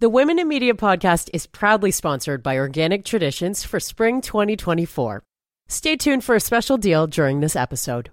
The 0.00 0.08
Women 0.08 0.38
in 0.38 0.48
Media 0.48 0.72
podcast 0.72 1.28
is 1.34 1.46
proudly 1.46 1.90
sponsored 1.90 2.42
by 2.42 2.56
Organic 2.56 3.04
Traditions 3.04 3.64
for 3.64 3.78
spring 3.78 4.22
2024. 4.22 5.22
Stay 5.68 5.94
tuned 5.94 6.24
for 6.24 6.34
a 6.34 6.40
special 6.40 6.78
deal 6.78 7.06
during 7.06 7.40
this 7.40 7.54
episode. 7.54 8.10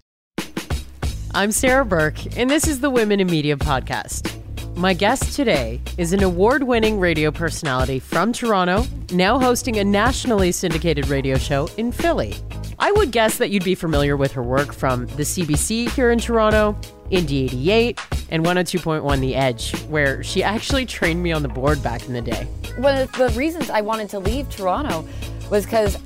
I'm 1.34 1.54
Sarah 1.54 1.86
Burke, 1.86 2.36
and 2.38 2.50
this 2.50 2.68
is 2.68 2.82
the 2.82 2.90
Women 2.90 3.22
in 3.22 3.28
Media 3.28 3.56
podcast. 3.56 4.34
My 4.76 4.94
guest 4.94 5.34
today 5.34 5.80
is 5.98 6.12
an 6.12 6.24
award 6.24 6.64
winning 6.64 7.00
radio 7.00 7.32
personality 7.32 8.00
from 8.00 8.34
Toronto, 8.34 8.86
now 9.14 9.40
hosting 9.40 9.78
a 9.78 9.86
nationally 9.86 10.52
syndicated 10.52 11.08
radio 11.08 11.38
show 11.38 11.70
in 11.78 11.94
Philly. 11.94 12.36
I 12.80 12.92
would 12.92 13.12
guess 13.12 13.38
that 13.38 13.50
you'd 13.50 13.64
be 13.64 13.76
familiar 13.76 14.18
with 14.18 14.34
her 14.34 14.44
work 14.44 14.74
from 14.74 15.08
the 15.08 15.24
CBC 15.24 15.90
here 15.92 16.12
in 16.12 16.20
Toronto, 16.20 16.78
Indie 17.12 17.46
88, 17.46 18.00
and 18.30 18.46
102.1 18.46 19.20
The 19.20 19.36
Edge, 19.36 19.74
where 19.86 20.24
she 20.24 20.44
actually 20.44 20.86
trained 20.86 21.24
me 21.24 21.32
on 21.32 21.42
the 21.42 21.48
board 21.48 21.82
back 21.82 22.06
in 22.08 22.14
the 22.14 22.22
day. 22.22 22.46
One 22.78 22.98
of 22.98 23.12
the 23.14 23.30
reasons 23.30 23.70
I 23.70 23.82
wanted 23.82 24.10
to 24.10 24.20
leave 24.20 24.50
Toronto 24.50 25.08
was 25.50 25.66
because 25.66 25.98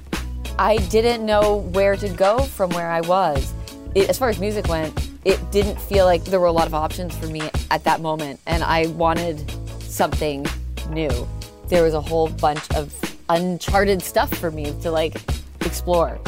I 0.59 0.77
didn't 0.89 1.25
know 1.25 1.57
where 1.71 1.95
to 1.95 2.09
go 2.09 2.39
from 2.39 2.69
where 2.71 2.89
I 2.89 3.01
was. 3.01 3.53
It, 3.95 4.09
as 4.09 4.17
far 4.17 4.29
as 4.29 4.39
music 4.39 4.67
went, 4.67 5.09
it 5.25 5.39
didn't 5.51 5.79
feel 5.79 6.05
like 6.05 6.23
there 6.25 6.39
were 6.39 6.47
a 6.47 6.51
lot 6.51 6.67
of 6.67 6.73
options 6.73 7.15
for 7.17 7.27
me 7.27 7.41
at 7.69 7.83
that 7.83 8.01
moment, 8.01 8.39
and 8.45 8.63
I 8.63 8.87
wanted 8.87 9.51
something 9.81 10.45
new. 10.89 11.27
There 11.67 11.83
was 11.83 11.93
a 11.93 12.01
whole 12.01 12.29
bunch 12.29 12.69
of 12.71 12.93
uncharted 13.29 14.01
stuff 14.01 14.33
for 14.35 14.51
me 14.51 14.73
to 14.81 14.91
like 14.91 15.15
explore. 15.61 16.19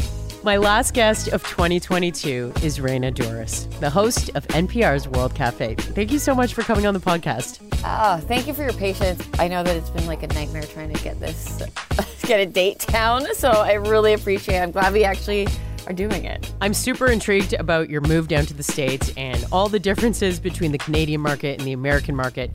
My 0.44 0.58
last 0.58 0.94
guest 0.94 1.30
of 1.30 1.42
2022 1.44 2.52
is 2.62 2.80
Raina 2.80 3.14
Douris, 3.14 3.70
the 3.80 3.90
host 3.90 4.30
of 4.36 4.46
NPR's 4.50 5.08
World 5.08 5.34
Cafe. 5.34 5.76
Thank 5.76 6.12
you 6.12 6.20
so 6.20 6.36
much 6.36 6.54
for 6.54 6.64
coming 6.64 6.86
on 6.86 6.94
the 6.94 7.00
podcast. 7.00 7.62
Oh, 7.86 8.20
thank 8.28 8.46
you 8.46 8.54
for 8.54 8.64
your 8.64 8.74
patience. 8.74 9.26
I 9.40 9.48
know 9.48 9.64
that 9.64 9.74
it's 9.74 9.90
been 9.90 10.06
like 10.06 10.22
a 10.22 10.28
nightmare 10.28 10.64
trying 10.64 10.94
to 10.94 11.02
get 11.02 11.18
this, 11.22 11.64
get 12.24 12.42
a 12.42 12.46
date 12.46 12.86
down. 12.88 13.26
So 13.36 13.52
I 13.52 13.76
really 13.76 14.12
appreciate 14.12 14.58
it. 14.58 14.62
I'm 14.62 14.72
glad 14.72 14.92
we 14.92 15.06
actually 15.06 15.48
are 15.88 15.94
doing 15.94 16.26
it. 16.26 16.52
I'm 16.60 16.74
super 16.74 17.08
intrigued 17.08 17.54
about 17.54 17.90
your 17.90 18.02
move 18.02 18.28
down 18.28 18.46
to 18.48 18.54
the 18.54 18.64
States 18.64 19.14
and 19.16 19.46
all 19.50 19.70
the 19.70 19.80
differences 19.80 20.42
between 20.42 20.74
the 20.74 20.78
Canadian 20.78 21.22
market 21.22 21.58
and 21.58 21.66
the 21.66 21.74
American 21.74 22.18
market. 22.18 22.52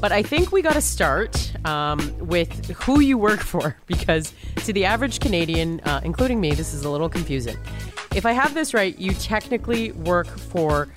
But 0.00 0.12
I 0.12 0.22
think 0.22 0.50
we 0.50 0.62
got 0.62 0.74
to 0.74 0.80
start 0.80 1.47
um, 1.64 2.14
with 2.18 2.70
who 2.70 3.00
you 3.00 3.18
work 3.18 3.40
for 3.52 3.76
because 3.86 4.32
to 4.64 4.72
the 4.72 4.84
average 4.84 5.20
Canadian, 5.20 5.80
uh, 5.80 6.00
including 6.04 6.40
me, 6.40 6.52
this 6.52 6.74
is 6.74 6.84
a 6.84 6.90
little 6.90 7.08
confusing. 7.08 7.56
If 8.14 8.26
I 8.26 8.32
have 8.32 8.54
this 8.54 8.74
right, 8.74 8.98
you 8.98 9.12
technically 9.12 9.92
work 9.92 10.26
for 10.26 10.88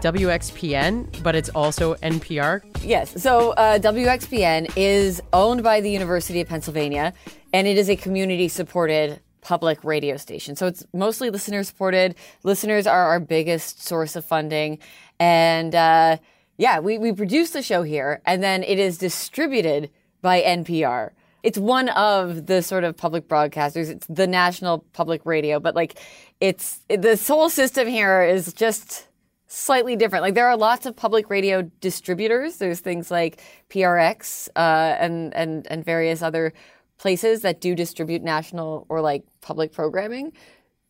WXPN, 0.00 1.22
but 1.22 1.34
it's 1.34 1.48
also 1.50 1.94
NPR. 1.96 2.62
Yes. 2.82 3.20
So 3.20 3.50
uh, 3.52 3.78
WXPN 3.78 4.72
is 4.76 5.20
owned 5.32 5.62
by 5.62 5.80
the 5.80 5.90
University 5.90 6.40
of 6.40 6.48
Pennsylvania, 6.48 7.12
and 7.52 7.66
it 7.66 7.76
is 7.76 7.88
a 7.88 7.96
community 7.96 8.48
supported 8.48 9.20
public 9.40 9.82
radio 9.82 10.16
station. 10.16 10.56
So 10.56 10.66
it's 10.66 10.84
mostly 10.92 11.30
listener 11.30 11.62
supported. 11.62 12.14
Listeners 12.42 12.86
are 12.86 13.06
our 13.06 13.18
biggest 13.20 13.82
source 13.82 14.14
of 14.14 14.24
funding. 14.24 14.78
And, 15.18 15.74
uh, 15.74 16.18
yeah, 16.58 16.80
we, 16.80 16.98
we 16.98 17.12
produce 17.12 17.50
the 17.50 17.62
show 17.62 17.82
here 17.82 18.20
and 18.26 18.42
then 18.42 18.62
it 18.62 18.78
is 18.78 18.98
distributed 18.98 19.90
by 20.22 20.42
NPR. 20.42 21.10
It's 21.42 21.58
one 21.58 21.88
of 21.90 22.46
the 22.46 22.62
sort 22.62 22.84
of 22.84 22.96
public 22.96 23.28
broadcasters. 23.28 23.88
It's 23.88 24.06
the 24.08 24.26
national 24.26 24.80
public 24.92 25.24
radio, 25.24 25.60
but 25.60 25.74
like 25.74 25.98
it's 26.40 26.80
the 26.88 27.22
whole 27.26 27.48
system 27.48 27.86
here 27.86 28.22
is 28.22 28.52
just 28.52 29.06
slightly 29.46 29.96
different. 29.96 30.22
Like 30.22 30.34
there 30.34 30.48
are 30.48 30.56
lots 30.56 30.84
of 30.86 30.94
public 30.94 31.30
radio 31.30 31.62
distributors. 31.80 32.56
There's 32.56 32.80
things 32.80 33.10
like 33.10 33.42
PRX 33.70 34.48
uh, 34.56 34.96
and 34.98 35.34
and 35.34 35.66
and 35.68 35.84
various 35.84 36.22
other 36.22 36.52
places 36.98 37.42
that 37.42 37.60
do 37.60 37.74
distribute 37.74 38.22
national 38.22 38.86
or 38.88 39.00
like 39.00 39.24
public 39.40 39.72
programming. 39.72 40.32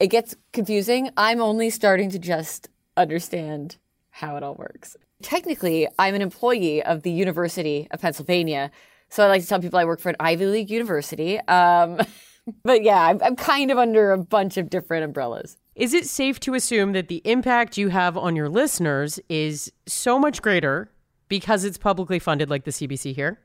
It 0.00 0.08
gets 0.08 0.34
confusing. 0.52 1.10
I'm 1.16 1.40
only 1.40 1.70
starting 1.70 2.10
to 2.10 2.18
just 2.18 2.68
understand 2.96 3.76
how 4.10 4.36
it 4.36 4.42
all 4.42 4.54
works. 4.54 4.96
Technically, 5.22 5.88
I'm 5.98 6.14
an 6.14 6.22
employee 6.22 6.82
of 6.82 7.02
the 7.02 7.10
University 7.10 7.88
of 7.90 8.00
Pennsylvania. 8.00 8.70
So 9.08 9.24
I 9.24 9.28
like 9.28 9.42
to 9.42 9.48
tell 9.48 9.60
people 9.60 9.78
I 9.78 9.84
work 9.84 10.00
for 10.00 10.10
an 10.10 10.16
Ivy 10.20 10.46
League 10.46 10.70
university. 10.70 11.38
Um, 11.40 12.00
but 12.64 12.82
yeah, 12.82 13.02
I'm, 13.02 13.20
I'm 13.22 13.36
kind 13.36 13.70
of 13.70 13.78
under 13.78 14.12
a 14.12 14.18
bunch 14.18 14.56
of 14.56 14.70
different 14.70 15.04
umbrellas. 15.04 15.56
Is 15.74 15.94
it 15.94 16.06
safe 16.06 16.40
to 16.40 16.54
assume 16.54 16.92
that 16.92 17.08
the 17.08 17.22
impact 17.24 17.78
you 17.78 17.88
have 17.88 18.16
on 18.16 18.34
your 18.34 18.48
listeners 18.48 19.20
is 19.28 19.72
so 19.86 20.18
much 20.18 20.42
greater 20.42 20.90
because 21.28 21.64
it's 21.64 21.78
publicly 21.78 22.18
funded 22.18 22.50
like 22.50 22.64
the 22.64 22.70
CBC 22.70 23.14
here? 23.14 23.38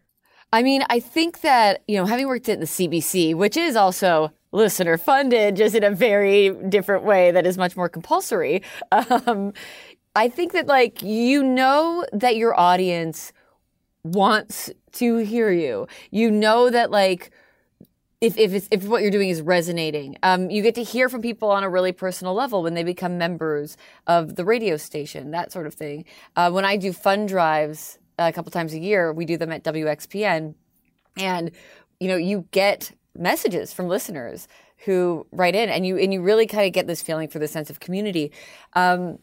I 0.51 0.63
mean, 0.63 0.84
I 0.90 1.00
think 1.00 1.41
that, 1.41 1.84
you 1.88 1.97
know, 1.97 2.06
having 2.06 2.28
worked 2.28 2.50
at 2.50 2.59
the 2.59 2.66
CBC, 2.66 3.35
which 3.35 3.57
is 3.57 3.75
also 3.75 4.31
listener 4.51 4.97
funded, 4.97 5.56
just 5.56 5.75
in 5.75 5.84
a 5.84 5.91
very 5.91 6.51
different 6.69 7.03
way 7.03 7.31
that 7.31 7.45
is 7.45 7.57
much 7.57 7.75
more 7.75 7.90
compulsory, 7.90 8.62
um, 8.91 9.53
I 10.16 10.30
think 10.30 10.51
that 10.51 10.68
like 10.68 11.01
you 11.01 11.44
know 11.44 12.06
that 12.13 12.35
your 12.35 12.59
audience 12.59 13.34
wants 14.03 14.69
to 14.94 15.18
hear 15.18 15.52
you. 15.52 15.88
You 16.12 16.31
know 16.31 16.69
that 16.69 16.91
like 16.91 17.31
if 18.24 18.38
if 18.38 18.68
if 18.72 18.86
what 18.86 19.02
you're 19.02 19.12
doing 19.12 19.30
is 19.30 19.41
resonating, 19.41 20.18
um, 20.24 20.50
you 20.50 20.64
get 20.64 20.75
to 20.75 20.84
hear 20.84 21.09
from 21.09 21.22
people 21.22 21.50
on 21.50 21.64
a 21.64 21.69
really 21.69 21.91
personal 21.91 22.34
level 22.34 22.63
when 22.63 22.74
they 22.74 22.84
become 22.84 23.18
members 23.18 23.75
of 24.08 24.36
the 24.36 24.46
radio 24.46 24.78
station, 24.78 25.31
that 25.31 25.52
sort 25.52 25.68
of 25.68 25.74
thing. 25.74 26.06
Uh, 26.38 26.50
when 26.50 26.63
I 26.63 26.78
do 26.78 26.94
fund 26.94 27.28
drives 27.28 28.00
a 28.18 28.31
couple 28.31 28.50
times 28.50 28.74
a 28.74 28.80
year, 28.80 29.12
we 29.12 29.25
do 29.25 29.36
them 29.36 29.52
at 29.52 29.63
WXPN, 29.63 30.56
and 31.18 31.52
you 32.00 32.08
know 32.08 32.16
you 32.16 32.47
get 32.52 32.94
messages 33.13 33.74
from 33.74 33.90
listeners 33.90 34.47
who 34.86 35.28
write 35.31 35.56
in, 35.56 35.69
and 35.69 35.86
you 35.86 35.97
and 35.97 36.13
you 36.13 36.22
really 36.22 36.47
kind 36.47 36.66
of 36.66 36.72
get 36.72 36.88
this 36.88 37.02
feeling 37.02 37.28
for 37.28 37.40
the 37.40 37.47
sense 37.47 37.69
of 37.69 37.81
community. 37.81 38.31
Um, 38.74 39.19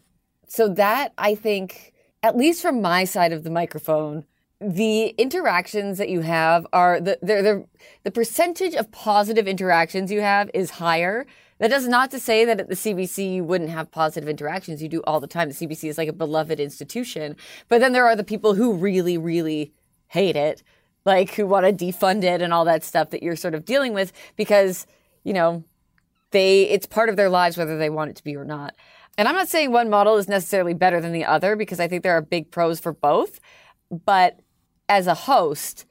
so 0.47 0.67
that 0.67 1.13
I 1.17 1.33
think, 1.33 1.93
at 2.21 2.37
least 2.37 2.61
from 2.61 2.83
my 2.83 3.05
side 3.05 3.31
of 3.33 3.43
the 3.43 3.49
microphone, 3.49 4.25
the 4.61 5.07
interactions 5.17 5.97
that 5.97 6.09
you 6.09 6.21
have 6.21 6.67
are 6.71 7.01
the 7.01 7.17
the 7.21 7.65
the 8.03 8.11
percentage 8.11 8.75
of 8.75 8.91
positive 8.91 9.47
interactions 9.47 10.11
you 10.11 10.21
have 10.21 10.51
is 10.53 10.71
higher. 10.71 11.25
That 11.57 11.69
does 11.69 11.87
not 11.87 12.11
to 12.11 12.19
say 12.19 12.45
that 12.45 12.59
at 12.59 12.69
the 12.69 12.75
CBC 12.75 13.33
you 13.33 13.43
wouldn't 13.43 13.71
have 13.71 13.91
positive 13.91 14.29
interactions. 14.29 14.81
You 14.81 14.89
do 14.89 15.01
all 15.03 15.19
the 15.19 15.27
time. 15.27 15.49
The 15.49 15.55
CBC 15.55 15.89
is 15.89 15.97
like 15.97 16.09
a 16.09 16.13
beloved 16.13 16.59
institution. 16.59 17.35
But 17.69 17.81
then 17.81 17.93
there 17.93 18.05
are 18.05 18.15
the 18.15 18.23
people 18.23 18.53
who 18.53 18.73
really, 18.73 19.17
really 19.17 19.71
hate 20.07 20.35
it, 20.35 20.63
like 21.05 21.35
who 21.35 21.45
want 21.45 21.65
to 21.65 21.85
defund 21.85 22.23
it 22.23 22.41
and 22.41 22.53
all 22.53 22.65
that 22.65 22.83
stuff 22.83 23.11
that 23.11 23.21
you're 23.21 23.35
sort 23.35 23.53
of 23.53 23.65
dealing 23.65 23.93
with 23.93 24.11
because, 24.35 24.87
you 25.23 25.33
know, 25.33 25.63
they 26.31 26.63
it's 26.63 26.85
part 26.85 27.09
of 27.09 27.15
their 27.15 27.29
lives 27.29 27.57
whether 27.57 27.77
they 27.77 27.89
want 27.89 28.11
it 28.11 28.15
to 28.15 28.23
be 28.23 28.35
or 28.35 28.45
not. 28.45 28.75
And 29.17 29.27
I'm 29.27 29.35
not 29.35 29.49
saying 29.49 29.71
one 29.71 29.89
model 29.89 30.17
is 30.17 30.27
necessarily 30.27 30.73
better 30.73 31.01
than 31.01 31.13
the 31.13 31.25
other 31.25 31.55
because 31.55 31.79
I 31.79 31.87
think 31.87 32.01
there 32.03 32.15
are 32.15 32.21
big 32.21 32.49
pros 32.51 32.79
for 32.79 32.93
both. 32.93 33.39
But 34.05 34.39
as 34.91 35.07
a 35.07 35.13
host, 35.13 35.85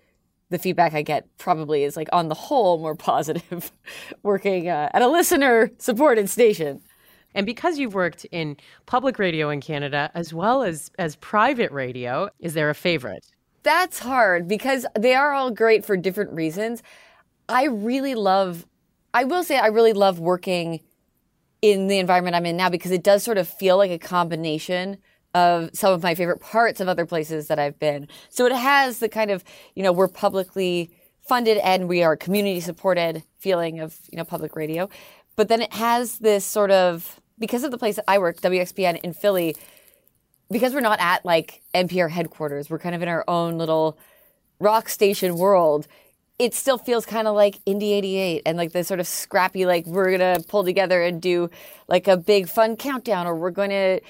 the 0.50 0.58
feedback 0.58 0.92
I 0.92 1.00
get 1.00 1.26
probably 1.38 1.84
is 1.84 1.96
like 1.96 2.10
on 2.12 2.28
the 2.28 2.34
whole 2.34 2.78
more 2.78 2.94
positive 2.94 3.72
working 4.22 4.68
uh, 4.68 4.90
at 4.92 5.00
a 5.00 5.08
listener 5.08 5.70
supported 5.78 6.28
station. 6.28 6.82
And 7.34 7.46
because 7.46 7.78
you've 7.78 7.94
worked 7.94 8.26
in 8.30 8.58
public 8.84 9.18
radio 9.18 9.48
in 9.48 9.62
Canada 9.62 10.10
as 10.14 10.34
well 10.34 10.62
as 10.62 10.90
as 10.98 11.16
private 11.16 11.72
radio, 11.72 12.28
is 12.40 12.52
there 12.52 12.68
a 12.68 12.74
favorite? 12.74 13.24
That's 13.62 14.00
hard 14.00 14.46
because 14.46 14.84
they 14.98 15.14
are 15.14 15.32
all 15.32 15.50
great 15.50 15.84
for 15.84 15.96
different 15.96 16.32
reasons. 16.32 16.82
I 17.48 17.64
really 17.66 18.14
love 18.14 18.66
I 19.14 19.24
will 19.24 19.44
say 19.44 19.58
I 19.58 19.68
really 19.68 19.94
love 19.94 20.20
working 20.20 20.80
in 21.62 21.86
the 21.86 21.98
environment 21.98 22.36
I'm 22.36 22.46
in 22.46 22.56
now 22.58 22.68
because 22.68 22.90
it 22.90 23.02
does 23.02 23.22
sort 23.22 23.38
of 23.38 23.48
feel 23.48 23.78
like 23.78 23.90
a 23.90 23.98
combination 23.98 24.98
of 25.34 25.70
some 25.72 25.92
of 25.92 26.02
my 26.02 26.14
favorite 26.14 26.40
parts 26.40 26.80
of 26.80 26.88
other 26.88 27.06
places 27.06 27.48
that 27.48 27.58
I've 27.58 27.78
been. 27.78 28.08
So 28.28 28.46
it 28.46 28.52
has 28.52 28.98
the 28.98 29.08
kind 29.08 29.30
of, 29.30 29.44
you 29.74 29.82
know, 29.82 29.92
we're 29.92 30.08
publicly 30.08 30.90
funded 31.22 31.58
and 31.58 31.88
we 31.88 32.02
are 32.02 32.16
community 32.16 32.60
supported 32.60 33.22
feeling 33.38 33.80
of, 33.80 33.98
you 34.10 34.16
know, 34.16 34.24
public 34.24 34.56
radio. 34.56 34.88
But 35.36 35.48
then 35.48 35.62
it 35.62 35.72
has 35.72 36.18
this 36.18 36.44
sort 36.44 36.70
of, 36.70 37.20
because 37.38 37.62
of 37.64 37.70
the 37.70 37.78
place 37.78 37.96
that 37.96 38.04
I 38.08 38.18
work, 38.18 38.40
WXPN 38.40 39.00
in 39.00 39.12
Philly, 39.12 39.54
because 40.50 40.74
we're 40.74 40.80
not 40.80 40.98
at 41.00 41.24
like 41.24 41.62
NPR 41.74 42.10
headquarters, 42.10 42.68
we're 42.68 42.80
kind 42.80 42.94
of 42.94 43.02
in 43.02 43.08
our 43.08 43.24
own 43.28 43.56
little 43.56 43.96
rock 44.58 44.88
station 44.88 45.36
world 45.36 45.86
it 46.40 46.54
still 46.54 46.78
feels 46.78 47.04
kind 47.04 47.28
of 47.28 47.34
like 47.34 47.62
Indie 47.66 47.92
88 47.92 48.42
and 48.46 48.56
like 48.56 48.72
the 48.72 48.82
sort 48.82 48.98
of 48.98 49.06
scrappy, 49.06 49.66
like 49.66 49.84
we're 49.84 50.16
going 50.16 50.34
to 50.34 50.42
pull 50.48 50.64
together 50.64 51.02
and 51.02 51.20
do 51.20 51.50
like 51.86 52.08
a 52.08 52.16
big 52.16 52.48
fun 52.48 52.76
countdown 52.76 53.26
or 53.26 53.34
we're 53.36 53.50
going 53.50 53.68
to, 53.68 54.00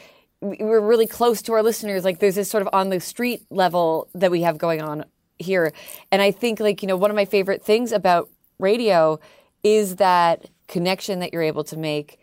we're 0.40 0.80
really 0.80 1.06
close 1.06 1.42
to 1.42 1.52
our 1.52 1.62
listeners. 1.62 2.04
Like 2.04 2.18
there's 2.18 2.34
this 2.34 2.50
sort 2.50 2.62
of 2.62 2.68
on 2.72 2.88
the 2.88 3.00
street 3.00 3.44
level 3.50 4.08
that 4.14 4.30
we 4.30 4.42
have 4.42 4.58
going 4.58 4.80
on 4.80 5.04
here. 5.38 5.72
And 6.10 6.22
I 6.22 6.30
think 6.30 6.60
like, 6.60 6.82
you 6.82 6.88
know, 6.88 6.96
one 6.96 7.10
of 7.10 7.16
my 7.16 7.24
favorite 7.24 7.64
things 7.64 7.92
about 7.92 8.30
radio 8.58 9.20
is 9.62 9.96
that 9.96 10.48
connection 10.68 11.20
that 11.20 11.32
you're 11.32 11.42
able 11.42 11.64
to 11.64 11.76
make. 11.76 12.18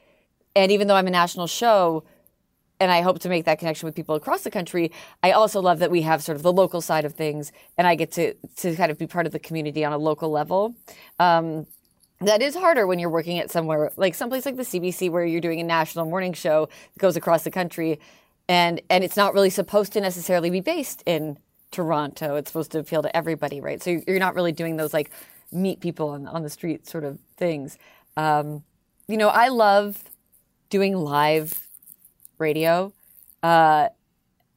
And 0.55 0.71
even 0.71 0.87
though 0.87 0.95
I'm 0.95 1.07
a 1.07 1.11
national 1.11 1.47
show, 1.47 2.03
and 2.79 2.91
I 2.91 3.01
hope 3.01 3.19
to 3.19 3.29
make 3.29 3.45
that 3.45 3.59
connection 3.59 3.87
with 3.87 3.95
people 3.95 4.15
across 4.15 4.43
the 4.43 4.51
country. 4.51 4.91
I 5.23 5.31
also 5.31 5.61
love 5.61 5.79
that 5.79 5.89
we 5.89 6.03
have 6.03 6.21
sort 6.21 6.35
of 6.35 6.43
the 6.43 6.53
local 6.53 6.81
side 6.81 7.05
of 7.05 7.13
things, 7.13 7.51
and 7.77 7.87
I 7.87 7.95
get 7.95 8.11
to 8.13 8.35
to 8.57 8.75
kind 8.75 8.91
of 8.91 8.97
be 8.97 9.07
part 9.07 9.25
of 9.25 9.31
the 9.31 9.39
community 9.39 9.83
on 9.83 9.93
a 9.93 9.97
local 9.97 10.29
level. 10.29 10.75
Um, 11.19 11.65
that 12.19 12.41
is 12.41 12.55
harder 12.55 12.87
when 12.87 12.99
you're 12.99 13.09
working 13.09 13.37
at 13.39 13.51
somewhere 13.51 13.91
like 13.95 14.15
someplace 14.15 14.45
like 14.45 14.57
the 14.57 14.63
CBC 14.63 15.09
where 15.11 15.25
you're 15.25 15.41
doing 15.41 15.59
a 15.59 15.63
national 15.63 16.05
morning 16.05 16.33
show 16.33 16.67
that 16.93 16.99
goes 16.99 17.15
across 17.15 17.43
the 17.43 17.51
country, 17.51 17.99
and 18.49 18.81
and 18.89 19.03
it's 19.03 19.17
not 19.17 19.33
really 19.33 19.49
supposed 19.49 19.93
to 19.93 20.01
necessarily 20.01 20.49
be 20.49 20.61
based 20.61 21.03
in 21.05 21.37
Toronto. 21.71 22.35
It's 22.35 22.49
supposed 22.49 22.71
to 22.71 22.79
appeal 22.79 23.03
to 23.03 23.15
everybody, 23.15 23.61
right? 23.61 23.81
So 23.81 24.01
you're 24.07 24.19
not 24.19 24.35
really 24.35 24.51
doing 24.51 24.77
those 24.77 24.93
like 24.93 25.11
meet 25.51 25.79
people 25.79 26.09
on 26.09 26.27
on 26.27 26.43
the 26.43 26.49
street 26.49 26.87
sort 26.87 27.03
of 27.03 27.19
things. 27.37 27.77
Um, 28.15 28.63
you 29.07 29.17
know, 29.17 29.29
I 29.29 29.49
love 29.49 30.03
doing 30.69 30.95
live 30.95 31.67
radio. 32.39 32.93
Uh, 33.43 33.89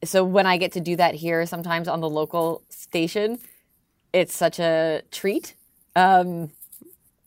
so 0.02 0.24
when 0.24 0.46
I 0.46 0.56
get 0.56 0.72
to 0.72 0.80
do 0.80 0.96
that 0.96 1.14
here, 1.14 1.44
sometimes 1.46 1.88
on 1.88 2.00
the 2.00 2.08
local 2.08 2.62
station, 2.70 3.38
it's 4.12 4.34
such 4.34 4.58
a 4.58 5.02
treat. 5.10 5.54
Um, 5.94 6.50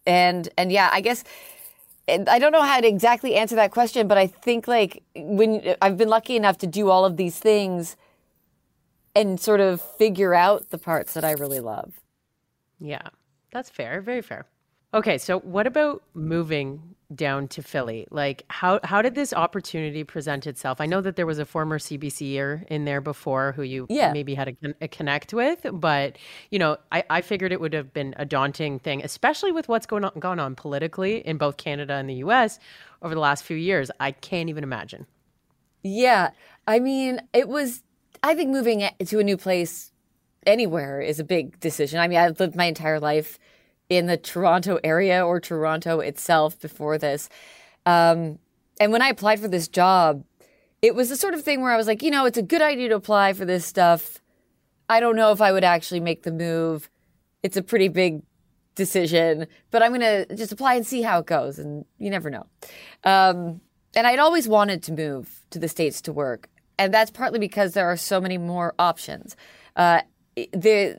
and 0.05 0.49
and 0.57 0.71
yeah, 0.71 0.89
I 0.91 1.01
guess 1.01 1.23
I 2.07 2.37
don't 2.37 2.51
know 2.51 2.61
how 2.61 2.81
to 2.81 2.87
exactly 2.87 3.35
answer 3.35 3.55
that 3.55 3.71
question, 3.71 4.07
but 4.07 4.17
I 4.17 4.27
think 4.27 4.67
like 4.67 5.03
when 5.15 5.75
I've 5.81 5.97
been 5.97 6.09
lucky 6.09 6.35
enough 6.35 6.57
to 6.59 6.67
do 6.67 6.89
all 6.89 7.05
of 7.05 7.17
these 7.17 7.39
things 7.39 7.95
and 9.15 9.39
sort 9.39 9.61
of 9.61 9.81
figure 9.81 10.33
out 10.33 10.69
the 10.69 10.77
parts 10.77 11.13
that 11.13 11.23
I 11.23 11.31
really 11.31 11.59
love. 11.59 12.01
Yeah, 12.79 13.07
that's 13.51 13.69
fair. 13.69 14.01
Very 14.01 14.21
fair. 14.21 14.45
Okay, 14.93 15.17
so 15.17 15.39
what 15.39 15.65
about 15.65 16.03
moving 16.13 16.95
down 17.15 17.47
to 17.49 17.61
Philly? 17.61 18.07
Like, 18.11 18.43
how 18.49 18.79
how 18.83 19.01
did 19.01 19.15
this 19.15 19.33
opportunity 19.33 20.03
present 20.03 20.47
itself? 20.47 20.81
I 20.81 20.85
know 20.85 21.01
that 21.01 21.15
there 21.15 21.25
was 21.25 21.39
a 21.39 21.45
former 21.45 21.79
CBCer 21.79 22.65
in 22.67 22.85
there 22.85 23.01
before 23.01 23.53
who 23.53 23.63
you 23.63 23.87
yeah. 23.89 24.11
maybe 24.11 24.33
had 24.35 24.49
a, 24.49 24.73
a, 24.81 24.87
connect 24.87 25.33
with, 25.33 25.65
but 25.71 26.17
you 26.51 26.59
know, 26.59 26.77
I, 26.91 27.03
I 27.09 27.21
figured 27.21 27.51
it 27.51 27.61
would 27.61 27.73
have 27.73 27.93
been 27.93 28.13
a 28.17 28.25
daunting 28.25 28.79
thing, 28.79 29.03
especially 29.03 29.51
with 29.51 29.67
what's 29.67 29.85
going 29.85 30.05
on 30.05 30.17
gone 30.19 30.39
on 30.39 30.55
politically 30.55 31.25
in 31.25 31.37
both 31.37 31.57
Canada 31.57 31.93
and 31.93 32.09
the 32.09 32.15
U.S. 32.15 32.59
over 33.01 33.13
the 33.13 33.21
last 33.21 33.43
few 33.43 33.57
years. 33.57 33.91
I 33.99 34.11
can't 34.11 34.49
even 34.49 34.63
imagine. 34.63 35.05
Yeah, 35.83 36.31
I 36.67 36.79
mean, 36.79 37.21
it 37.33 37.47
was. 37.47 37.83
I 38.21 38.35
think 38.35 38.51
moving 38.51 38.87
to 39.05 39.19
a 39.19 39.23
new 39.23 39.35
place 39.35 39.91
anywhere 40.45 41.01
is 41.01 41.19
a 41.19 41.23
big 41.23 41.59
decision. 41.59 41.99
I 41.99 42.07
mean, 42.07 42.19
I've 42.19 42.39
lived 42.39 42.55
my 42.55 42.65
entire 42.65 42.99
life 42.99 43.37
in 43.89 44.07
the 44.07 44.17
Toronto 44.17 44.79
area 44.83 45.25
or 45.25 45.39
Toronto 45.39 45.99
itself 45.99 46.59
before 46.59 46.97
this. 46.97 47.29
Um, 47.85 48.39
and 48.79 48.91
when 48.91 49.01
I 49.01 49.09
applied 49.09 49.39
for 49.39 49.47
this 49.47 49.67
job, 49.67 50.23
it 50.81 50.95
was 50.95 51.09
the 51.09 51.15
sort 51.15 51.33
of 51.33 51.43
thing 51.43 51.61
where 51.61 51.71
I 51.71 51.77
was 51.77 51.87
like, 51.87 52.01
you 52.01 52.11
know, 52.11 52.25
it's 52.25 52.37
a 52.37 52.43
good 52.43 52.61
idea 52.61 52.89
to 52.89 52.95
apply 52.95 53.33
for 53.33 53.45
this 53.45 53.65
stuff. 53.65 54.19
I 54.89 54.99
don't 54.99 55.15
know 55.15 55.31
if 55.31 55.41
I 55.41 55.51
would 55.51 55.63
actually 55.63 56.01
make 56.01 56.23
the 56.23 56.31
move. 56.31 56.89
It's 57.41 57.57
a 57.57 57.63
pretty 57.63 57.87
big 57.87 58.21
decision, 58.75 59.47
but 59.71 59.83
I'm 59.83 59.91
going 59.91 60.01
to 60.01 60.35
just 60.35 60.51
apply 60.51 60.75
and 60.75 60.85
see 60.85 61.01
how 61.01 61.19
it 61.19 61.25
goes. 61.25 61.59
And 61.59 61.85
you 61.99 62.09
never 62.09 62.29
know. 62.29 62.45
Um, 63.03 63.61
and 63.95 64.07
I'd 64.07 64.19
always 64.19 64.47
wanted 64.47 64.83
to 64.83 64.91
move 64.91 65.45
to 65.51 65.59
the 65.59 65.67
States 65.67 66.01
to 66.01 66.13
work. 66.13 66.49
And 66.77 66.93
that's 66.93 67.11
partly 67.11 67.39
because 67.39 67.73
there 67.73 67.87
are 67.87 67.97
so 67.97 68.19
many 68.19 68.37
more 68.37 68.73
options. 68.79 69.35
Uh, 69.75 70.01
there, 70.51 70.97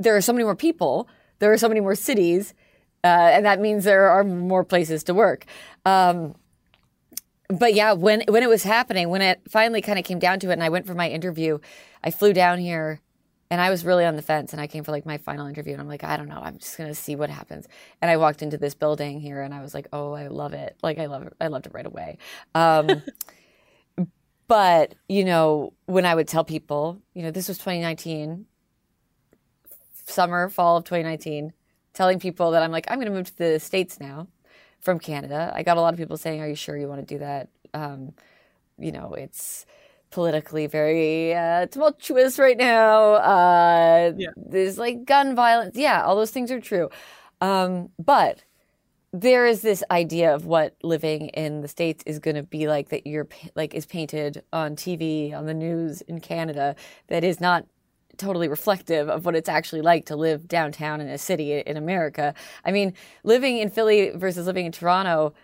there 0.00 0.16
are 0.16 0.20
so 0.20 0.32
many 0.32 0.44
more 0.44 0.56
people 0.56 1.08
there 1.42 1.52
are 1.52 1.58
so 1.58 1.68
many 1.68 1.80
more 1.80 1.96
cities, 1.96 2.54
uh, 3.02 3.08
and 3.08 3.44
that 3.44 3.58
means 3.58 3.82
there 3.82 4.08
are 4.08 4.22
more 4.22 4.62
places 4.62 5.02
to 5.02 5.12
work. 5.12 5.44
Um, 5.84 6.36
but 7.48 7.74
yeah, 7.74 7.94
when 7.94 8.22
when 8.28 8.44
it 8.44 8.48
was 8.48 8.62
happening, 8.62 9.08
when 9.08 9.22
it 9.22 9.40
finally 9.48 9.82
kind 9.82 9.98
of 9.98 10.04
came 10.04 10.20
down 10.20 10.38
to 10.38 10.50
it, 10.50 10.52
and 10.52 10.62
I 10.62 10.68
went 10.68 10.86
for 10.86 10.94
my 10.94 11.10
interview, 11.10 11.58
I 12.04 12.12
flew 12.12 12.32
down 12.32 12.60
here, 12.60 13.00
and 13.50 13.60
I 13.60 13.70
was 13.70 13.84
really 13.84 14.04
on 14.04 14.14
the 14.14 14.22
fence. 14.22 14.52
And 14.52 14.62
I 14.62 14.68
came 14.68 14.84
for 14.84 14.92
like 14.92 15.04
my 15.04 15.18
final 15.18 15.48
interview, 15.48 15.72
and 15.72 15.82
I'm 15.82 15.88
like, 15.88 16.04
I 16.04 16.16
don't 16.16 16.28
know, 16.28 16.40
I'm 16.40 16.58
just 16.58 16.78
gonna 16.78 16.94
see 16.94 17.16
what 17.16 17.28
happens. 17.28 17.66
And 18.00 18.08
I 18.08 18.18
walked 18.18 18.40
into 18.40 18.56
this 18.56 18.74
building 18.74 19.20
here, 19.20 19.42
and 19.42 19.52
I 19.52 19.62
was 19.62 19.74
like, 19.74 19.88
oh, 19.92 20.12
I 20.12 20.28
love 20.28 20.52
it. 20.52 20.76
Like 20.80 20.98
I 20.98 21.06
love 21.06 21.24
it. 21.24 21.32
I 21.40 21.48
loved 21.48 21.66
it 21.66 21.74
right 21.74 21.86
away. 21.86 22.18
Um, 22.54 23.02
but 24.46 24.94
you 25.08 25.24
know, 25.24 25.72
when 25.86 26.06
I 26.06 26.14
would 26.14 26.28
tell 26.28 26.44
people, 26.44 27.02
you 27.14 27.24
know, 27.24 27.32
this 27.32 27.48
was 27.48 27.58
2019 27.58 28.46
summer, 30.04 30.48
fall 30.48 30.76
of 30.78 30.84
2019, 30.84 31.52
telling 31.94 32.18
people 32.18 32.50
that 32.52 32.62
I'm 32.62 32.70
like, 32.70 32.86
I'm 32.88 32.98
going 32.98 33.06
to 33.06 33.12
move 33.12 33.26
to 33.26 33.38
the 33.38 33.60
States 33.60 34.00
now 34.00 34.28
from 34.80 34.98
Canada. 34.98 35.52
I 35.54 35.62
got 35.62 35.76
a 35.76 35.80
lot 35.80 35.94
of 35.94 35.98
people 35.98 36.16
saying, 36.16 36.40
Are 36.40 36.48
you 36.48 36.54
sure 36.54 36.76
you 36.76 36.88
want 36.88 37.06
to 37.06 37.14
do 37.14 37.18
that? 37.20 37.48
Um, 37.74 38.14
you 38.78 38.92
know, 38.92 39.14
it's 39.14 39.66
politically 40.10 40.66
very 40.66 41.34
uh, 41.34 41.66
tumultuous 41.66 42.38
right 42.38 42.56
now. 42.56 43.14
Uh, 43.14 44.12
yeah. 44.16 44.28
There's 44.36 44.78
like 44.78 45.04
gun 45.04 45.34
violence. 45.34 45.76
Yeah, 45.76 46.04
all 46.04 46.16
those 46.16 46.30
things 46.30 46.50
are 46.50 46.60
true. 46.60 46.90
Um, 47.40 47.88
but 47.98 48.44
there 49.12 49.46
is 49.46 49.60
this 49.60 49.84
idea 49.90 50.34
of 50.34 50.46
what 50.46 50.74
living 50.82 51.28
in 51.28 51.60
the 51.60 51.68
states 51.68 52.02
is 52.06 52.18
going 52.18 52.36
to 52.36 52.42
be 52.42 52.66
like 52.66 52.88
that 52.88 53.06
you're 53.06 53.28
like 53.54 53.74
is 53.74 53.84
painted 53.84 54.42
on 54.52 54.74
TV 54.74 55.34
on 55.34 55.46
the 55.46 55.54
news 55.54 56.00
in 56.02 56.20
Canada 56.20 56.74
that 57.08 57.22
is 57.22 57.40
not 57.40 57.66
totally 58.16 58.48
reflective 58.48 59.08
of 59.08 59.24
what 59.24 59.34
it's 59.34 59.48
actually 59.48 59.82
like 59.82 60.06
to 60.06 60.16
live 60.16 60.48
downtown 60.48 61.00
in 61.00 61.08
a 61.08 61.18
city 61.18 61.60
in 61.60 61.76
America. 61.76 62.34
I 62.64 62.72
mean, 62.72 62.94
living 63.24 63.58
in 63.58 63.70
Philly 63.70 64.10
versus 64.10 64.46
living 64.46 64.66
in 64.66 64.72
Toronto, 64.72 65.34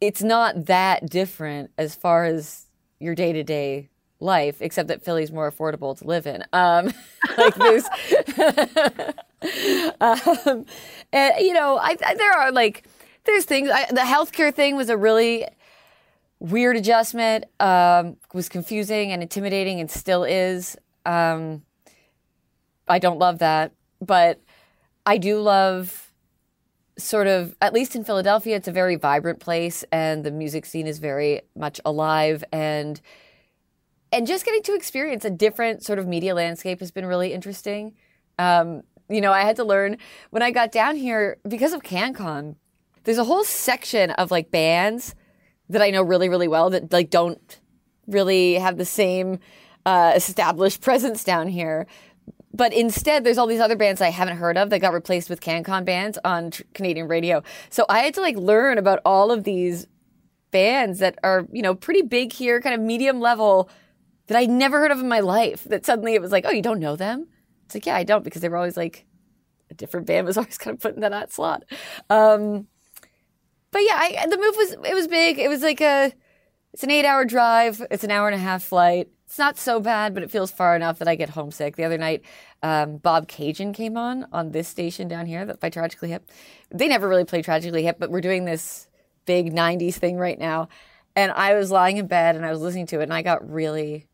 it's 0.00 0.22
not 0.22 0.66
that 0.66 1.08
different 1.08 1.70
as 1.78 1.94
far 1.94 2.24
as 2.24 2.66
your 2.98 3.14
day 3.14 3.32
to 3.32 3.42
day 3.42 3.88
life, 4.20 4.60
except 4.60 4.88
that 4.88 5.02
Philly's 5.02 5.32
more 5.32 5.50
affordable 5.50 5.96
to 5.98 6.06
live 6.06 6.26
in. 6.26 6.44
Um, 6.52 6.92
like 7.38 7.54
there's, 7.54 7.84
um, 10.00 10.66
and 11.12 11.34
you 11.40 11.52
know, 11.52 11.76
I, 11.76 11.96
I, 12.04 12.14
there 12.14 12.32
are 12.32 12.52
like 12.52 12.86
there's 13.24 13.44
things. 13.44 13.70
I, 13.70 13.86
the 13.86 14.00
healthcare 14.00 14.54
thing 14.54 14.76
was 14.76 14.88
a 14.88 14.96
really 14.96 15.46
weird 16.38 16.76
adjustment. 16.76 17.44
Um, 17.60 18.16
was 18.32 18.48
confusing 18.48 19.12
and 19.12 19.22
intimidating, 19.22 19.80
and 19.80 19.90
still 19.90 20.24
is. 20.24 20.76
Um, 21.04 21.62
I 22.88 22.98
don't 22.98 23.18
love 23.18 23.38
that, 23.38 23.72
but 24.00 24.40
I 25.04 25.18
do 25.18 25.40
love 25.40 26.12
sort 26.98 27.26
of 27.26 27.54
at 27.60 27.74
least 27.74 27.94
in 27.94 28.04
Philadelphia 28.04 28.56
it's 28.56 28.68
a 28.68 28.72
very 28.72 28.96
vibrant 28.96 29.38
place 29.38 29.84
and 29.92 30.24
the 30.24 30.30
music 30.30 30.64
scene 30.64 30.86
is 30.86 30.98
very 30.98 31.42
much 31.54 31.78
alive 31.84 32.42
and 32.52 33.02
and 34.12 34.26
just 34.26 34.46
getting 34.46 34.62
to 34.62 34.74
experience 34.74 35.24
a 35.24 35.30
different 35.30 35.84
sort 35.84 35.98
of 35.98 36.06
media 36.06 36.34
landscape 36.34 36.80
has 36.80 36.90
been 36.90 37.04
really 37.04 37.32
interesting. 37.32 37.94
Um, 38.38 38.82
you 39.08 39.20
know, 39.20 39.32
I 39.32 39.42
had 39.42 39.56
to 39.56 39.64
learn 39.64 39.98
when 40.30 40.42
I 40.42 40.52
got 40.52 40.72
down 40.72 40.96
here 40.96 41.38
because 41.46 41.72
of 41.72 41.82
CanCon. 41.82 42.56
There's 43.04 43.18
a 43.18 43.24
whole 43.24 43.44
section 43.44 44.10
of 44.12 44.30
like 44.30 44.50
bands 44.50 45.14
that 45.68 45.82
I 45.82 45.90
know 45.90 46.02
really, 46.02 46.28
really 46.28 46.48
well 46.48 46.70
that 46.70 46.92
like 46.92 47.10
don't 47.10 47.60
really 48.06 48.54
have 48.54 48.78
the 48.78 48.84
same 48.84 49.38
uh, 49.84 50.12
established 50.14 50.80
presence 50.82 51.24
down 51.24 51.48
here. 51.48 51.86
But 52.56 52.72
instead, 52.72 53.22
there's 53.22 53.36
all 53.36 53.46
these 53.46 53.60
other 53.60 53.76
bands 53.76 54.00
I 54.00 54.08
haven't 54.08 54.38
heard 54.38 54.56
of 54.56 54.70
that 54.70 54.78
got 54.78 54.94
replaced 54.94 55.28
with 55.28 55.42
CanCon 55.42 55.84
bands 55.84 56.18
on 56.24 56.52
tr- 56.52 56.62
Canadian 56.72 57.06
radio. 57.06 57.42
So 57.68 57.84
I 57.90 57.98
had 57.98 58.14
to 58.14 58.22
like 58.22 58.36
learn 58.36 58.78
about 58.78 59.00
all 59.04 59.30
of 59.30 59.44
these 59.44 59.86
bands 60.52 61.00
that 61.00 61.18
are, 61.22 61.46
you 61.52 61.60
know, 61.60 61.74
pretty 61.74 62.00
big 62.00 62.32
here, 62.32 62.62
kind 62.62 62.74
of 62.74 62.80
medium 62.80 63.20
level 63.20 63.68
that 64.28 64.38
I'd 64.38 64.48
never 64.48 64.78
heard 64.78 64.90
of 64.90 65.00
in 65.00 65.08
my 65.08 65.20
life. 65.20 65.64
That 65.64 65.84
suddenly 65.84 66.14
it 66.14 66.22
was 66.22 66.32
like, 66.32 66.46
oh, 66.46 66.50
you 66.50 66.62
don't 66.62 66.80
know 66.80 66.96
them? 66.96 67.26
It's 67.66 67.74
like, 67.74 67.84
yeah, 67.84 67.96
I 67.96 68.04
don't 68.04 68.24
because 68.24 68.40
they 68.40 68.48
were 68.48 68.56
always 68.56 68.76
like 68.76 69.04
a 69.70 69.74
different 69.74 70.06
band 70.06 70.26
was 70.26 70.36
always 70.38 70.56
kind 70.56 70.74
of 70.74 70.80
put 70.80 70.94
in 70.94 71.02
that 71.02 71.32
slot. 71.32 71.64
Um, 72.08 72.68
but 73.70 73.80
yeah, 73.80 73.96
I, 73.98 74.26
the 74.30 74.38
move 74.38 74.56
was 74.56 74.72
it 74.72 74.94
was 74.94 75.08
big. 75.08 75.38
It 75.38 75.48
was 75.48 75.60
like 75.60 75.82
a 75.82 76.10
it's 76.72 76.84
an 76.84 76.90
eight 76.90 77.04
hour 77.04 77.26
drive. 77.26 77.82
It's 77.90 78.04
an 78.04 78.10
hour 78.10 78.28
and 78.28 78.34
a 78.34 78.42
half 78.42 78.62
flight. 78.62 79.08
It's 79.26 79.38
not 79.38 79.58
so 79.58 79.80
bad, 79.80 80.14
but 80.14 80.22
it 80.22 80.30
feels 80.30 80.52
far 80.52 80.76
enough 80.76 81.00
that 81.00 81.08
I 81.08 81.16
get 81.16 81.30
homesick. 81.30 81.76
The 81.76 81.84
other 81.84 81.98
night, 81.98 82.22
um, 82.62 82.98
Bobcaygeon 83.00 83.74
came 83.74 83.96
on 83.96 84.26
on 84.32 84.52
this 84.52 84.68
station 84.68 85.08
down 85.08 85.26
here 85.26 85.44
that 85.44 85.58
by 85.58 85.68
Tragically 85.68 86.10
Hip. 86.10 86.30
They 86.70 86.86
never 86.86 87.08
really 87.08 87.24
play 87.24 87.42
Tragically 87.42 87.82
Hip, 87.82 87.96
but 87.98 88.10
we're 88.10 88.20
doing 88.20 88.44
this 88.44 88.86
big 89.24 89.52
90s 89.52 89.94
thing 89.94 90.16
right 90.16 90.38
now. 90.38 90.68
And 91.16 91.32
I 91.32 91.54
was 91.54 91.70
lying 91.70 91.96
in 91.96 92.06
bed 92.06 92.36
and 92.36 92.46
I 92.46 92.50
was 92.50 92.60
listening 92.60 92.86
to 92.88 93.00
it 93.00 93.04
and 93.04 93.14
I 93.14 93.22
got 93.22 93.50
really 93.50 94.06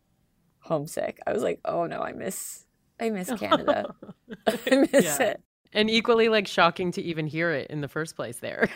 homesick. 0.61 1.21
I 1.27 1.33
was 1.33 1.43
like, 1.43 1.61
oh 1.65 1.87
no, 1.87 2.01
I 2.01 2.13
miss 2.13 2.65
I 3.03 3.11
miss 3.11 3.31
Canada. 3.39 3.95
I 4.47 4.89
miss 4.93 5.05
yeah. 5.05 5.23
it. 5.23 5.43
And 5.73 5.91
equally 5.91 6.29
like 6.29 6.47
shocking 6.47 6.93
to 6.93 7.03
even 7.03 7.27
hear 7.27 7.51
it 7.51 7.71
in 7.71 7.81
the 7.81 7.89
first 7.89 8.17
place 8.17 8.39
there. 8.39 8.69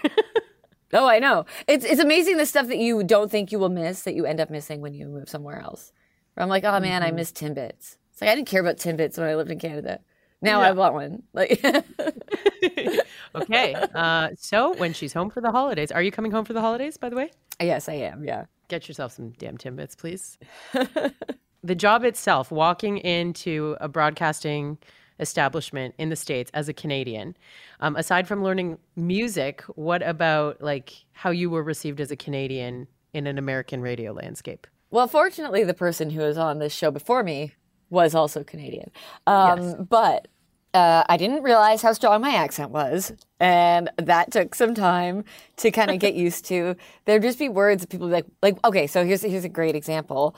oh, 0.93 1.07
I 1.07 1.19
know. 1.19 1.47
It's 1.67 1.85
it's 1.85 2.01
amazing 2.01 2.37
the 2.37 2.47
stuff 2.47 2.67
that 2.69 2.79
you 2.79 3.05
don't 3.05 3.31
think 3.31 3.53
you 3.53 3.59
will 3.59 3.69
miss 3.69 4.03
that 4.03 4.15
you 4.15 4.27
end 4.27 4.41
up 4.41 4.51
missing 4.51 4.81
when 4.81 4.95
you 4.95 5.07
move 5.07 5.29
somewhere 5.29 5.61
else. 5.61 5.93
I'm 6.37 6.49
like, 6.49 6.65
oh 6.65 6.81
man, 6.81 7.03
mm-hmm. 7.03 7.09
I 7.09 7.13
miss 7.13 7.33
Timbits. 7.33 7.97
It's 8.13 8.21
like 8.21 8.31
I 8.31 8.35
didn't 8.35 8.49
care 8.49 8.61
about 8.61 8.77
Timbits 8.77 9.19
when 9.19 9.27
I 9.27 9.35
lived 9.35 9.51
in 9.51 9.59
Canada. 9.59 10.01
Now 10.43 10.61
yeah. 10.61 10.69
I 10.69 10.73
want 10.73 10.95
one. 10.95 11.23
Like, 11.33 11.65
okay. 13.35 13.75
Uh, 13.75 14.29
so 14.37 14.75
when 14.77 14.93
she's 14.93 15.13
home 15.13 15.31
for 15.31 15.41
the 15.41 15.51
holidays, 15.51 15.91
are 15.91 16.03
you 16.03 16.11
coming 16.11 16.31
home 16.31 16.45
for 16.45 16.53
the 16.53 16.61
holidays? 16.61 16.97
By 16.97 17.09
the 17.09 17.17
way. 17.17 17.31
Yes, 17.61 17.89
I 17.89 17.95
am. 17.95 18.23
Yeah. 18.25 18.45
Get 18.69 18.89
yourself 18.89 19.13
some 19.13 19.31
damn 19.31 19.57
timbits, 19.57 19.97
please. 19.97 20.39
the 21.65 21.75
job 21.75 22.05
itself, 22.05 22.51
walking 22.51 22.99
into 22.99 23.77
a 23.81 23.89
broadcasting 23.89 24.79
establishment 25.19 25.95
in 25.99 26.11
the 26.11 26.17
states 26.17 26.51
as 26.53 26.69
a 26.69 26.75
Canadian, 26.75 27.37
um, 27.81 27.97
aside 27.97 28.29
from 28.29 28.43
learning 28.43 28.79
music, 28.97 29.63
what 29.75 30.03
about 30.03 30.61
like 30.61 31.05
how 31.13 31.31
you 31.31 31.49
were 31.49 31.63
received 31.63 32.01
as 32.01 32.11
a 32.11 32.17
Canadian 32.17 32.87
in 33.15 33.27
an 33.27 33.39
American 33.39 33.81
radio 33.81 34.13
landscape? 34.13 34.67
Well, 34.91 35.09
fortunately, 35.09 35.65
the 35.65 35.75
person 35.75 36.11
who 36.11 36.21
was 36.21 36.39
on 36.39 36.59
this 36.59 36.73
show 36.73 36.91
before 36.91 37.23
me 37.23 37.55
was 37.91 38.15
also 38.15 38.45
Canadian. 38.45 38.91
Um, 39.27 39.61
yes. 39.61 39.77
But 39.89 40.29
uh, 40.75 41.05
I 41.09 41.17
didn't 41.17 41.43
realize 41.43 41.83
how 41.83 41.93
strong 41.93 42.21
my 42.21 42.35
accent 42.35 42.71
was. 42.71 43.13
And 43.41 43.91
that 43.97 44.31
took 44.31 44.55
some 44.55 44.75
time 44.75 45.25
to 45.57 45.71
kind 45.71 45.91
of 45.91 45.99
get 45.99 46.15
used 46.27 46.45
to. 46.47 46.77
There'd 47.05 47.23
just 47.23 47.39
be 47.39 47.49
words 47.49 47.81
that 47.81 47.89
people 47.89 48.09
be 48.09 48.13
like, 48.13 48.27
like, 48.43 48.65
okay, 48.65 48.87
so 48.87 49.05
here's, 49.05 49.23
here's 49.23 49.45
a 49.45 49.49
great 49.49 49.75
example. 49.75 50.37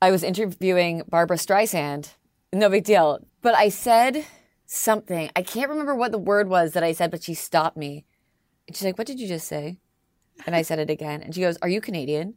I 0.00 0.10
was 0.10 0.22
interviewing 0.22 1.02
Barbra 1.08 1.36
Streisand. 1.36 2.14
No 2.52 2.70
big 2.70 2.84
deal. 2.84 3.20
But 3.42 3.54
I 3.54 3.68
said 3.68 4.24
something. 4.66 5.30
I 5.36 5.42
can't 5.42 5.68
remember 5.68 5.94
what 5.94 6.10
the 6.10 6.18
word 6.18 6.48
was 6.48 6.72
that 6.72 6.82
I 6.82 6.92
said, 6.92 7.10
but 7.10 7.22
she 7.22 7.34
stopped 7.34 7.76
me. 7.76 8.04
And 8.66 8.74
she's 8.74 8.84
like, 8.84 8.98
What 8.98 9.06
did 9.06 9.20
you 9.20 9.28
just 9.28 9.46
say? 9.46 9.78
And 10.46 10.56
I 10.56 10.62
said 10.62 10.78
it 10.78 10.88
again. 10.88 11.22
And 11.22 11.34
she 11.34 11.40
goes, 11.42 11.58
Are 11.60 11.68
you 11.68 11.80
Canadian? 11.80 12.34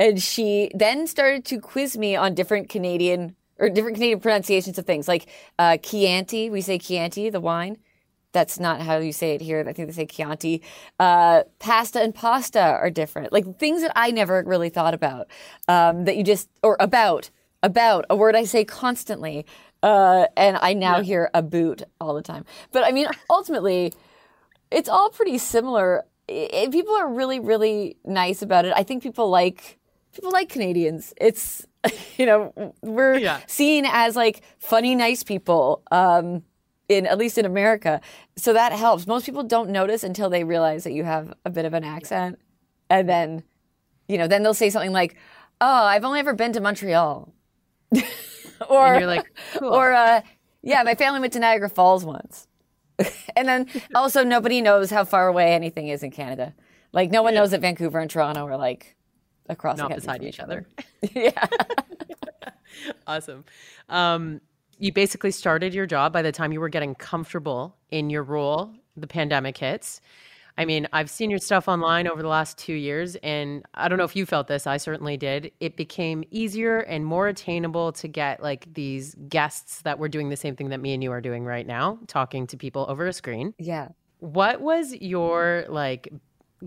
And 0.00 0.20
she 0.20 0.70
then 0.74 1.06
started 1.06 1.44
to 1.44 1.60
quiz 1.60 1.98
me 1.98 2.16
on 2.16 2.34
different 2.34 2.70
Canadian 2.70 3.36
or 3.58 3.68
different 3.68 3.96
Canadian 3.96 4.18
pronunciations 4.18 4.78
of 4.78 4.86
things 4.86 5.06
like 5.06 5.28
uh, 5.58 5.76
Chianti. 5.76 6.48
We 6.48 6.62
say 6.62 6.78
Chianti, 6.78 7.28
the 7.28 7.40
wine. 7.40 7.76
That's 8.32 8.58
not 8.58 8.80
how 8.80 8.96
you 8.98 9.12
say 9.12 9.34
it 9.34 9.42
here. 9.42 9.60
I 9.68 9.72
think 9.74 9.88
they 9.88 9.92
say 9.92 10.06
Chianti. 10.06 10.62
Uh, 10.98 11.42
pasta 11.58 12.00
and 12.00 12.14
pasta 12.14 12.60
are 12.60 12.88
different. 12.88 13.32
Like 13.32 13.58
things 13.58 13.82
that 13.82 13.92
I 13.94 14.10
never 14.10 14.42
really 14.46 14.70
thought 14.70 14.94
about. 14.94 15.26
Um, 15.68 16.04
that 16.06 16.16
you 16.16 16.24
just 16.24 16.48
or 16.62 16.78
about 16.80 17.28
about 17.62 18.06
a 18.08 18.16
word 18.16 18.34
I 18.34 18.44
say 18.44 18.64
constantly. 18.64 19.44
Uh, 19.82 20.26
and 20.36 20.56
I 20.62 20.72
now 20.72 20.98
yeah. 20.98 21.02
hear 21.02 21.30
a 21.34 21.42
boot 21.42 21.82
all 22.00 22.14
the 22.14 22.22
time. 22.22 22.46
But 22.72 22.84
I 22.84 22.92
mean, 22.92 23.08
ultimately, 23.28 23.92
it's 24.70 24.88
all 24.88 25.10
pretty 25.10 25.36
similar. 25.36 26.04
It, 26.28 26.70
people 26.70 26.94
are 26.94 27.08
really, 27.12 27.40
really 27.40 27.96
nice 28.04 28.40
about 28.40 28.64
it. 28.64 28.72
I 28.74 28.82
think 28.82 29.02
people 29.02 29.28
like 29.28 29.79
people 30.12 30.30
like 30.30 30.48
Canadians. 30.48 31.12
It's 31.20 31.66
you 32.18 32.26
know 32.26 32.74
we're 32.82 33.18
yeah. 33.18 33.40
seen 33.46 33.86
as 33.86 34.16
like 34.16 34.42
funny, 34.58 34.94
nice 34.94 35.22
people. 35.22 35.82
Um, 35.90 36.42
in 36.88 37.06
at 37.06 37.18
least 37.18 37.38
in 37.38 37.44
America, 37.44 38.00
so 38.36 38.52
that 38.52 38.72
helps. 38.72 39.06
Most 39.06 39.24
people 39.24 39.44
don't 39.44 39.70
notice 39.70 40.02
until 40.02 40.28
they 40.28 40.42
realize 40.42 40.82
that 40.82 40.92
you 40.92 41.04
have 41.04 41.32
a 41.44 41.50
bit 41.50 41.64
of 41.64 41.72
an 41.72 41.84
accent, 41.84 42.36
and 42.90 43.08
then, 43.08 43.44
you 44.08 44.18
know, 44.18 44.26
then 44.26 44.42
they'll 44.42 44.54
say 44.54 44.70
something 44.70 44.92
like, 44.92 45.16
"Oh, 45.60 45.84
I've 45.84 46.04
only 46.04 46.18
ever 46.18 46.34
been 46.34 46.52
to 46.52 46.60
Montreal," 46.60 47.32
or 48.68 48.86
and 48.86 49.00
you're 49.00 49.08
like, 49.08 49.32
cool. 49.54 49.72
or 49.72 49.92
uh, 49.92 50.20
yeah, 50.62 50.82
my 50.82 50.96
family 50.96 51.20
went 51.20 51.32
to 51.34 51.38
Niagara 51.38 51.68
Falls 51.68 52.04
once, 52.04 52.48
and 53.36 53.46
then 53.46 53.66
also 53.94 54.24
nobody 54.24 54.60
knows 54.60 54.90
how 54.90 55.04
far 55.04 55.28
away 55.28 55.52
anything 55.52 55.86
is 55.86 56.02
in 56.02 56.10
Canada. 56.10 56.54
Like 56.92 57.12
no 57.12 57.22
one 57.22 57.34
yeah. 57.34 57.40
knows 57.40 57.52
that 57.52 57.60
Vancouver 57.60 58.00
and 58.00 58.10
Toronto 58.10 58.44
are 58.46 58.56
like 58.56 58.96
across 59.48 59.78
not 59.78 59.94
beside 59.94 60.22
each 60.22 60.40
other. 60.40 60.66
other. 61.02 61.10
yeah. 61.14 61.46
awesome. 63.06 63.44
Um, 63.88 64.40
you 64.78 64.92
basically 64.92 65.30
started 65.30 65.74
your 65.74 65.86
job 65.86 66.12
by 66.12 66.22
the 66.22 66.32
time 66.32 66.52
you 66.52 66.60
were 66.60 66.68
getting 66.68 66.94
comfortable 66.94 67.76
in 67.90 68.10
your 68.10 68.22
role. 68.22 68.72
The 68.96 69.06
pandemic 69.06 69.58
hits. 69.58 70.00
I 70.58 70.64
mean, 70.64 70.86
I've 70.92 71.08
seen 71.08 71.30
your 71.30 71.38
stuff 71.38 71.68
online 71.68 72.06
over 72.06 72.22
the 72.22 72.28
last 72.28 72.58
two 72.58 72.74
years, 72.74 73.16
and 73.16 73.64
I 73.74 73.88
don't 73.88 73.98
know 73.98 74.04
if 74.04 74.16
you 74.16 74.26
felt 74.26 74.46
this. 74.46 74.66
I 74.66 74.76
certainly 74.76 75.16
did. 75.16 75.52
It 75.60 75.76
became 75.76 76.24
easier 76.30 76.80
and 76.80 77.04
more 77.04 77.28
attainable 77.28 77.92
to 77.92 78.08
get 78.08 78.42
like 78.42 78.72
these 78.74 79.14
guests 79.28 79.82
that 79.82 79.98
were 79.98 80.08
doing 80.08 80.28
the 80.28 80.36
same 80.36 80.56
thing 80.56 80.68
that 80.70 80.80
me 80.80 80.92
and 80.92 81.02
you 81.02 81.12
are 81.12 81.20
doing 81.20 81.44
right 81.44 81.66
now, 81.66 81.98
talking 82.08 82.46
to 82.48 82.56
people 82.56 82.84
over 82.88 83.06
a 83.06 83.12
screen. 83.12 83.54
Yeah. 83.58 83.88
What 84.18 84.60
was 84.60 84.94
your 84.94 85.64
like 85.68 86.12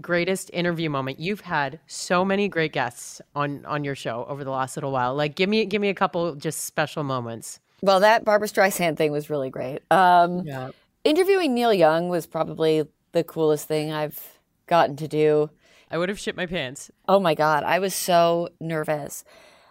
greatest 0.01 0.49
interview 0.53 0.89
moment? 0.89 1.19
You've 1.19 1.41
had 1.41 1.79
so 1.87 2.23
many 2.25 2.47
great 2.47 2.73
guests 2.73 3.21
on 3.35 3.65
on 3.65 3.83
your 3.83 3.95
show 3.95 4.25
over 4.27 4.43
the 4.43 4.51
last 4.51 4.77
little 4.77 4.91
while. 4.91 5.15
Like 5.15 5.35
give 5.35 5.49
me 5.49 5.65
give 5.65 5.81
me 5.81 5.89
a 5.89 5.93
couple 5.93 6.35
just 6.35 6.65
special 6.65 7.03
moments. 7.03 7.59
Well, 7.81 7.99
that 7.99 8.23
Barbra 8.23 8.47
Streisand 8.47 8.97
thing 8.97 9.11
was 9.11 9.29
really 9.29 9.49
great. 9.49 9.81
Um, 9.91 10.43
yeah. 10.45 10.69
Interviewing 11.03 11.53
Neil 11.53 11.73
Young 11.73 12.07
was 12.07 12.25
probably 12.25 12.87
the 13.11 13.23
coolest 13.25 13.67
thing 13.67 13.91
I've 13.91 14.39
gotten 14.67 14.95
to 14.97 15.07
do. 15.07 15.49
I 15.91 15.97
would 15.97 16.09
have 16.09 16.17
shit 16.17 16.37
my 16.37 16.45
pants. 16.45 16.89
Oh 17.07 17.19
my 17.19 17.35
god, 17.35 17.63
I 17.63 17.79
was 17.79 17.93
so 17.93 18.49
nervous. 18.59 19.25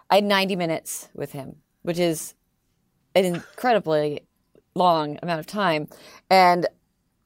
I 0.09 0.15
had 0.15 0.23
90 0.25 0.55
minutes 0.55 1.09
with 1.15 1.31
him, 1.31 1.55
which 1.81 1.97
is 1.97 2.35
an 3.15 3.25
incredibly 3.25 4.21
long 4.75 5.17
amount 5.23 5.39
of 5.39 5.47
time. 5.47 5.87
And 6.29 6.67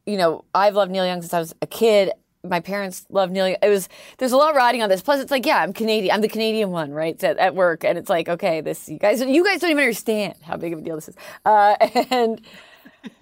you 0.05 0.15
know, 0.15 0.45
I've 0.55 0.75
loved 0.75 0.89
Neil 0.89 1.05
Young 1.05 1.21
since 1.21 1.33
I 1.33 1.39
was 1.39 1.53
a 1.61 1.67
kid 1.67 2.11
my 2.49 2.59
parents 2.59 3.05
love 3.09 3.31
Neil. 3.31 3.55
It 3.61 3.69
was 3.69 3.89
there's 4.17 4.31
a 4.31 4.37
lot 4.37 4.55
riding 4.55 4.81
on 4.81 4.89
this. 4.89 5.01
Plus, 5.01 5.19
it's 5.19 5.31
like 5.31 5.45
yeah, 5.45 5.61
I'm 5.61 5.73
Canadian. 5.73 6.13
I'm 6.13 6.21
the 6.21 6.27
Canadian 6.27 6.71
one, 6.71 6.91
right? 6.91 7.21
At, 7.23 7.37
at 7.37 7.55
work, 7.55 7.83
and 7.83 7.97
it's 7.97 8.09
like 8.09 8.29
okay, 8.29 8.61
this 8.61 8.89
you 8.89 8.99
guys 8.99 9.21
you 9.21 9.43
guys 9.43 9.61
don't 9.61 9.71
even 9.71 9.83
understand 9.83 10.35
how 10.41 10.57
big 10.57 10.73
of 10.73 10.79
a 10.79 10.81
deal 10.81 10.95
this 10.95 11.09
is. 11.09 11.15
Uh, 11.45 11.75
and 12.09 12.41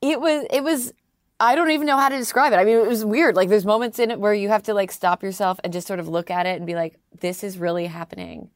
it 0.00 0.20
was 0.20 0.46
it 0.50 0.62
was 0.62 0.92
I 1.38 1.54
don't 1.54 1.70
even 1.70 1.86
know 1.86 1.98
how 1.98 2.08
to 2.08 2.16
describe 2.16 2.52
it. 2.52 2.56
I 2.56 2.64
mean, 2.64 2.76
it 2.76 2.86
was 2.86 3.04
weird. 3.04 3.36
Like 3.36 3.48
there's 3.48 3.66
moments 3.66 3.98
in 3.98 4.10
it 4.10 4.18
where 4.18 4.32
you 4.32 4.48
have 4.48 4.62
to 4.64 4.74
like 4.74 4.90
stop 4.90 5.22
yourself 5.22 5.60
and 5.62 5.72
just 5.72 5.86
sort 5.86 6.00
of 6.00 6.08
look 6.08 6.30
at 6.30 6.46
it 6.46 6.56
and 6.56 6.66
be 6.66 6.74
like, 6.74 6.98
this 7.20 7.44
is 7.44 7.58
really 7.58 7.86
happening. 7.86 8.50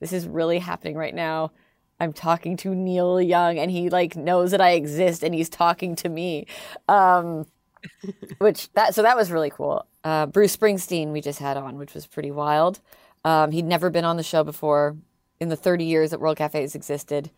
This 0.00 0.12
is 0.12 0.26
really 0.26 0.58
happening 0.58 0.96
right 0.96 1.14
now. 1.14 1.52
I'm 1.98 2.12
talking 2.12 2.58
to 2.58 2.74
Neil 2.74 3.22
Young 3.22 3.58
and 3.58 3.70
he 3.70 3.88
like 3.88 4.16
knows 4.16 4.50
that 4.50 4.60
I 4.60 4.72
exist 4.72 5.22
and 5.22 5.34
he's 5.34 5.48
talking 5.48 5.96
to 5.96 6.10
me. 6.10 6.46
Um, 6.88 7.46
which 8.38 8.72
that 8.72 8.94
so 8.94 9.02
that 9.02 9.16
was 9.16 9.30
really 9.30 9.50
cool. 9.50 9.86
Uh, 10.04 10.26
Bruce 10.26 10.56
Springsteen 10.56 11.12
we 11.12 11.20
just 11.20 11.38
had 11.38 11.56
on, 11.56 11.78
which 11.78 11.94
was 11.94 12.06
pretty 12.06 12.30
wild. 12.30 12.80
Um, 13.24 13.50
he'd 13.50 13.64
never 13.64 13.90
been 13.90 14.04
on 14.04 14.16
the 14.16 14.22
show 14.22 14.44
before 14.44 14.96
in 15.40 15.48
the 15.48 15.56
30 15.56 15.84
years 15.84 16.10
that 16.10 16.20
World 16.20 16.36
Cafes 16.36 16.74
existed, 16.74 17.30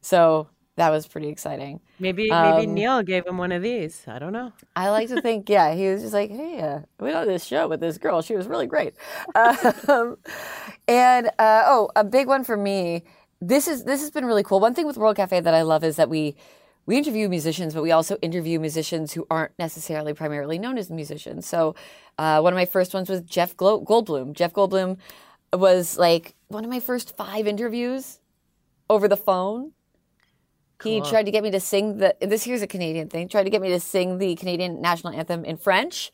so 0.00 0.48
that 0.78 0.90
was 0.90 1.06
pretty 1.06 1.28
exciting. 1.28 1.80
Maybe 1.98 2.30
maybe 2.30 2.66
um, 2.66 2.74
Neil 2.74 3.02
gave 3.02 3.26
him 3.26 3.36
one 3.36 3.52
of 3.52 3.62
these. 3.62 4.04
I 4.06 4.18
don't 4.18 4.32
know. 4.32 4.52
I 4.76 4.90
like 4.90 5.08
to 5.08 5.20
think, 5.20 5.48
yeah, 5.48 5.74
he 5.74 5.88
was 5.88 6.02
just 6.02 6.14
like, 6.14 6.30
hey, 6.30 6.60
uh, 6.60 6.80
we 7.00 7.12
on 7.12 7.26
this 7.26 7.44
show 7.44 7.68
with 7.68 7.80
this 7.80 7.98
girl. 7.98 8.22
She 8.22 8.36
was 8.36 8.46
really 8.46 8.66
great. 8.66 8.94
Um, 9.34 10.16
and 10.88 11.26
uh, 11.38 11.64
oh, 11.66 11.90
a 11.96 12.04
big 12.04 12.28
one 12.28 12.44
for 12.44 12.56
me. 12.56 13.02
This 13.40 13.68
is 13.68 13.84
this 13.84 14.00
has 14.00 14.10
been 14.10 14.24
really 14.24 14.42
cool. 14.42 14.60
One 14.60 14.74
thing 14.74 14.86
with 14.86 14.96
World 14.96 15.16
Cafe 15.16 15.40
that 15.40 15.54
I 15.54 15.62
love 15.62 15.84
is 15.84 15.96
that 15.96 16.08
we 16.08 16.36
we 16.88 16.96
interview 16.96 17.28
musicians, 17.28 17.74
but 17.74 17.82
we 17.82 17.92
also 17.92 18.16
interview 18.22 18.58
musicians 18.58 19.12
who 19.12 19.26
aren't 19.30 19.52
necessarily 19.58 20.14
primarily 20.14 20.58
known 20.58 20.78
as 20.78 20.90
musicians. 20.90 21.46
So 21.46 21.74
uh, 22.16 22.40
one 22.40 22.54
of 22.54 22.56
my 22.56 22.64
first 22.64 22.94
ones 22.94 23.10
was 23.10 23.20
Jeff 23.20 23.54
Goldblum. 23.58 24.32
Jeff 24.32 24.54
Goldblum 24.54 24.96
was 25.52 25.98
like 25.98 26.34
one 26.46 26.64
of 26.64 26.70
my 26.70 26.80
first 26.80 27.14
five 27.14 27.46
interviews 27.46 28.20
over 28.88 29.06
the 29.06 29.18
phone. 29.18 29.72
Cool. 30.78 31.04
He 31.04 31.10
tried 31.10 31.26
to 31.26 31.30
get 31.30 31.42
me 31.42 31.50
to 31.50 31.60
sing 31.60 31.98
the. 31.98 32.16
This 32.22 32.44
here's 32.44 32.62
a 32.62 32.66
Canadian 32.66 33.10
thing. 33.10 33.28
Tried 33.28 33.44
to 33.44 33.50
get 33.50 33.60
me 33.60 33.68
to 33.68 33.80
sing 33.80 34.16
the 34.16 34.34
Canadian 34.36 34.80
national 34.80 35.12
anthem 35.12 35.44
in 35.44 35.58
French, 35.58 36.10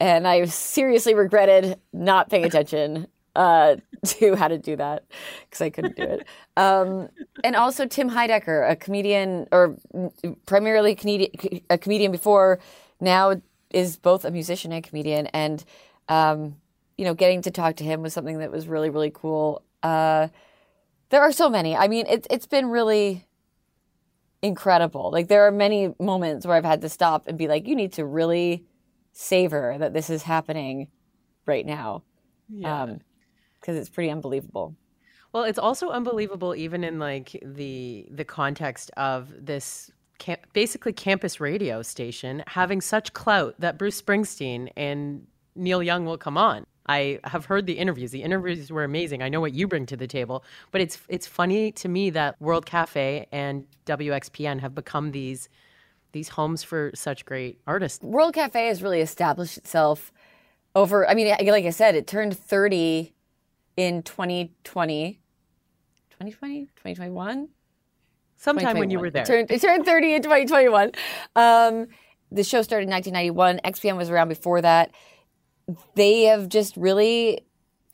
and 0.00 0.26
I 0.26 0.46
seriously 0.46 1.12
regretted 1.12 1.78
not 1.92 2.30
paying 2.30 2.46
attention 2.46 3.08
uh, 3.34 3.76
to 4.06 4.34
how 4.36 4.48
to 4.48 4.58
do 4.58 4.76
that 4.76 5.04
because 5.44 5.60
I 5.60 5.70
couldn't 5.70 5.96
do 5.96 6.02
it. 6.02 6.26
Um, 6.56 7.08
and 7.42 7.56
also 7.56 7.86
Tim 7.86 8.10
Heidecker, 8.10 8.70
a 8.70 8.76
comedian 8.76 9.46
or 9.52 9.76
primarily 10.46 10.92
a 10.92 10.96
comedian, 10.96 11.62
a 11.70 11.78
comedian 11.78 12.12
before 12.12 12.60
now 13.00 13.40
is 13.70 13.96
both 13.96 14.24
a 14.24 14.30
musician 14.30 14.72
and 14.72 14.84
comedian. 14.84 15.26
And, 15.28 15.64
um, 16.08 16.56
you 16.96 17.04
know, 17.04 17.14
getting 17.14 17.42
to 17.42 17.50
talk 17.50 17.76
to 17.76 17.84
him 17.84 18.02
was 18.02 18.12
something 18.12 18.38
that 18.38 18.52
was 18.52 18.68
really, 18.68 18.90
really 18.90 19.10
cool. 19.12 19.62
Uh, 19.82 20.28
there 21.10 21.20
are 21.20 21.32
so 21.32 21.48
many. 21.48 21.76
I 21.76 21.88
mean, 21.88 22.06
it's 22.08 22.26
it's 22.30 22.46
been 22.46 22.66
really 22.66 23.26
incredible. 24.42 25.10
Like 25.10 25.28
there 25.28 25.46
are 25.46 25.50
many 25.50 25.94
moments 25.98 26.46
where 26.46 26.56
I've 26.56 26.64
had 26.64 26.82
to 26.82 26.88
stop 26.88 27.26
and 27.26 27.38
be 27.38 27.48
like, 27.48 27.66
you 27.66 27.74
need 27.74 27.92
to 27.94 28.04
really 28.04 28.64
savor 29.12 29.76
that 29.78 29.92
this 29.92 30.10
is 30.10 30.22
happening 30.22 30.88
right 31.46 31.64
now. 31.64 32.02
Yeah. 32.48 32.82
Um, 32.82 33.00
because 33.64 33.78
it's 33.78 33.88
pretty 33.88 34.10
unbelievable. 34.10 34.76
Well, 35.32 35.44
it's 35.44 35.58
also 35.58 35.88
unbelievable 35.88 36.54
even 36.54 36.84
in 36.84 36.98
like 36.98 37.42
the 37.42 38.06
the 38.10 38.24
context 38.24 38.90
of 38.96 39.32
this 39.44 39.90
camp, 40.18 40.40
basically 40.52 40.92
campus 40.92 41.40
radio 41.40 41.80
station 41.80 42.44
having 42.46 42.80
such 42.82 43.14
clout 43.14 43.54
that 43.58 43.78
Bruce 43.78 44.00
Springsteen 44.00 44.68
and 44.76 45.26
Neil 45.56 45.82
Young 45.82 46.04
will 46.04 46.18
come 46.18 46.36
on. 46.36 46.66
I 46.86 47.20
have 47.24 47.46
heard 47.46 47.64
the 47.64 47.72
interviews. 47.72 48.10
The 48.10 48.22
interviews 48.22 48.70
were 48.70 48.84
amazing. 48.84 49.22
I 49.22 49.30
know 49.30 49.40
what 49.40 49.54
you 49.54 49.66
bring 49.66 49.86
to 49.86 49.96
the 49.96 50.06
table, 50.06 50.44
but 50.70 50.82
it's 50.82 50.98
it's 51.08 51.26
funny 51.26 51.72
to 51.72 51.88
me 51.88 52.10
that 52.10 52.38
World 52.40 52.66
Cafe 52.66 53.26
and 53.32 53.64
WXPN 53.86 54.60
have 54.60 54.74
become 54.74 55.12
these 55.12 55.48
these 56.12 56.28
homes 56.28 56.62
for 56.62 56.92
such 56.94 57.24
great 57.24 57.60
artists. 57.66 58.04
World 58.04 58.34
Cafe 58.34 58.68
has 58.68 58.82
really 58.82 59.00
established 59.00 59.56
itself 59.56 60.12
over. 60.74 61.08
I 61.08 61.14
mean, 61.14 61.28
like 61.28 61.64
I 61.64 61.70
said, 61.70 61.94
it 61.94 62.06
turned 62.06 62.38
30 62.38 63.13
in 63.76 64.02
2020, 64.02 65.20
2020, 66.10 66.60
2021. 66.60 67.48
Sometime 68.36 68.78
when 68.78 68.90
you 68.90 68.98
were 68.98 69.10
there. 69.10 69.22
It 69.22 69.26
turned, 69.26 69.50
it 69.50 69.60
turned 69.60 69.84
30 69.84 70.14
in 70.14 70.22
2021. 70.22 70.92
Um, 71.36 71.86
the 72.30 72.44
show 72.44 72.62
started 72.62 72.84
in 72.84 72.90
1991. 72.90 73.60
XPN 73.64 73.96
was 73.96 74.10
around 74.10 74.28
before 74.28 74.60
that. 74.60 74.90
They 75.94 76.24
have 76.24 76.48
just 76.48 76.76
really 76.76 77.40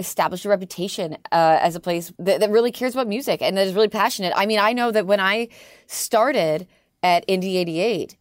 established 0.01 0.45
a 0.47 0.49
reputation 0.49 1.19
uh, 1.31 1.59
as 1.61 1.77
a 1.77 1.81
place 1.81 2.13
that, 2.19 2.41
that, 2.41 2.51
really 2.51 2.73
cares 2.73 2.95
about 2.95 3.07
music 3.07 3.43
and 3.43 3.57
that 3.57 3.67
is 3.67 3.75
really 3.75 3.89
passionate. 3.89 4.33
I 4.35 4.47
mean, 4.47 4.59
I 4.59 4.73
know 4.73 4.91
that 4.91 5.07
when 5.07 5.21
I 5.21 5.49
started 5.87 6.67
at 7.03 7.27
Indie 7.29 7.57
88, 7.57 8.17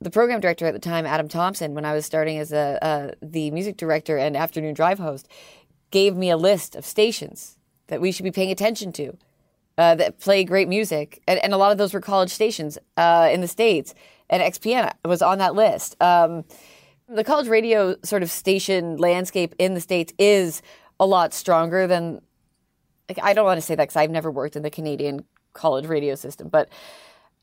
the 0.00 0.10
program 0.10 0.40
director 0.40 0.66
at 0.66 0.72
the 0.72 0.80
time, 0.80 1.04
Adam 1.06 1.28
Thompson, 1.28 1.74
when 1.74 1.84
I 1.84 1.92
was 1.92 2.06
starting 2.06 2.38
as 2.38 2.52
a 2.52 2.82
uh, 2.82 3.10
the 3.20 3.50
music 3.50 3.76
director 3.76 4.16
and 4.16 4.36
afternoon 4.36 4.74
drive 4.74 4.98
host, 4.98 5.28
gave 5.90 6.16
me 6.16 6.30
a 6.30 6.36
list 6.36 6.76
of 6.76 6.84
stations 6.84 7.56
that 7.88 8.00
we 8.00 8.12
should 8.12 8.24
be 8.24 8.30
paying 8.30 8.50
attention 8.50 8.92
to 8.92 9.16
uh, 9.78 9.94
that 9.94 10.18
play 10.18 10.44
great 10.44 10.68
music, 10.68 11.22
and, 11.28 11.38
and, 11.42 11.54
a 11.54 11.56
lot 11.56 11.70
of 11.70 11.78
those 11.78 11.94
were 11.94 12.00
college 12.00 12.30
stations 12.30 12.78
uh, 12.96 13.28
in 13.32 13.40
the 13.40 13.48
states. 13.48 13.94
And 14.28 14.42
XPN 14.42 14.92
was 15.04 15.22
on 15.22 15.38
that 15.38 15.54
list. 15.54 15.96
Um, 16.02 16.44
the 17.08 17.24
college 17.24 17.46
radio 17.46 17.96
sort 18.02 18.22
of 18.22 18.30
station 18.30 18.96
landscape 18.96 19.54
in 19.58 19.74
the 19.74 19.80
states 19.80 20.12
is 20.18 20.62
a 21.00 21.06
lot 21.06 21.32
stronger 21.32 21.86
than. 21.86 22.20
Like, 23.08 23.20
I 23.22 23.32
don't 23.32 23.46
want 23.46 23.56
to 23.56 23.62
say 23.62 23.74
that 23.74 23.84
because 23.84 23.96
I've 23.96 24.10
never 24.10 24.30
worked 24.30 24.56
in 24.56 24.62
the 24.62 24.68
Canadian 24.68 25.24
college 25.54 25.86
radio 25.86 26.14
system, 26.14 26.48
but 26.48 26.68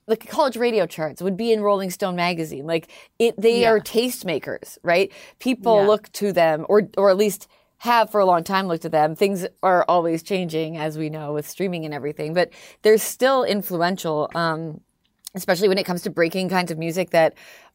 the 0.07 0.15
college 0.15 0.57
radio 0.57 0.85
charts 0.85 1.21
would 1.21 1.35
be 1.35 1.51
in 1.51 1.61
Rolling 1.61 1.89
Stone 1.89 2.15
magazine. 2.15 2.67
Like 2.67 2.89
it, 3.17 3.39
they 3.39 3.61
yeah. 3.61 3.71
are 3.71 3.79
tastemakers, 3.79 4.77
right? 4.83 5.11
People 5.39 5.81
yeah. 5.81 5.87
look 5.87 6.11
to 6.13 6.31
them, 6.31 6.65
or 6.69 6.89
or 6.97 7.09
at 7.09 7.17
least 7.17 7.47
have 7.79 8.09
for 8.09 8.19
a 8.19 8.25
long 8.25 8.43
time 8.43 8.67
looked 8.67 8.85
at 8.85 8.91
them. 8.91 9.15
Things 9.15 9.45
are 9.61 9.85
always 9.87 10.23
changing, 10.23 10.77
as 10.77 10.97
we 10.97 11.09
know, 11.09 11.33
with 11.33 11.47
streaming 11.47 11.85
and 11.85 11.93
everything, 11.93 12.33
but 12.33 12.51
they're 12.81 12.97
still 12.97 13.43
influential. 13.43 14.29
Um, 14.35 14.81
especially 15.35 15.67
when 15.67 15.77
it 15.77 15.83
comes 15.83 16.01
to 16.01 16.09
breaking 16.09 16.49
kinds 16.49 16.71
of 16.71 16.77
music 16.77 17.09
that 17.09 17.33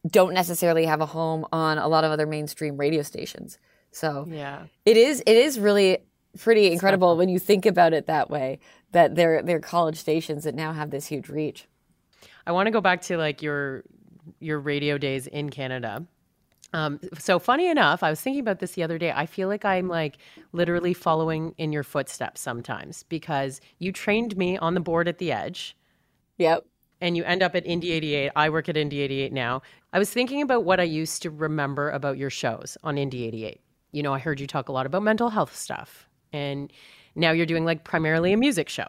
don't 0.09 0.33
necessarily 0.33 0.85
have 0.85 0.99
a 0.99 1.05
home 1.05 1.45
on 1.53 1.77
a 1.77 1.87
lot 1.87 2.03
of 2.03 2.11
other 2.11 2.25
mainstream 2.25 2.75
radio 2.75 3.03
stations. 3.03 3.59
So 3.91 4.25
yeah, 4.27 4.63
it 4.85 4.97
is 4.97 5.21
it 5.25 5.37
is 5.37 5.59
really 5.59 5.99
pretty 6.39 6.71
incredible 6.71 7.17
when 7.17 7.29
you 7.29 7.39
think 7.39 7.65
about 7.65 7.93
it 7.93 8.07
that 8.07 8.29
way. 8.29 8.59
That 8.91 9.15
they're 9.15 9.43
they're 9.43 9.59
college 9.59 9.97
stations 9.97 10.43
that 10.43 10.55
now 10.55 10.73
have 10.73 10.89
this 10.89 11.05
huge 11.05 11.29
reach. 11.29 11.67
I 12.45 12.51
want 12.51 12.67
to 12.67 12.71
go 12.71 12.81
back 12.81 13.01
to 13.03 13.17
like 13.17 13.41
your 13.41 13.83
your 14.39 14.59
radio 14.59 14.97
days 14.97 15.27
in 15.27 15.49
Canada. 15.49 16.05
Um, 16.73 16.99
so 17.17 17.37
funny 17.37 17.67
enough, 17.67 18.01
I 18.01 18.09
was 18.09 18.21
thinking 18.21 18.39
about 18.39 18.59
this 18.59 18.73
the 18.73 18.83
other 18.83 18.97
day. 18.97 19.11
I 19.13 19.25
feel 19.25 19.47
like 19.47 19.65
I'm 19.65 19.87
like 19.87 20.17
literally 20.53 20.93
following 20.93 21.53
in 21.57 21.73
your 21.73 21.83
footsteps 21.83 22.39
sometimes 22.39 23.03
because 23.03 23.59
you 23.79 23.91
trained 23.91 24.37
me 24.37 24.57
on 24.57 24.73
the 24.73 24.79
board 24.79 25.07
at 25.07 25.17
the 25.17 25.31
edge. 25.31 25.75
Yep. 26.37 26.65
And 27.01 27.17
you 27.17 27.23
end 27.23 27.43
up 27.43 27.55
at 27.55 27.65
Indie 27.65 27.91
88. 27.91 28.31
I 28.35 28.49
work 28.49 28.69
at 28.69 28.75
Indie 28.75 28.99
88 28.99 29.33
now. 29.33 29.61
I 29.91 29.99
was 29.99 30.09
thinking 30.11 30.41
about 30.41 30.63
what 30.63 30.79
I 30.79 30.83
used 30.83 31.21
to 31.23 31.29
remember 31.29 31.89
about 31.89 32.17
your 32.17 32.29
shows 32.29 32.77
on 32.83 32.95
Indie 32.95 33.27
88. 33.27 33.59
You 33.91 34.03
know, 34.03 34.13
I 34.13 34.19
heard 34.19 34.39
you 34.39 34.47
talk 34.47 34.69
a 34.69 34.71
lot 34.71 34.85
about 34.85 35.03
mental 35.03 35.29
health 35.29 35.55
stuff. 35.55 36.07
And 36.31 36.71
now 37.15 37.31
you're 37.31 37.45
doing 37.45 37.65
like 37.65 37.83
primarily 37.83 38.31
a 38.31 38.37
music 38.37 38.69
show 38.69 38.87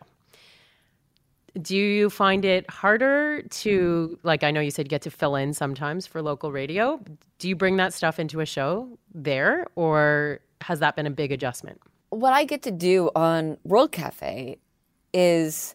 do 1.60 1.76
you 1.76 2.08
find 2.08 2.44
it 2.44 2.68
harder 2.70 3.42
to 3.42 4.18
like 4.22 4.42
i 4.42 4.50
know 4.50 4.60
you 4.60 4.70
said 4.70 4.88
get 4.88 5.02
to 5.02 5.10
fill 5.10 5.36
in 5.36 5.52
sometimes 5.52 6.06
for 6.06 6.22
local 6.22 6.52
radio. 6.52 7.00
Do 7.38 7.48
you 7.48 7.56
bring 7.56 7.76
that 7.76 7.92
stuff 7.92 8.18
into 8.18 8.40
a 8.40 8.46
show 8.46 8.98
there 9.14 9.66
or 9.74 10.40
has 10.62 10.78
that 10.80 10.96
been 10.96 11.06
a 11.06 11.10
big 11.10 11.32
adjustment? 11.32 11.80
What 12.10 12.32
i 12.32 12.44
get 12.44 12.62
to 12.62 12.70
do 12.70 13.10
on 13.14 13.58
world 13.64 13.92
cafe 13.92 14.58
is 15.12 15.74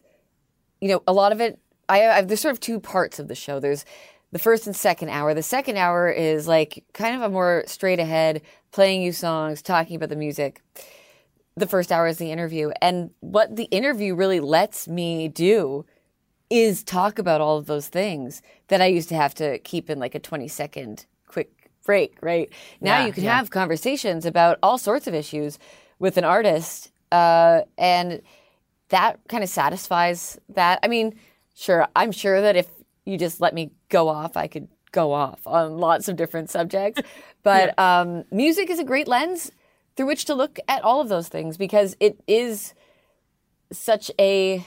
you 0.80 0.88
know 0.88 1.02
a 1.06 1.12
lot 1.12 1.32
of 1.32 1.40
it 1.40 1.60
I, 1.88 2.08
I 2.08 2.22
there's 2.22 2.40
sort 2.40 2.52
of 2.52 2.60
two 2.60 2.80
parts 2.80 3.18
of 3.18 3.28
the 3.28 3.34
show. 3.34 3.60
There's 3.60 3.84
the 4.32 4.38
first 4.38 4.66
and 4.66 4.76
second 4.76 5.08
hour. 5.08 5.32
The 5.32 5.42
second 5.42 5.78
hour 5.78 6.10
is 6.10 6.46
like 6.46 6.84
kind 6.92 7.16
of 7.16 7.22
a 7.22 7.28
more 7.30 7.64
straight 7.66 7.98
ahead 7.98 8.42
playing 8.72 9.02
you 9.02 9.12
songs 9.12 9.62
talking 9.62 9.96
about 9.96 10.10
the 10.10 10.16
music 10.16 10.62
the 11.58 11.66
first 11.66 11.92
hour 11.92 12.06
is 12.06 12.18
the 12.18 12.30
interview. 12.30 12.70
And 12.80 13.10
what 13.20 13.56
the 13.56 13.64
interview 13.64 14.14
really 14.14 14.40
lets 14.40 14.88
me 14.88 15.28
do 15.28 15.84
is 16.50 16.82
talk 16.82 17.18
about 17.18 17.40
all 17.40 17.58
of 17.58 17.66
those 17.66 17.88
things 17.88 18.42
that 18.68 18.80
I 18.80 18.86
used 18.86 19.08
to 19.10 19.14
have 19.14 19.34
to 19.34 19.58
keep 19.58 19.90
in 19.90 19.98
like 19.98 20.14
a 20.14 20.18
20 20.18 20.48
second 20.48 21.06
quick 21.26 21.70
break, 21.84 22.16
right? 22.20 22.50
Now 22.80 23.00
yeah, 23.00 23.06
you 23.06 23.12
can 23.12 23.24
yeah. 23.24 23.36
have 23.36 23.50
conversations 23.50 24.24
about 24.24 24.58
all 24.62 24.78
sorts 24.78 25.06
of 25.06 25.14
issues 25.14 25.58
with 25.98 26.16
an 26.16 26.24
artist. 26.24 26.90
Uh, 27.12 27.62
and 27.76 28.22
that 28.88 29.20
kind 29.28 29.42
of 29.42 29.50
satisfies 29.50 30.38
that. 30.50 30.80
I 30.82 30.88
mean, 30.88 31.18
sure, 31.54 31.86
I'm 31.94 32.12
sure 32.12 32.40
that 32.40 32.56
if 32.56 32.68
you 33.04 33.18
just 33.18 33.40
let 33.40 33.54
me 33.54 33.72
go 33.88 34.08
off, 34.08 34.36
I 34.36 34.46
could 34.46 34.68
go 34.92 35.12
off 35.12 35.46
on 35.46 35.78
lots 35.78 36.08
of 36.08 36.16
different 36.16 36.50
subjects. 36.50 37.02
But 37.44 37.74
yeah. 37.78 38.00
um, 38.00 38.24
music 38.32 38.68
is 38.68 38.78
a 38.78 38.84
great 38.84 39.08
lens 39.08 39.52
through 39.98 40.06
which 40.06 40.26
to 40.26 40.34
look 40.34 40.60
at 40.68 40.84
all 40.84 41.00
of 41.00 41.08
those 41.08 41.26
things 41.26 41.56
because 41.56 41.96
it 41.98 42.20
is 42.28 42.72
such 43.72 44.12
a 44.20 44.64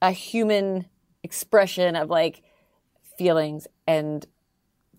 a 0.00 0.12
human 0.12 0.86
expression 1.24 1.96
of 1.96 2.08
like 2.08 2.42
feelings 3.18 3.66
and 3.88 4.26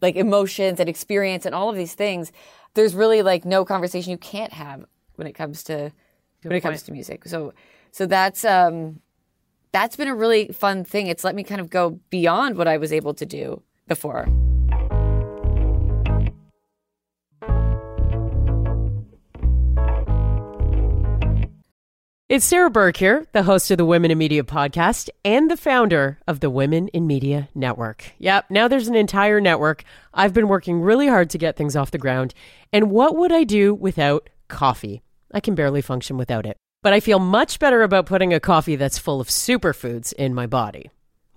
like 0.01 0.17
emotions 0.17 0.81
and 0.81 0.89
experience 0.89 1.45
and 1.45 1.55
all 1.55 1.69
of 1.69 1.77
these 1.77 1.93
things. 1.93 2.33
There's 2.73 2.93
really 2.93 3.21
like 3.21 3.45
no 3.45 3.63
conversation 3.63 4.11
you 4.11 4.17
can't 4.17 4.51
have 4.51 4.83
when 5.15 5.25
it 5.25 5.33
comes 5.33 5.63
to 5.63 5.93
Good 6.41 6.49
when 6.49 6.57
it 6.57 6.61
comes 6.61 6.83
to 6.83 6.91
music. 6.91 7.23
So 7.25 7.53
so 7.91 8.05
that's 8.05 8.43
um 8.43 8.99
that's 9.71 9.95
been 9.95 10.09
a 10.09 10.15
really 10.15 10.49
fun 10.49 10.83
thing. 10.83 11.07
It's 11.07 11.23
let 11.23 11.33
me 11.33 11.45
kind 11.45 11.61
of 11.61 11.69
go 11.69 11.91
beyond 12.09 12.57
what 12.57 12.67
i 12.67 12.75
was 12.75 12.91
able 12.91 13.13
to 13.13 13.25
do 13.25 13.63
before 13.87 14.27
It's 22.31 22.45
Sarah 22.45 22.69
Burke 22.69 22.95
here, 22.95 23.27
the 23.33 23.43
host 23.43 23.71
of 23.71 23.77
the 23.77 23.83
Women 23.83 24.09
in 24.09 24.17
Media 24.17 24.43
podcast 24.43 25.09
and 25.25 25.51
the 25.51 25.57
founder 25.57 26.17
of 26.25 26.39
the 26.39 26.49
Women 26.49 26.87
in 26.93 27.05
Media 27.05 27.49
Network. 27.53 28.13
Yep, 28.19 28.45
now 28.49 28.69
there's 28.69 28.87
an 28.87 28.95
entire 28.95 29.41
network. 29.41 29.83
I've 30.13 30.33
been 30.33 30.47
working 30.47 30.79
really 30.79 31.09
hard 31.09 31.29
to 31.31 31.37
get 31.37 31.57
things 31.57 31.75
off 31.75 31.91
the 31.91 31.97
ground. 31.97 32.33
And 32.71 32.89
what 32.89 33.17
would 33.17 33.33
I 33.33 33.43
do 33.43 33.73
without 33.73 34.29
coffee? 34.47 35.01
I 35.33 35.41
can 35.41 35.55
barely 35.55 35.81
function 35.81 36.15
without 36.15 36.45
it. 36.45 36.55
But 36.81 36.93
I 36.93 37.01
feel 37.01 37.19
much 37.19 37.59
better 37.59 37.83
about 37.83 38.05
putting 38.05 38.33
a 38.33 38.39
coffee 38.39 38.77
that's 38.77 38.97
full 38.97 39.19
of 39.19 39.27
superfoods 39.27 40.13
in 40.13 40.33
my 40.33 40.47
body. 40.47 40.89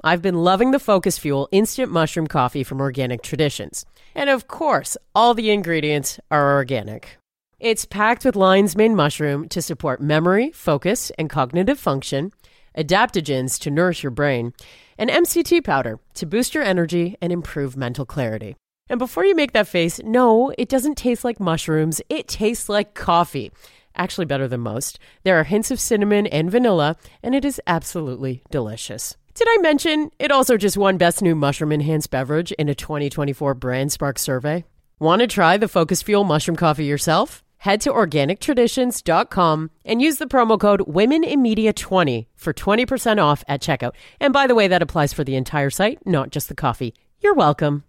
I've 0.05 0.23
been 0.23 0.45
loving 0.45 0.71
the 0.71 0.79
Focus 0.79 1.19
Fuel 1.19 1.49
instant 1.51 1.91
mushroom 1.91 2.29
coffee 2.29 2.63
from 2.63 2.81
Organic 2.81 3.21
Traditions. 3.21 3.85
And 4.15 4.31
of 4.31 4.47
course, 4.47 4.97
all 5.13 5.35
the 5.35 5.51
ingredients 5.51 6.21
are 6.31 6.55
organic. 6.55 7.19
It's 7.61 7.85
packed 7.85 8.25
with 8.25 8.37
lion's 8.37 8.77
mane 8.77 8.97
mushroom 8.97 9.49
to 9.51 9.63
support 9.63 10.01
memory, 10.01 10.51
focus, 10.53 11.13
and 11.17 11.31
cognitive 11.31 11.79
function, 11.79 12.33
adaptogens 12.77 13.61
to 13.61 13.71
nourish 13.71 14.03
your 14.03 14.11
brain, 14.11 14.53
and 14.99 15.09
MCT 15.09 15.63
powder 15.63 16.01
to 16.15 16.27
boost 16.27 16.55
your 16.55 16.65
energy 16.65 17.17
and 17.21 17.33
improve 17.33 17.77
mental 17.77 18.05
clarity. 18.05 18.57
And 18.89 18.99
before 18.99 19.25
you 19.25 19.35
make 19.35 19.53
that 19.53 19.69
face, 19.69 20.01
no, 20.03 20.53
it 20.59 20.69
doesn't 20.69 20.97
taste 20.97 21.25
like 21.25 21.39
mushrooms. 21.39 22.03
It 22.09 22.29
tastes 22.29 22.69
like 22.69 22.95
coffee. 22.95 23.53
Actually, 23.97 24.27
better 24.27 24.49
than 24.49 24.61
most. 24.61 24.99
There 25.23 25.39
are 25.39 25.45
hints 25.45 25.71
of 25.71 25.79
cinnamon 25.79 26.27
and 26.27 26.51
vanilla, 26.51 26.97
and 27.23 27.35
it 27.35 27.45
is 27.45 27.61
absolutely 27.69 28.43
delicious. 28.51 29.17
Did 29.35 29.47
I 29.49 29.59
mention 29.63 30.11
it 30.19 30.33
also 30.33 30.57
just 30.57 30.77
won 30.77 30.99
Best 30.99 31.23
New 31.23 31.37
Mushroom 31.37 31.73
Enhanced 31.73 32.11
Beverage 32.11 32.51
in 32.53 32.69
a 32.69 32.75
2024 32.75 33.55
BrandSpark 33.55 34.19
survey? 34.19 34.65
Want 34.99 35.21
to 35.21 35.29
try 35.29 35.57
the 35.57 35.69
Focus 35.69 36.03
Fuel 36.03 36.25
mushroom 36.25 36.57
coffee 36.57 36.85
yourself? 36.85 37.44
Head 37.65 37.81
to 37.81 37.91
organictraditions.com 37.91 39.71
and 39.85 40.03
use 40.03 40.17
the 40.19 40.27
promo 40.27 40.61
code 40.61 40.81
WomenInMedia20 40.81 42.27
for 42.37 42.53
20% 42.53 43.23
off 43.23 43.43
at 43.49 43.63
checkout. 43.63 43.93
And 44.21 44.33
by 44.35 44.47
the 44.47 44.55
way, 44.55 44.69
that 44.69 44.83
applies 44.83 45.15
for 45.15 45.25
the 45.25 45.35
entire 45.35 45.71
site, 45.71 45.99
not 46.07 46.31
just 46.31 46.49
the 46.49 46.55
coffee. 46.55 46.95
You're 47.21 47.35
welcome. 47.35 47.85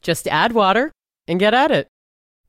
Just 0.00 0.26
add 0.28 0.52
water 0.52 0.92
and 1.26 1.38
get 1.38 1.52
at 1.52 1.70
it. 1.70 1.88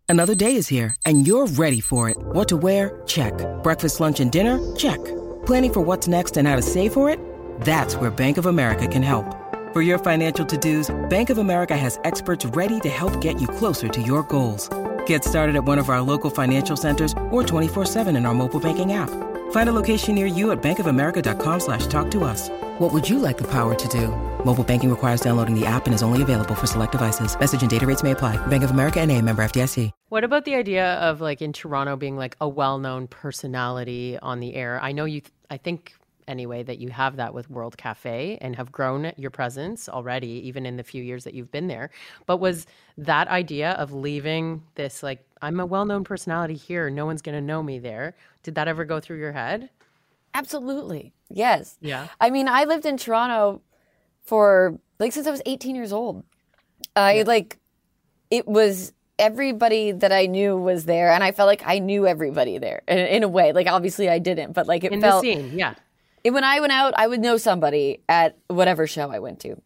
Another 0.08 0.34
day 0.36 0.56
is 0.56 0.70
here 0.70 0.96
and 1.06 1.28
you're 1.28 1.48
ready 1.48 1.82
for 1.82 2.10
it. 2.10 2.18
What 2.18 2.48
to 2.48 2.58
wear? 2.58 3.02
Check. 3.06 3.34
Breakfast, 3.62 4.00
lunch, 4.00 4.22
and 4.22 4.32
dinner? 4.32 4.58
Check. 4.76 5.04
Planning 5.46 5.74
for 5.74 5.82
what's 5.82 6.08
next 6.08 6.38
and 6.38 6.48
how 6.48 6.56
to 6.56 6.62
save 6.62 6.94
for 6.94 7.10
it? 7.10 7.20
That's 7.62 7.96
where 7.96 8.10
Bank 8.10 8.38
of 8.38 8.46
America 8.46 8.88
can 8.88 9.04
help. 9.04 9.36
For 9.74 9.82
your 9.82 10.00
financial 10.00 10.46
to-dos, 10.46 10.90
Bank 11.10 11.30
of 11.30 11.40
America 11.40 11.76
has 11.76 12.00
experts 12.06 12.46
ready 12.46 12.80
to 12.80 12.90
help 12.90 13.20
get 13.20 13.40
you 13.42 13.48
closer 13.48 13.88
to 13.90 14.02
your 14.02 14.24
goals. 14.24 14.70
Get 15.10 15.24
started 15.24 15.56
at 15.56 15.64
one 15.64 15.80
of 15.80 15.90
our 15.90 16.02
local 16.02 16.30
financial 16.30 16.78
centers 16.78 17.14
or 17.32 17.42
24-7 17.42 18.16
in 18.16 18.28
our 18.28 18.34
mobile 18.36 18.60
banking 18.60 18.94
app. 18.94 19.10
Find 19.50 19.68
a 19.68 19.74
location 19.74 20.14
near 20.14 20.28
you 20.28 20.52
at 20.52 20.62
bankofamerica.com 20.62 21.60
slash 21.62 21.88
talk 21.88 22.12
to 22.12 22.24
us. 22.24 22.50
What 22.78 22.94
would 22.94 23.10
you 23.10 23.18
like 23.18 23.40
the 23.40 23.48
power 23.48 23.74
to 23.74 23.88
do? 23.88 24.10
Mobile 24.46 24.64
banking 24.64 24.90
requires 24.92 25.22
downloading 25.22 25.60
the 25.60 25.66
app 25.66 25.88
and 25.88 25.96
is 25.96 26.04
only 26.04 26.22
available 26.22 26.54
for 26.54 26.68
select 26.68 26.92
devices. 26.92 27.40
Message 27.40 27.62
and 27.62 27.72
data 27.72 27.88
rates 27.88 28.04
may 28.04 28.12
apply. 28.12 28.38
Bank 28.48 28.64
of 28.64 28.70
America 28.70 29.02
and 29.02 29.12
a 29.12 29.20
member 29.20 29.42
FDIC. 29.44 29.90
What 30.10 30.24
about 30.24 30.46
the 30.46 30.54
idea 30.54 30.94
of 31.00 31.22
like 31.22 31.42
in 31.42 31.54
Toronto 31.54 31.96
being 31.96 32.16
like 32.16 32.38
a 32.40 32.48
well-known 32.48 33.08
personality 33.08 34.20
on 34.22 34.40
the 34.40 34.54
air? 34.54 34.80
I 34.80 34.92
know 34.92 35.06
you. 35.06 35.22
Th- 35.22 35.34
I 35.50 35.58
think 35.58 35.96
anyway 36.30 36.64
that 36.64 36.80
you 36.80 36.90
have 36.90 37.18
that 37.18 37.34
with 37.34 37.50
World 37.50 37.78
Cafe 37.78 38.38
and 38.40 38.56
have 38.56 38.72
grown 38.72 39.12
your 39.18 39.32
presence 39.32 39.90
already, 39.90 40.48
even 40.48 40.66
in 40.66 40.78
the 40.78 40.84
few 40.84 41.04
years 41.04 41.24
that 41.26 41.34
you've 41.34 41.52
been 41.52 41.68
there. 41.68 41.90
But 42.26 42.36
mm-hmm. 42.36 42.44
was 42.44 42.68
that 42.98 43.28
idea 43.28 43.72
of 43.72 43.92
leaving 43.92 44.64
this 44.76 45.04
like 45.04 45.26
I'm 45.42 45.60
a 45.60 45.66
well-known 45.66 46.04
personality 46.04 46.56
here, 46.56 46.90
no 46.90 47.06
one's 47.06 47.22
going 47.22 47.36
to 47.36 47.42
know 47.42 47.64
me 47.64 47.80
there? 47.80 48.16
Did 48.44 48.56
that 48.56 48.68
ever 48.68 48.86
go 48.86 49.00
through 49.00 49.20
your 49.20 49.32
head? 49.32 49.70
Absolutely. 50.34 51.14
Yes. 51.30 51.78
Yeah. 51.82 52.08
I 52.20 52.30
mean, 52.30 52.48
I 52.48 52.66
lived 52.66 52.86
in 52.86 52.98
Toronto 52.98 53.62
for 54.24 54.78
like 55.00 55.14
since 55.14 55.28
I 55.28 55.32
was 55.32 55.42
18 55.46 55.76
years 55.76 55.92
old. 55.94 56.24
I 56.96 57.18
yeah. 57.20 57.24
like 57.24 57.58
it 58.30 58.48
was 58.48 58.94
everybody 59.18 59.92
that 59.92 60.12
I 60.12 60.26
knew 60.28 60.56
was 60.56 60.86
there, 60.86 61.12
and 61.12 61.24
I 61.24 61.32
felt 61.32 61.48
like 61.48 61.64
I 61.66 61.80
knew 61.80 62.08
everybody 62.08 62.58
there 62.58 62.82
in, 62.88 62.98
in 63.00 63.24
a 63.24 63.28
way. 63.28 63.52
Like 63.54 63.68
obviously 63.68 64.10
I 64.10 64.20
didn't, 64.20 64.54
but 64.54 64.68
like 64.68 64.84
it 64.84 64.92
in 64.92 65.02
felt 65.02 65.24
the 65.24 65.34
scene, 65.34 65.58
yeah. 65.58 65.76
When 66.24 66.44
I 66.44 66.60
went 66.60 66.72
out, 66.72 66.94
I 66.98 67.08
would 67.08 67.20
know 67.20 67.38
somebody 67.38 68.02
at 68.10 68.38
whatever 68.48 68.88
show 68.88 69.10
I 69.10 69.20
went 69.20 69.40
to, 69.42 69.62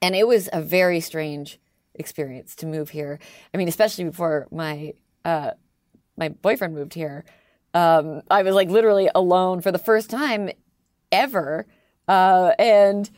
and 0.00 0.14
it 0.14 0.26
was 0.26 0.48
a 0.52 0.60
very 0.60 1.00
strange 1.00 1.58
experience 1.94 2.54
to 2.56 2.66
move 2.66 2.90
here. 2.90 3.18
I 3.52 3.56
mean, 3.56 3.68
especially 3.68 4.04
before 4.04 4.46
my 4.50 4.94
uh, 5.24 5.52
my 6.16 6.28
boyfriend 6.28 6.74
moved 6.74 6.94
here. 6.94 7.24
Um, 7.72 8.22
I 8.30 8.42
was 8.42 8.54
like 8.54 8.68
literally 8.68 9.10
alone 9.14 9.60
for 9.60 9.72
the 9.72 9.78
first 9.78 10.08
time 10.08 10.50
ever, 11.10 11.66
uh, 12.06 12.52
and 12.58 13.10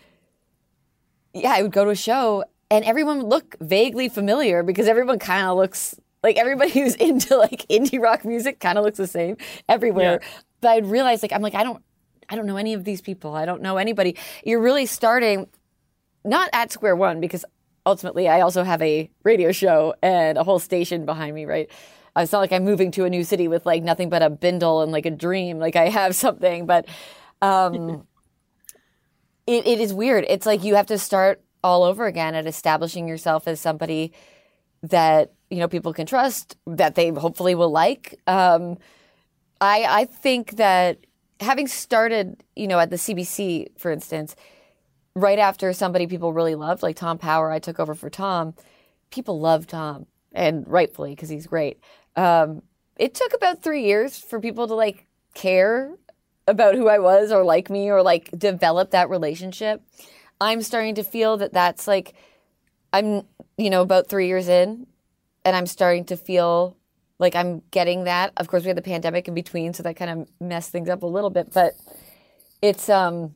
yeah, 1.35 1.53
I 1.53 1.63
would 1.63 1.73
go 1.73 1.85
to 1.85 1.91
a 1.91 1.97
show 1.97 2.45
and 2.71 2.85
everyone 2.85 3.19
would 3.19 3.27
look 3.27 3.57
vaguely 3.61 4.09
familiar 4.09 4.63
because 4.63 4.89
everyone 4.89 5.19
kind 5.19 5.47
of 5.47 5.57
looks 5.57 5.95
like 6.23 6.37
everybody 6.37 6.71
who's 6.81 6.95
into 6.95 7.37
like 7.37 7.67
indie 7.69 8.01
rock 8.01 8.25
music 8.25 8.61
kind 8.61 8.79
of 8.79 8.85
looks 8.85 8.99
the 8.99 9.07
same 9.07 9.37
everywhere. 9.69 10.21
Yeah. 10.23 10.29
But 10.61 10.69
I'd 10.71 10.87
realize 10.87 11.23
like 11.23 11.33
I'm 11.33 11.43
like 11.43 11.55
I 11.55 11.63
don't 11.63 11.83
I 12.29 12.37
don't 12.37 12.47
know 12.47 12.57
any 12.57 12.75
of 12.75 12.85
these 12.85 13.01
people. 13.01 13.35
I 13.35 13.45
don't 13.45 13.63
know 13.63 13.77
anybody. 13.77 14.17
You're 14.45 14.61
really 14.61 14.87
starting 14.87 15.49
not 16.25 16.51
at 16.53 16.73
square 16.73 16.97
one 16.97 17.21
because 17.21 17.45
ultimately 17.87 18.29
I 18.29 18.41
also 18.41 18.65
have 18.65 18.83
a 18.83 19.09
radio 19.23 19.53
show 19.53 19.95
and 20.03 20.37
a 20.37 20.45
whole 20.45 20.59
station 20.59 21.07
behind 21.07 21.35
me, 21.35 21.45
right? 21.45 21.71
Uh, 22.17 22.23
it's 22.23 22.33
not 22.33 22.41
like 22.41 22.53
I'm 22.53 22.65
moving 22.65 22.91
to 22.93 23.05
a 23.05 23.11
new 23.11 23.25
city 23.25 23.47
with 23.47 23.65
like 23.65 23.83
nothing 23.83 24.09
but 24.09 24.23
a 24.23 24.31
bindle 24.31 24.83
and 24.83 24.91
like 24.91 25.07
a 25.07 25.11
dream. 25.11 25.59
Like 25.59 25.77
I 25.77 25.89
have 25.89 26.15
something, 26.25 26.67
but 26.67 26.87
um, 27.41 28.07
it, 29.47 29.67
it 29.67 29.81
is 29.81 29.95
weird. 29.95 30.25
It's 30.29 30.47
like 30.47 30.65
you 30.65 30.75
have 30.75 30.87
to 30.89 30.99
start 30.99 31.43
all 31.63 31.85
over 31.85 32.07
again 32.07 32.35
at 32.35 32.47
establishing 32.47 33.09
yourself 33.09 33.49
as 33.49 33.61
somebody 33.61 34.13
that 34.83 35.33
you 35.51 35.59
know 35.59 35.69
people 35.69 35.93
can 35.93 36.07
trust, 36.07 36.57
that 36.67 36.95
they 36.95 37.11
hopefully 37.11 37.55
will 37.55 37.71
like. 37.71 38.21
Um, 38.27 38.79
I 39.61 39.85
I 39.89 40.05
think 40.05 40.57
that 40.57 41.06
having 41.41 41.67
started, 41.67 42.43
you 42.55 42.67
know, 42.67 42.79
at 42.79 42.91
the 42.91 42.97
CBC, 42.97 43.79
for 43.79 43.91
instance, 43.91 44.37
right 45.15 45.39
after 45.39 45.73
somebody 45.73 46.07
people 46.07 46.33
really 46.33 46.55
loved, 46.55 46.83
like 46.83 46.97
Tom 46.97 47.19
Power, 47.19 47.51
I 47.51 47.59
took 47.59 47.81
over 47.81 47.95
for 47.95 48.11
Tom. 48.11 48.55
People 49.11 49.41
love 49.41 49.67
Tom, 49.67 50.07
and 50.33 50.67
rightfully 50.69 51.11
because 51.11 51.29
he's 51.29 51.47
great. 51.47 51.81
Um, 52.17 52.63
it 52.97 53.15
took 53.15 53.35
about 53.35 53.63
three 53.63 53.85
years 53.85 54.19
for 54.19 54.41
people 54.41 54.67
to 54.69 54.75
like 54.75 55.07
care 55.35 55.95
about 56.47 56.75
who 56.75 56.89
I 56.89 56.99
was 56.99 57.33
or 57.33 57.45
like 57.45 57.71
me 57.71 57.91
or 57.91 58.03
like 58.03 58.31
develop 58.37 58.91
that 58.91 59.11
relationship. 59.11 59.83
I'm 60.41 60.63
starting 60.63 60.95
to 60.97 61.05
feel 61.05 61.37
that 61.39 61.53
that's 61.53 61.87
like 61.87 62.15
I'm, 62.93 63.23
you 63.59 63.71
know, 63.71 63.83
about 63.83 64.09
three 64.09 64.29
years 64.29 64.49
in, 64.49 64.87
and 65.45 65.57
I'm 65.57 65.67
starting 65.67 66.05
to 66.07 66.17
feel 66.17 66.77
like 67.19 67.35
I'm 67.35 67.63
getting 67.71 68.05
that. 68.05 68.33
Of 68.37 68.49
course, 68.49 68.63
we 68.63 68.69
had 68.69 68.77
the 68.77 68.83
pandemic 68.83 69.29
in 69.29 69.35
between, 69.35 69.73
so 69.73 69.83
that 69.83 69.97
kind 69.97 70.11
of 70.11 70.29
messed 70.41 70.71
things 70.71 70.89
up 70.89 71.03
a 71.03 71.07
little 71.07 71.31
bit. 71.31 71.53
But 71.53 71.75
it's 72.63 72.89
um, 72.89 73.35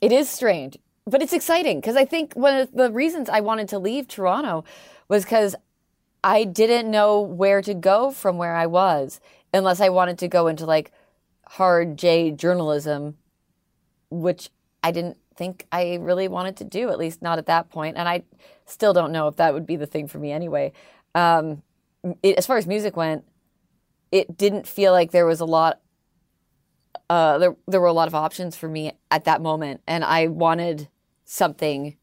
it 0.00 0.12
is 0.12 0.28
strange, 0.28 0.78
but 1.06 1.22
it's 1.22 1.32
exciting 1.32 1.80
because 1.80 1.96
I 1.96 2.04
think 2.04 2.34
one 2.34 2.54
of 2.54 2.72
the 2.72 2.90
reasons 2.90 3.28
I 3.28 3.40
wanted 3.40 3.68
to 3.68 3.78
leave 3.78 4.08
Toronto 4.08 4.64
was 5.08 5.24
because 5.24 5.54
I 6.22 6.44
didn't 6.44 6.90
know 6.90 7.20
where 7.20 7.62
to 7.62 7.74
go 7.74 8.10
from 8.10 8.36
where 8.36 8.54
I 8.54 8.66
was 8.66 9.20
unless 9.52 9.80
I 9.80 9.88
wanted 9.88 10.18
to 10.18 10.28
go 10.28 10.46
into 10.46 10.66
like 10.66 10.92
hard 11.46 11.96
J 11.96 12.30
journalism, 12.30 13.16
which 14.10 14.50
I 14.82 14.92
didn't 14.92 15.16
think 15.34 15.66
I 15.72 15.94
really 16.00 16.28
wanted 16.28 16.56
to 16.58 16.64
do, 16.64 16.90
at 16.90 16.98
least 16.98 17.22
not 17.22 17.38
at 17.38 17.46
that 17.46 17.70
point. 17.70 17.96
And 17.96 18.08
I 18.08 18.22
still 18.66 18.92
don't 18.92 19.12
know 19.12 19.28
if 19.28 19.36
that 19.36 19.54
would 19.54 19.66
be 19.66 19.76
the 19.76 19.86
thing 19.86 20.06
for 20.06 20.18
me 20.18 20.32
anyway. 20.32 20.72
Um, 21.14 21.62
it, 22.22 22.36
as 22.36 22.46
far 22.46 22.56
as 22.56 22.66
music 22.66 22.96
went, 22.96 23.24
it 24.12 24.36
didn't 24.36 24.66
feel 24.66 24.92
like 24.92 25.10
there 25.10 25.26
was 25.26 25.40
a 25.40 25.44
lot. 25.44 25.80
Uh, 27.08 27.38
there 27.38 27.56
there 27.66 27.80
were 27.80 27.86
a 27.86 27.92
lot 27.92 28.08
of 28.08 28.14
options 28.14 28.56
for 28.56 28.68
me 28.68 28.92
at 29.10 29.24
that 29.24 29.40
moment, 29.40 29.80
and 29.86 30.04
I 30.04 30.26
wanted 30.28 30.88
something 31.24 31.96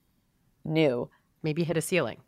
new. 0.64 1.10
Maybe 1.44 1.64
hit 1.64 1.78
a 1.78 1.82
ceiling. 1.82 2.20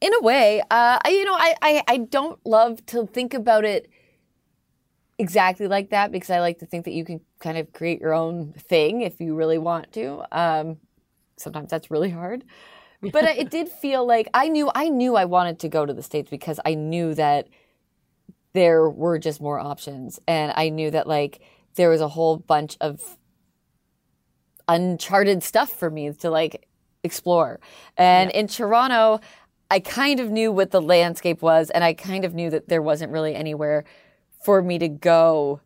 In 0.00 0.14
a 0.14 0.20
way, 0.22 0.60
uh, 0.62 0.98
I, 1.04 1.10
you 1.10 1.24
know, 1.24 1.34
I, 1.34 1.54
I 1.62 1.82
I 1.86 1.96
don't 1.98 2.38
love 2.46 2.84
to 2.86 3.06
think 3.06 3.34
about 3.34 3.64
it 3.64 3.90
exactly 5.18 5.66
like 5.66 5.90
that 5.90 6.10
because 6.10 6.30
I 6.30 6.40
like 6.40 6.58
to 6.60 6.66
think 6.66 6.86
that 6.86 6.92
you 6.92 7.04
can 7.04 7.20
kind 7.40 7.58
of 7.58 7.72
create 7.74 8.00
your 8.00 8.14
own 8.14 8.54
thing 8.54 9.02
if 9.02 9.20
you 9.20 9.34
really 9.34 9.58
want 9.58 9.92
to. 9.92 10.24
Um, 10.32 10.78
sometimes 11.36 11.70
that's 11.70 11.90
really 11.90 12.10
hard 12.10 12.44
but 13.12 13.24
uh, 13.24 13.34
it 13.36 13.50
did 13.50 13.68
feel 13.68 14.06
like 14.06 14.28
I 14.34 14.48
knew 14.48 14.70
I 14.74 14.88
knew 14.88 15.16
I 15.16 15.24
wanted 15.24 15.58
to 15.60 15.68
go 15.68 15.86
to 15.86 15.92
the 15.92 16.02
states 16.02 16.30
because 16.30 16.60
I 16.64 16.74
knew 16.74 17.14
that 17.14 17.48
there 18.52 18.88
were 18.88 19.18
just 19.18 19.40
more 19.40 19.58
options 19.58 20.20
and 20.26 20.52
I 20.56 20.68
knew 20.68 20.90
that 20.90 21.06
like 21.06 21.40
there 21.76 21.88
was 21.88 22.00
a 22.00 22.08
whole 22.08 22.36
bunch 22.36 22.76
of 22.80 23.16
uncharted 24.68 25.42
stuff 25.42 25.70
for 25.70 25.90
me 25.90 26.12
to 26.12 26.30
like 26.30 26.66
explore. 27.02 27.60
And 27.96 28.30
yeah. 28.30 28.40
in 28.40 28.46
Toronto, 28.48 29.20
I 29.70 29.80
kind 29.80 30.20
of 30.20 30.30
knew 30.30 30.52
what 30.52 30.72
the 30.72 30.82
landscape 30.82 31.42
was 31.42 31.70
and 31.70 31.84
I 31.84 31.94
kind 31.94 32.24
of 32.24 32.34
knew 32.34 32.50
that 32.50 32.68
there 32.68 32.82
wasn't 32.82 33.12
really 33.12 33.34
anywhere 33.34 33.84
for 34.44 34.62
me 34.62 34.78
to 34.78 34.88
go 34.88 35.60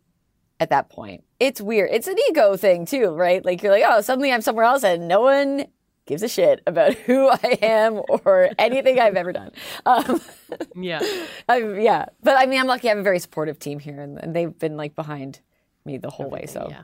at 0.59 0.69
that 0.69 0.89
point. 0.89 1.23
It's 1.39 1.59
weird. 1.59 1.89
It's 1.91 2.07
an 2.07 2.15
ego 2.29 2.55
thing 2.55 2.85
too, 2.85 3.09
right? 3.09 3.43
Like 3.43 3.61
you're 3.61 3.71
like, 3.71 3.83
oh, 3.85 4.01
suddenly 4.01 4.31
I'm 4.31 4.41
somewhere 4.41 4.65
else 4.65 4.83
and 4.83 5.07
no 5.07 5.21
one 5.21 5.65
gives 6.05 6.23
a 6.23 6.27
shit 6.27 6.61
about 6.67 6.93
who 7.05 7.29
I 7.29 7.57
am 7.61 8.01
or 8.07 8.49
anything 8.57 8.99
I've 8.99 9.15
ever 9.15 9.31
done. 9.31 9.51
Um, 9.85 10.21
yeah. 10.75 11.01
I'm, 11.49 11.79
yeah. 11.79 12.05
But 12.23 12.37
I 12.37 12.45
mean, 12.45 12.59
I'm 12.59 12.67
lucky 12.67 12.87
I 12.87 12.91
have 12.91 12.99
a 12.99 13.03
very 13.03 13.19
supportive 13.19 13.59
team 13.59 13.79
here 13.79 13.99
and, 13.99 14.17
and 14.17 14.35
they've 14.35 14.57
been 14.57 14.77
like 14.77 14.95
behind 14.95 15.41
me 15.85 15.97
the 15.97 16.09
whole 16.09 16.27
Everything, 16.27 16.61
way. 16.61 16.67
So, 16.67 16.67
yeah. 16.69 16.83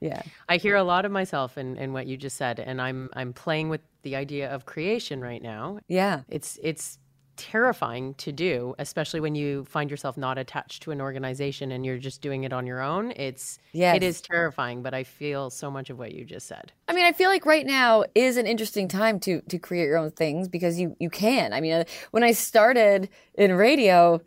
Yeah. 0.00 0.22
I 0.48 0.58
hear 0.58 0.76
a 0.76 0.84
lot 0.84 1.04
of 1.04 1.12
myself 1.12 1.58
in, 1.58 1.76
in 1.76 1.92
what 1.92 2.06
you 2.06 2.16
just 2.16 2.36
said, 2.36 2.60
and 2.60 2.80
I'm 2.80 3.10
I'm 3.14 3.32
playing 3.32 3.68
with 3.68 3.80
the 4.02 4.14
idea 4.14 4.48
of 4.48 4.64
creation 4.64 5.20
right 5.20 5.42
now. 5.42 5.80
Yeah. 5.88 6.20
It's 6.28 6.56
it's 6.62 6.98
terrifying 7.38 8.12
to 8.14 8.32
do, 8.32 8.74
especially 8.78 9.20
when 9.20 9.34
you 9.34 9.64
find 9.64 9.90
yourself 9.90 10.18
not 10.18 10.36
attached 10.36 10.82
to 10.82 10.90
an 10.90 11.00
organization 11.00 11.72
and 11.72 11.86
you're 11.86 11.96
just 11.96 12.20
doing 12.20 12.44
it 12.44 12.52
on 12.52 12.66
your 12.66 12.82
own. 12.82 13.12
It's 13.16 13.58
yes. 13.72 13.96
it 13.96 14.02
is 14.02 14.20
terrifying, 14.20 14.82
but 14.82 14.92
I 14.92 15.04
feel 15.04 15.48
so 15.48 15.70
much 15.70 15.88
of 15.88 15.98
what 15.98 16.12
you 16.12 16.24
just 16.24 16.46
said. 16.46 16.72
I 16.88 16.92
mean, 16.92 17.04
I 17.04 17.12
feel 17.12 17.30
like 17.30 17.46
right 17.46 17.64
now 17.64 18.04
is 18.14 18.36
an 18.36 18.46
interesting 18.46 18.88
time 18.88 19.20
to 19.20 19.40
to 19.42 19.58
create 19.58 19.86
your 19.86 19.96
own 19.96 20.10
things 20.10 20.48
because 20.48 20.78
you 20.78 20.96
you 20.98 21.08
can. 21.08 21.52
I 21.52 21.60
mean, 21.60 21.72
uh, 21.72 21.84
when 22.10 22.24
I 22.24 22.32
started 22.32 23.08
in 23.34 23.54
radio, 23.54 24.20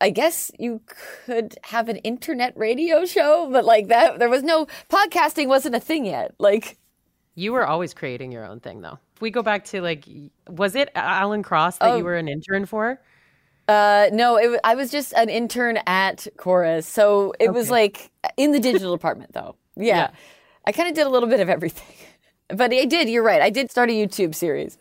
I 0.00 0.10
guess 0.10 0.50
you 0.58 0.82
could 1.24 1.56
have 1.62 1.88
an 1.88 1.96
internet 1.98 2.56
radio 2.56 3.06
show, 3.06 3.48
but 3.50 3.64
like 3.64 3.88
that 3.88 4.18
there 4.18 4.28
was 4.28 4.42
no 4.42 4.66
podcasting 4.90 5.46
wasn't 5.46 5.76
a 5.76 5.80
thing 5.80 6.04
yet. 6.04 6.34
Like 6.38 6.76
you 7.36 7.52
were 7.52 7.66
always 7.66 7.94
creating 7.94 8.32
your 8.32 8.44
own 8.44 8.58
thing 8.58 8.80
though 8.80 8.98
we 9.20 9.30
go 9.30 9.42
back 9.42 9.64
to 9.66 9.80
like, 9.80 10.04
was 10.48 10.74
it 10.74 10.90
Alan 10.94 11.42
Cross 11.42 11.78
that 11.78 11.90
oh. 11.90 11.96
you 11.96 12.04
were 12.04 12.16
an 12.16 12.28
intern 12.28 12.66
for? 12.66 13.00
Uh, 13.68 14.08
no, 14.12 14.36
it, 14.36 14.58
I 14.64 14.74
was 14.74 14.90
just 14.90 15.12
an 15.12 15.28
intern 15.28 15.78
at 15.86 16.26
Corus. 16.38 16.86
So 16.86 17.34
it 17.38 17.48
okay. 17.48 17.50
was 17.50 17.70
like 17.70 18.10
in 18.36 18.52
the 18.52 18.60
digital 18.60 18.94
department, 18.94 19.32
though. 19.32 19.56
Yeah. 19.80 19.96
yeah. 19.96 20.10
I 20.66 20.72
kind 20.72 20.88
of 20.88 20.96
did 20.96 21.06
a 21.06 21.08
little 21.08 21.28
bit 21.28 21.40
of 21.40 21.48
everything. 21.48 21.94
But 22.48 22.72
I 22.72 22.86
did, 22.86 23.10
you're 23.10 23.22
right. 23.22 23.42
I 23.42 23.50
did 23.50 23.70
start 23.70 23.90
a 23.90 23.92
YouTube 23.92 24.34
series. 24.34 24.78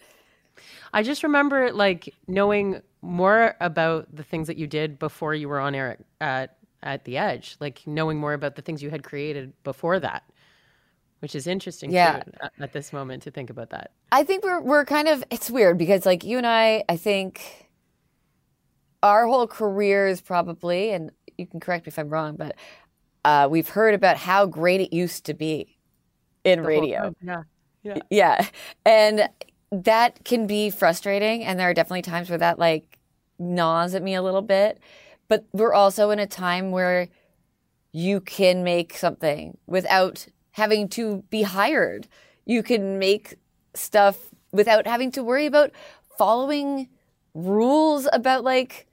I 0.94 1.04
just 1.04 1.22
remember 1.22 1.74
like 1.74 2.16
knowing 2.26 2.82
more 3.02 3.56
about 3.60 4.08
the 4.16 4.24
things 4.24 4.48
that 4.48 4.56
you 4.56 4.68
did 4.68 4.98
before 4.98 5.36
you 5.36 5.50
were 5.50 5.60
on 5.60 5.76
air 5.76 5.98
at, 6.22 6.56
at 6.82 7.04
The 7.04 7.18
Edge, 7.18 7.58
like 7.60 7.82
knowing 7.86 8.20
more 8.20 8.32
about 8.32 8.56
the 8.56 8.62
things 8.62 8.82
you 8.82 8.90
had 8.90 9.04
created 9.04 9.52
before 9.66 10.00
that 10.00 10.24
which 11.20 11.36
is 11.36 11.48
interesting 11.48 11.92
yeah. 11.92 12.24
too, 12.24 12.32
at 12.60 12.74
this 12.74 12.94
moment 12.94 13.24
to 13.24 13.32
think 13.32 13.50
about 13.50 13.70
that. 13.72 13.92
I 14.12 14.24
think 14.24 14.44
we're 14.44 14.62
we're 14.62 14.86
kind 14.86 15.08
of 15.08 15.24
it's 15.30 15.50
weird 15.50 15.78
because 15.78 16.06
like 16.06 16.24
you 16.24 16.38
and 16.38 16.48
I, 16.48 16.84
I 16.90 16.98
think 16.98 17.70
our 19.04 19.28
whole 19.28 19.48
careers 19.48 20.22
probably, 20.22 20.92
and 20.92 21.12
you 21.38 21.46
can 21.46 21.60
correct 21.60 21.86
me 21.86 21.90
if 21.90 22.00
I'm 22.00 22.10
wrong, 22.10 22.36
but 22.36 22.56
uh, 23.26 23.48
we've 23.50 23.70
heard 23.70 23.94
about 23.94 24.18
how 24.18 24.46
great 24.46 24.82
it 24.82 24.94
used 24.94 25.26
to 25.26 25.34
be, 25.34 25.78
in 26.44 26.64
radio. 26.64 27.14
Yeah. 27.22 27.44
Yeah. 27.84 27.98
Yeah. 28.10 28.48
And 28.86 29.30
that 29.72 30.24
can 30.24 30.48
be 30.48 30.70
frustrating. 30.70 31.44
And 31.44 31.60
there 31.60 31.70
are 31.70 31.74
definitely 31.74 32.02
times 32.02 32.30
where 32.30 32.38
that 32.40 32.58
like 32.58 32.98
gnaws 33.38 33.96
at 33.96 34.04
me 34.04 34.16
a 34.16 34.22
little 34.22 34.42
bit. 34.42 34.80
But 35.28 35.46
we're 35.52 35.74
also 35.74 36.10
in 36.10 36.20
a 36.20 36.28
time 36.28 36.72
where 36.72 37.10
you 37.92 38.22
can 38.22 38.64
make 38.64 38.96
something 38.96 39.58
without 39.68 40.28
having 40.58 40.90
to 40.90 41.24
be 41.30 41.44
hired. 41.44 42.08
You 42.46 42.64
can 42.64 42.98
make 42.98 43.36
stuff 43.76 44.18
without 44.52 44.88
having 44.88 45.12
to 45.12 45.24
worry 45.24 45.46
about 45.46 45.72
following 46.18 46.90
rules 47.36 48.08
about 48.12 48.44
like 48.44 48.88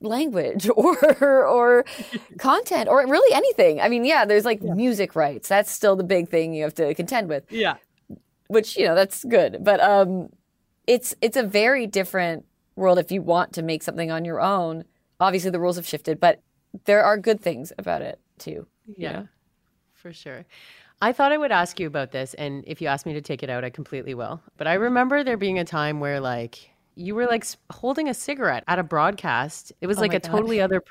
language 0.00 0.68
or 0.76 1.46
or 1.46 1.84
content 2.38 2.88
or 2.88 3.06
really 3.06 3.32
anything. 3.34 3.80
I 3.80 3.88
mean, 3.88 4.04
yeah, 4.04 4.24
there's 4.24 4.44
like 4.44 4.60
yeah. 4.62 4.74
music 4.74 5.14
rights. 5.14 5.48
That's 5.48 5.70
still 5.70 5.94
the 5.94 6.04
big 6.04 6.28
thing 6.28 6.54
you 6.54 6.64
have 6.64 6.74
to 6.74 6.92
contend 6.94 7.28
with. 7.28 7.44
Yeah. 7.50 7.76
Which, 8.48 8.76
you 8.76 8.84
know, 8.84 8.96
that's 8.96 9.22
good. 9.24 9.58
But 9.60 9.80
um 9.80 10.30
it's 10.88 11.14
it's 11.20 11.36
a 11.36 11.44
very 11.44 11.86
different 11.86 12.46
world 12.74 12.98
if 12.98 13.12
you 13.12 13.22
want 13.22 13.52
to 13.52 13.62
make 13.62 13.84
something 13.84 14.10
on 14.10 14.24
your 14.24 14.40
own. 14.40 14.84
Obviously 15.20 15.50
the 15.50 15.60
rules 15.60 15.76
have 15.76 15.86
shifted, 15.86 16.18
but 16.18 16.42
there 16.84 17.04
are 17.04 17.16
good 17.16 17.40
things 17.40 17.72
about 17.78 18.02
it 18.02 18.18
too. 18.38 18.66
Yeah. 18.96 19.12
know? 19.12 19.28
For 19.94 20.12
sure. 20.12 20.46
I 21.02 21.12
thought 21.12 21.32
I 21.32 21.38
would 21.38 21.52
ask 21.52 21.80
you 21.80 21.86
about 21.86 22.12
this, 22.12 22.34
and 22.34 22.62
if 22.66 22.82
you 22.82 22.88
ask 22.88 23.06
me 23.06 23.14
to 23.14 23.22
take 23.22 23.42
it 23.42 23.50
out, 23.50 23.64
I 23.64 23.70
completely 23.70 24.14
will. 24.14 24.42
But 24.56 24.66
I 24.66 24.74
remember 24.74 25.24
there 25.24 25.38
being 25.38 25.58
a 25.58 25.64
time 25.64 25.98
where, 25.98 26.20
like, 26.20 26.70
you 26.94 27.14
were 27.14 27.26
like 27.26 27.46
holding 27.72 28.08
a 28.08 28.14
cigarette 28.14 28.64
at 28.68 28.78
a 28.78 28.82
broadcast. 28.82 29.72
It 29.80 29.86
was 29.86 29.98
oh 29.98 30.02
like 30.02 30.12
a 30.12 30.20
God. 30.20 30.30
totally 30.30 30.60
other 30.60 30.82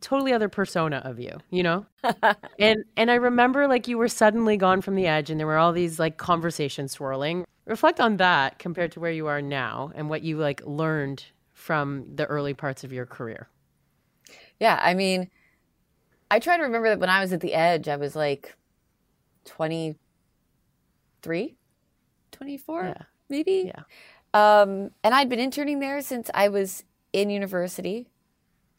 totally 0.00 0.32
other 0.32 0.48
persona 0.48 1.00
of 1.04 1.18
you, 1.18 1.38
you 1.50 1.62
know? 1.62 1.86
and 2.58 2.84
and 2.96 3.10
I 3.10 3.14
remember 3.14 3.66
like 3.68 3.88
you 3.88 3.98
were 3.98 4.08
suddenly 4.08 4.56
gone 4.56 4.80
from 4.80 4.94
the 4.94 5.06
edge 5.06 5.30
and 5.30 5.38
there 5.38 5.46
were 5.46 5.58
all 5.58 5.72
these 5.72 5.98
like 5.98 6.16
conversations 6.16 6.92
swirling. 6.92 7.44
Reflect 7.66 8.00
on 8.00 8.16
that 8.16 8.58
compared 8.58 8.92
to 8.92 9.00
where 9.00 9.12
you 9.12 9.26
are 9.26 9.42
now 9.42 9.92
and 9.94 10.08
what 10.08 10.22
you 10.22 10.38
like 10.38 10.62
learned 10.64 11.24
from 11.52 12.04
the 12.14 12.26
early 12.26 12.54
parts 12.54 12.84
of 12.84 12.92
your 12.92 13.06
career. 13.06 13.48
Yeah, 14.58 14.78
I 14.82 14.94
mean, 14.94 15.30
I 16.30 16.38
try 16.38 16.56
to 16.56 16.62
remember 16.62 16.88
that 16.88 17.00
when 17.00 17.10
I 17.10 17.20
was 17.20 17.32
at 17.32 17.40
the 17.40 17.54
edge, 17.54 17.88
I 17.88 17.96
was 17.96 18.16
like 18.16 18.54
23, 19.50 21.56
24, 22.30 22.84
yeah. 22.84 22.94
maybe. 23.28 23.72
Yeah. 23.74 23.82
Um, 24.32 24.92
and 25.02 25.12
I'd 25.12 25.28
been 25.28 25.40
interning 25.40 25.80
there 25.80 26.00
since 26.02 26.30
I 26.32 26.48
was 26.48 26.84
in 27.12 27.30
university. 27.30 28.06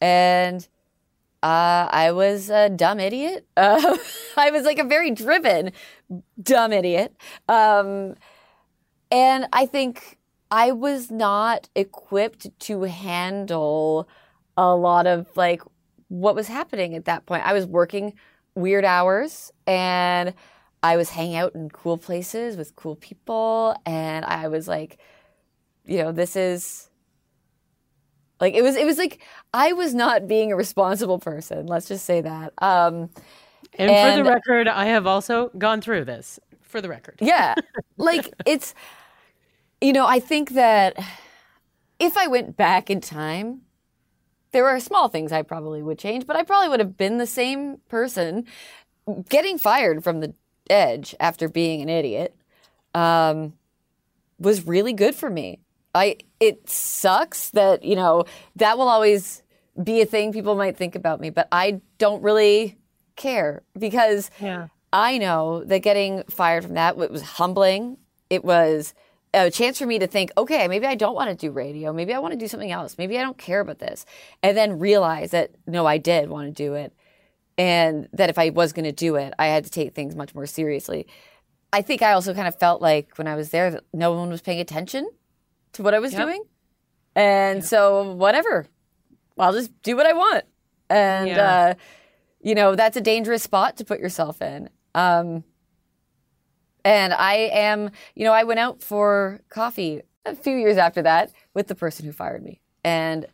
And 0.00 0.66
uh, 1.42 1.88
I 1.90 2.12
was 2.12 2.48
a 2.48 2.70
dumb 2.70 3.00
idiot. 3.00 3.46
Uh, 3.56 3.98
I 4.36 4.50
was 4.50 4.64
like 4.64 4.78
a 4.78 4.84
very 4.84 5.10
driven, 5.10 5.72
dumb 6.42 6.72
idiot. 6.72 7.14
Um, 7.48 8.14
and 9.10 9.46
I 9.52 9.66
think 9.66 10.18
I 10.50 10.72
was 10.72 11.10
not 11.10 11.68
equipped 11.76 12.48
to 12.60 12.82
handle 12.82 14.08
a 14.56 14.74
lot 14.74 15.06
of 15.06 15.26
like 15.36 15.60
what 16.08 16.34
was 16.34 16.48
happening 16.48 16.94
at 16.94 17.04
that 17.04 17.26
point. 17.26 17.44
I 17.44 17.52
was 17.52 17.66
working 17.66 18.14
weird 18.54 18.84
hours 18.84 19.50
and 19.66 20.34
I 20.82 20.96
was 20.96 21.10
hanging 21.10 21.36
out 21.36 21.54
in 21.54 21.70
cool 21.70 21.96
places 21.96 22.56
with 22.56 22.74
cool 22.76 22.96
people. 22.96 23.76
And 23.86 24.24
I 24.24 24.48
was 24.48 24.66
like, 24.66 24.98
you 25.84 25.98
know, 25.98 26.12
this 26.12 26.36
is 26.36 26.90
like 28.40 28.54
it 28.54 28.62
was 28.62 28.76
it 28.76 28.86
was 28.86 28.98
like 28.98 29.20
I 29.54 29.72
was 29.72 29.94
not 29.94 30.26
being 30.26 30.52
a 30.52 30.56
responsible 30.56 31.18
person. 31.18 31.66
Let's 31.66 31.86
just 31.88 32.04
say 32.04 32.20
that. 32.20 32.52
Um 32.58 33.10
and, 33.78 33.90
and 33.90 34.18
for 34.18 34.24
the 34.24 34.30
record, 34.30 34.68
I 34.68 34.86
have 34.86 35.06
also 35.06 35.50
gone 35.56 35.80
through 35.80 36.04
this. 36.04 36.38
For 36.60 36.80
the 36.80 36.88
record. 36.88 37.18
Yeah. 37.20 37.54
like 37.96 38.32
it's 38.46 38.74
you 39.80 39.92
know, 39.92 40.06
I 40.06 40.20
think 40.20 40.50
that 40.50 40.96
if 41.98 42.16
I 42.16 42.26
went 42.26 42.56
back 42.56 42.90
in 42.90 43.00
time, 43.00 43.62
there 44.52 44.66
are 44.66 44.78
small 44.80 45.08
things 45.08 45.32
I 45.32 45.42
probably 45.42 45.82
would 45.82 45.98
change, 45.98 46.26
but 46.26 46.36
I 46.36 46.42
probably 46.42 46.68
would 46.68 46.80
have 46.80 46.96
been 46.96 47.18
the 47.18 47.26
same 47.26 47.78
person 47.88 48.46
getting 49.28 49.58
fired 49.58 50.04
from 50.04 50.20
the 50.20 50.34
edge 50.72 51.14
after 51.20 51.48
being 51.48 51.82
an 51.82 51.88
idiot 51.88 52.34
um, 52.94 53.52
was 54.38 54.66
really 54.66 54.92
good 54.92 55.14
for 55.14 55.30
me. 55.30 55.60
I 55.94 56.16
it 56.40 56.68
sucks 56.68 57.50
that 57.50 57.84
you 57.84 57.96
know 57.96 58.24
that 58.56 58.78
will 58.78 58.88
always 58.88 59.42
be 59.82 60.00
a 60.00 60.06
thing 60.06 60.32
people 60.32 60.54
might 60.54 60.76
think 60.76 60.94
about 60.94 61.20
me, 61.20 61.30
but 61.30 61.48
I 61.52 61.80
don't 61.98 62.22
really 62.22 62.78
care 63.16 63.62
because 63.78 64.30
yeah. 64.40 64.68
I 64.92 65.18
know 65.18 65.64
that 65.64 65.80
getting 65.80 66.24
fired 66.24 66.64
from 66.64 66.74
that 66.74 66.98
it 66.98 67.10
was 67.10 67.22
humbling. 67.22 67.98
It 68.30 68.44
was 68.44 68.94
a 69.34 69.50
chance 69.50 69.78
for 69.78 69.86
me 69.86 69.98
to 69.98 70.06
think, 70.06 70.30
okay, 70.36 70.68
maybe 70.68 70.86
I 70.86 70.94
don't 70.94 71.14
want 71.14 71.30
to 71.30 71.46
do 71.46 71.50
radio. 71.50 71.92
Maybe 71.92 72.12
I 72.12 72.18
want 72.18 72.32
to 72.32 72.38
do 72.38 72.48
something 72.48 72.70
else. 72.70 72.98
Maybe 72.98 73.18
I 73.18 73.22
don't 73.22 73.38
care 73.38 73.60
about 73.60 73.78
this. 73.78 74.04
And 74.42 74.56
then 74.56 74.78
realize 74.78 75.30
that 75.30 75.52
no, 75.66 75.86
I 75.86 75.98
did 75.98 76.28
want 76.28 76.54
to 76.54 76.62
do 76.62 76.74
it. 76.74 76.92
And 77.58 78.08
that 78.12 78.30
if 78.30 78.38
I 78.38 78.50
was 78.50 78.72
going 78.72 78.84
to 78.84 78.92
do 78.92 79.16
it, 79.16 79.34
I 79.38 79.46
had 79.46 79.64
to 79.64 79.70
take 79.70 79.94
things 79.94 80.16
much 80.16 80.34
more 80.34 80.46
seriously. 80.46 81.06
I 81.72 81.82
think 81.82 82.02
I 82.02 82.12
also 82.12 82.34
kind 82.34 82.48
of 82.48 82.58
felt 82.58 82.82
like 82.82 83.16
when 83.18 83.26
I 83.26 83.34
was 83.34 83.50
there 83.50 83.70
that 83.70 83.84
no 83.92 84.12
one 84.12 84.30
was 84.30 84.40
paying 84.40 84.60
attention 84.60 85.08
to 85.72 85.82
what 85.82 85.94
I 85.94 85.98
was 85.98 86.12
yep. 86.12 86.22
doing. 86.22 86.44
And 87.14 87.58
yep. 87.58 87.64
so, 87.64 88.12
whatever, 88.12 88.66
I'll 89.38 89.52
just 89.52 89.70
do 89.82 89.96
what 89.96 90.06
I 90.06 90.12
want. 90.12 90.44
And, 90.88 91.28
yeah. 91.28 91.50
uh, 91.50 91.74
you 92.40 92.54
know, 92.54 92.74
that's 92.74 92.96
a 92.96 93.00
dangerous 93.00 93.42
spot 93.42 93.76
to 93.78 93.84
put 93.84 94.00
yourself 94.00 94.42
in. 94.42 94.68
Um, 94.94 95.44
and 96.84 97.12
I 97.12 97.34
am, 97.52 97.90
you 98.14 98.24
know, 98.24 98.32
I 98.32 98.44
went 98.44 98.60
out 98.60 98.82
for 98.82 99.40
coffee 99.48 100.02
a 100.24 100.34
few 100.34 100.56
years 100.56 100.76
after 100.76 101.02
that 101.02 101.32
with 101.54 101.68
the 101.68 101.74
person 101.74 102.06
who 102.06 102.12
fired 102.12 102.42
me. 102.42 102.60
And 102.84 103.26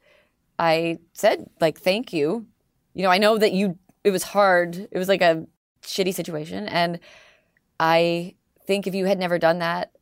I 0.58 0.98
said, 1.14 1.48
like, 1.60 1.80
thank 1.80 2.12
you. 2.12 2.46
You 2.94 3.02
know, 3.04 3.10
I 3.10 3.18
know 3.18 3.38
that 3.38 3.52
you, 3.52 3.78
it 4.08 4.10
was 4.10 4.22
hard. 4.22 4.88
It 4.90 4.98
was 4.98 5.08
like 5.08 5.20
a 5.20 5.46
shitty 5.82 6.14
situation. 6.14 6.66
And 6.66 6.98
I 7.78 8.34
think 8.64 8.86
if 8.86 8.94
you 8.94 9.04
had 9.04 9.18
never 9.18 9.38
done 9.38 9.58
that, 9.58 9.92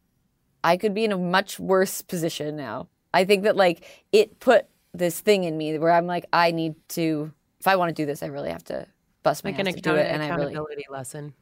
I 0.63 0.77
could 0.77 0.95
be 0.95 1.05
in 1.05 1.13
a 1.13 1.19
much 1.19 1.59
worse 1.59 2.03
position 2.03 2.57
now. 2.57 2.89
I 3.13 3.25
think 3.25 3.43
that 3.43 3.57
like 3.57 3.85
it 4.13 4.39
put 4.41 4.67
this 4.95 5.21
thing 5.21 5.45
in 5.45 5.59
me 5.59 5.77
where 5.79 5.91
I'm 5.91 6.07
like, 6.07 6.27
I 6.33 6.53
need 6.53 6.77
to, 6.91 7.33
if 7.61 7.67
I 7.67 7.77
want 7.77 7.89
to 7.91 7.95
do 7.95 8.07
this, 8.07 8.23
I 8.23 8.27
really 8.27 8.51
have 8.51 8.65
to 8.65 8.87
bust 9.23 9.43
my 9.43 9.51
like 9.51 9.61
ass 9.61 9.75
to 9.75 9.81
do 9.81 9.95
it. 9.97 10.07
And 10.07 10.23
I 10.23 10.35
really 10.35 10.57
lesson. 10.89 11.35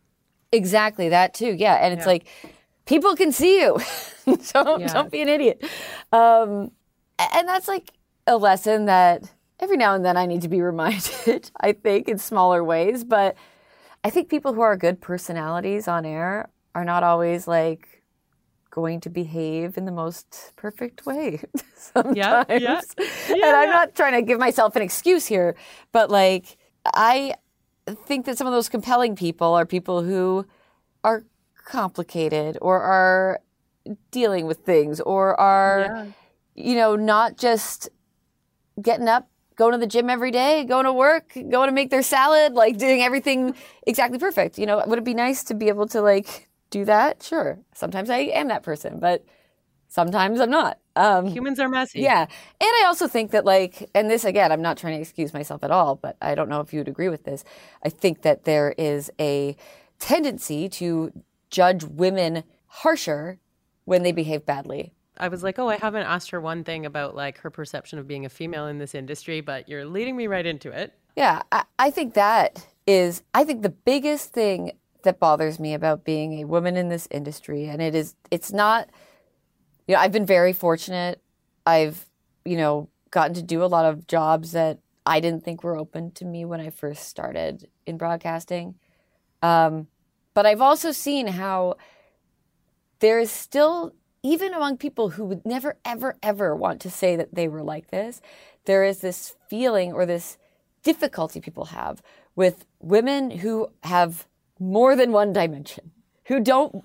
Exactly 0.51 1.11
that 1.11 1.35
too. 1.35 1.53
Yeah, 1.53 1.75
and 1.75 1.93
it's 1.93 2.07
yeah. 2.07 2.13
like 2.13 2.27
people 2.87 3.15
can 3.15 3.31
see 3.31 3.61
you. 3.61 3.79
don't 4.53 4.81
yeah. 4.81 4.93
don't 4.93 5.11
be 5.11 5.21
an 5.21 5.29
idiot. 5.29 5.63
Um, 6.13 6.71
and 7.19 7.47
that's 7.47 7.69
like 7.69 7.91
a 8.27 8.37
lesson 8.37 8.87
that 8.87 9.31
every 9.61 9.77
now 9.77 9.95
and 9.95 10.05
then 10.05 10.17
I 10.17 10.27
need 10.27 10.43
to 10.43 10.49
be 10.49 10.61
reminded. 10.73 11.51
I 11.61 11.73
think 11.73 12.09
in 12.09 12.19
smaller 12.19 12.63
ways, 12.63 13.05
but 13.05 13.37
I 14.03 14.11
think 14.11 14.29
people 14.29 14.53
who 14.53 14.61
are 14.61 14.77
good 14.77 15.01
personalities 15.01 15.89
on 15.89 16.05
air 16.05 16.51
are 16.75 16.85
not 16.85 17.03
always 17.03 17.47
like 17.47 18.03
going 18.71 19.01
to 19.01 19.09
behave 19.09 19.79
in 19.79 19.85
the 19.85 19.93
most 19.93 20.53
perfect 20.57 21.07
way 21.07 21.41
sometimes. 21.77 22.17
Yeah, 22.17 22.45
yeah. 22.49 22.81
yeah 23.29 23.35
and 23.35 23.57
I'm 23.57 23.71
not 23.71 23.95
trying 23.95 24.15
to 24.15 24.23
give 24.23 24.39
myself 24.39 24.75
an 24.75 24.83
excuse 24.83 25.27
here, 25.27 25.55
but 25.93 26.11
like 26.11 26.59
I 26.85 27.35
think 27.87 28.27
that 28.27 28.37
some 28.37 28.47
of 28.47 28.53
those 28.53 28.69
compelling 28.69 29.15
people 29.15 29.55
are 29.55 29.65
people 29.65 30.03
who 30.03 30.45
are 31.05 31.25
complicated 31.65 32.59
or 32.61 32.81
are 32.81 33.41
dealing 34.11 34.47
with 34.47 34.59
things 34.59 35.01
or 35.01 35.39
are 35.39 36.09
you 36.55 36.75
know 36.75 36.97
not 36.97 37.37
just 37.37 37.89
getting 38.81 39.09
up 39.09 39.29
going 39.57 39.73
to 39.73 39.79
the 39.79 39.87
gym 39.87 40.11
every 40.11 40.31
day 40.31 40.65
going 40.65 40.85
to 40.85 40.93
work 40.93 41.33
going 41.51 41.69
to 41.69 41.73
make 41.73 41.91
their 41.91 42.03
salad 42.03 42.55
like 42.55 42.77
doing 42.79 43.03
everything 43.03 43.55
exactly 43.87 44.19
perfect 44.19 44.59
you 44.59 44.67
know 44.67 44.83
would 44.87 44.99
it 44.99 45.05
be 45.05 45.15
nice 45.15 45.45
to 45.45 45.55
be 45.55 45.69
able 45.69 45.87
to 45.87 46.01
like 46.01 46.49
do 46.75 46.85
that? 46.85 47.23
Sure. 47.23 47.61
Sometimes 47.73 48.11
I 48.11 48.19
am 48.19 48.49
that 48.49 48.65
person, 48.65 48.99
but 48.99 49.25
sometimes 49.87 50.41
I'm 50.41 50.51
not. 50.51 50.79
Um, 50.97 51.27
Humans 51.27 51.61
are 51.61 51.69
messy. 51.69 52.01
Yeah. 52.01 52.23
And 52.23 52.29
I 52.61 52.85
also 52.87 53.07
think 53.07 53.31
that, 53.31 53.45
like, 53.45 53.89
and 53.95 54.11
this 54.11 54.25
again, 54.25 54.51
I'm 54.51 54.61
not 54.61 54.77
trying 54.77 54.95
to 54.95 55.01
excuse 55.01 55.33
myself 55.33 55.63
at 55.63 55.71
all, 55.71 55.95
but 55.95 56.17
I 56.21 56.35
don't 56.35 56.49
know 56.49 56.61
if 56.61 56.73
you 56.73 56.81
would 56.81 56.89
agree 56.89 57.09
with 57.09 57.23
this. 57.23 57.45
I 57.85 57.91
think 57.91 58.23
that 58.23 58.45
there 58.45 58.75
is 58.77 59.11
a 59.21 59.57
tendency 60.01 60.69
to 60.71 61.13
judge 61.49 61.85
women 61.85 62.43
harsher 62.67 63.39
when 63.85 64.03
they 64.03 64.11
behave 64.13 64.45
badly. 64.45 64.94
I 65.17 65.29
was 65.29 65.43
like, 65.43 65.59
oh, 65.59 65.69
I 65.69 65.77
haven't 65.77 66.07
asked 66.07 66.31
her 66.31 66.41
one 66.41 66.65
thing 66.65 66.87
about 66.87 67.15
like 67.15 67.39
her 67.39 67.51
perception 67.51 67.99
of 67.99 68.09
being 68.09 68.25
a 68.25 68.29
female 68.29 68.67
in 68.67 68.79
this 68.79 68.95
industry, 68.95 69.41
but 69.41 69.69
you're 69.69 69.85
leading 69.85 70.17
me 70.17 70.27
right 70.27 70.45
into 70.45 70.71
it. 70.71 70.93
Yeah, 71.17 71.43
I, 71.53 71.65
I 71.79 71.91
think 71.91 72.15
that 72.15 72.67
is, 72.87 73.23
I 73.33 73.45
think 73.45 73.63
the 73.63 73.69
biggest 73.69 74.33
thing 74.33 74.73
that 75.05 75.21
bothers 75.21 75.61
me 75.61 75.75
about 75.75 76.05
being 76.05 76.41
a 76.41 76.45
woman 76.45 76.77
in 76.77 76.89
this 76.89 77.07
industry. 77.11 77.67
And 77.67 77.81
it 77.81 77.95
is, 77.95 78.17
it's 78.31 78.53
not, 78.53 78.91
you 79.87 79.95
know, 79.95 80.01
I've 80.01 80.13
been 80.13 80.27
very 80.27 80.53
fortunate. 80.53 81.21
I've, 81.67 82.09
you 82.45 82.57
know, 82.57 82.89
gotten 83.11 83.35
to 83.35 83.43
do 83.43 83.63
a 83.63 83.67
lot 83.67 83.85
of 83.85 84.07
jobs 84.07 84.53
that 84.53 84.81
I 85.07 85.21
didn't 85.21 85.45
think 85.45 85.63
were 85.63 85.77
open 85.77 86.11
to 86.13 86.25
me 86.25 86.45
when 86.45 86.61
I 86.61 86.71
first 86.71 87.09
started 87.09 87.69
in 87.87 87.99
broadcasting. 87.99 88.75
Um, 89.43 89.87
but 90.33 90.47
I've 90.47 90.63
also 90.63 90.91
seen 90.91 91.27
how 91.29 91.77
there 92.99 93.21
is 93.21 93.31
still, 93.31 93.95
even 94.25 94.55
among 94.55 94.79
people 94.79 95.11
who 95.11 95.25
would 95.27 95.45
never, 95.45 95.77
ever, 95.85 96.17
ever 96.23 96.57
want 96.57 96.81
to 96.81 96.91
say 96.91 97.15
that 97.15 97.35
they 97.35 97.47
were 97.47 97.63
like 97.63 97.91
this, 97.91 98.23
there 98.65 98.83
is 98.83 98.99
this 98.99 99.37
feeling 99.49 99.93
or 99.93 100.07
this 100.07 100.39
difficulty 100.83 101.41
people 101.41 101.67
have 101.67 102.03
with 102.35 102.65
women 102.81 103.31
who 103.31 103.69
have 103.83 104.27
more 104.59 104.97
than 104.97 105.13
one 105.13 105.33
dimension, 105.35 105.91
who 106.25 106.41
don't 106.41 106.83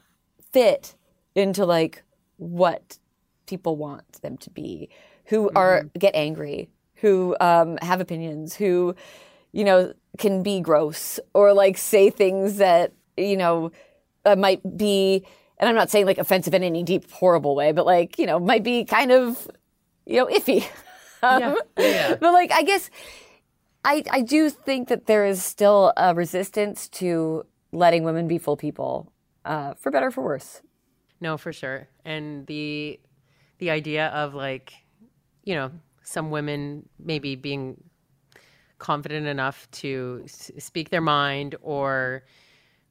fit 0.52 0.96
into 1.34 1.66
like 1.66 2.04
what 2.36 3.00
people 3.48 3.78
want 3.78 4.22
them 4.22 4.36
to 4.38 4.50
be, 4.50 4.90
who 5.26 5.50
are 5.56 5.84
get 5.98 6.14
angry, 6.16 6.70
who 6.96 7.38
um, 7.40 7.78
have 7.82 8.02
opinions, 8.02 8.56
who 8.56 8.94
you 9.54 9.64
know 9.64 9.94
can 10.18 10.44
be 10.44 10.60
gross 10.60 11.20
or 11.34 11.54
like 11.54 11.78
say 11.78 12.10
things 12.10 12.58
that 12.58 12.92
you 13.16 13.38
know 13.38 13.72
uh, 14.26 14.36
might 14.36 14.78
be. 14.78 15.24
And 15.60 15.68
I'm 15.68 15.76
not 15.76 15.90
saying 15.90 16.06
like 16.06 16.18
offensive 16.18 16.54
in 16.54 16.64
any 16.64 16.84
deep, 16.84 17.10
horrible 17.12 17.56
way, 17.56 17.72
but 17.72 17.86
like 17.86 18.18
you 18.18 18.26
know 18.26 18.40
might 18.40 18.64
be 18.64 18.86
kind 18.86 19.12
of 19.12 19.48
you 20.06 20.18
know 20.18 20.28
iffy. 20.28 20.66
Um, 21.22 21.40
Yeah. 21.42 21.56
Yeah. 21.78 22.16
But 22.16 22.32
like 22.32 22.50
I 22.54 22.64
guess 22.64 22.90
I 23.84 24.04
I 24.10 24.22
do 24.22 24.50
think 24.50 24.88
that 24.88 25.06
there 25.06 25.26
is 25.26 25.44
still 25.44 25.92
a 25.98 26.16
resistance 26.16 26.88
to 27.00 27.44
letting 27.74 28.04
women 28.06 28.26
be 28.28 28.38
full 28.38 28.56
people, 28.56 29.12
uh, 29.44 29.74
for 29.74 29.92
better 29.92 30.08
or 30.08 30.12
for 30.12 30.24
worse. 30.24 30.62
No, 31.20 31.38
for 31.38 31.52
sure. 31.52 31.90
And 32.06 32.48
the 32.48 33.02
the 33.58 33.70
idea 33.70 34.08
of 34.08 34.34
like, 34.34 34.72
you 35.44 35.56
know, 35.56 35.72
some 36.04 36.32
women 36.32 36.88
maybe 36.98 37.36
being 37.36 37.84
confident 38.78 39.28
enough 39.28 39.70
to 39.72 40.22
s- 40.24 40.52
speak 40.58 40.90
their 40.90 41.02
mind 41.02 41.56
or 41.62 42.24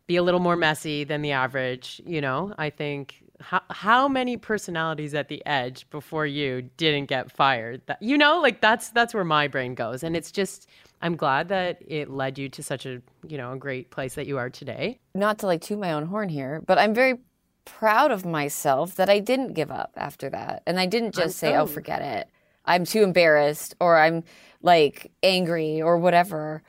be 0.09 0.17
a 0.17 0.23
little 0.23 0.41
more 0.41 0.57
messy 0.57 1.05
than 1.05 1.23
the 1.23 1.31
average, 1.31 2.03
you 2.05 2.21
know, 2.21 2.53
I 2.59 2.71
think 2.71 3.23
how, 3.41 3.61
how 3.71 4.09
many 4.09 4.37
personalities 4.37 5.15
at 5.15 5.29
the 5.29 5.45
edge 5.47 5.89
before 5.91 6.27
you 6.27 6.63
didn't 6.77 7.07
get 7.07 7.31
fired? 7.31 7.83
That, 7.87 8.03
you 8.03 8.19
know, 8.19 8.41
like 8.41 8.61
that's 8.61 8.91
that's 8.91 9.15
where 9.15 9.23
my 9.23 9.47
brain 9.47 9.75
goes. 9.75 10.03
And 10.03 10.17
it's 10.17 10.33
just 10.33 10.67
I'm 11.03 11.15
glad 11.15 11.49
that 11.51 11.81
it 11.87 12.11
led 12.11 12.39
you 12.39 12.49
to 12.49 12.63
such 12.63 12.87
a, 12.87 13.01
you 13.29 13.37
know, 13.37 13.53
a 13.53 13.57
great 13.57 13.91
place 13.91 14.15
that 14.15 14.27
you 14.27 14.39
are 14.39 14.51
today. 14.51 14.99
Not 15.15 15.39
to 15.41 15.47
like 15.47 15.61
toot 15.61 15.79
my 15.79 15.93
own 15.93 16.07
horn 16.07 16.31
here, 16.31 16.63
but 16.67 16.79
I'm 16.79 16.95
very 16.95 17.19
proud 17.65 18.11
of 18.11 18.25
myself 18.25 18.95
that 18.97 19.11
I 19.11 19.19
didn't 19.21 19.53
give 19.53 19.71
up 19.71 19.93
after 19.97 20.31
that, 20.31 20.63
and 20.67 20.81
I 20.81 20.87
didn't 20.87 21.15
just 21.15 21.37
say, 21.37 21.55
"Oh, 21.55 21.67
so. 21.67 21.73
forget 21.75 22.03
it." 22.03 22.31
I'm 22.65 22.85
too 22.85 23.03
embarrassed, 23.03 23.77
or 23.79 23.99
I'm 23.99 24.25
like 24.63 25.13
angry, 25.23 25.81
or 25.83 25.99
whatever. 25.99 26.63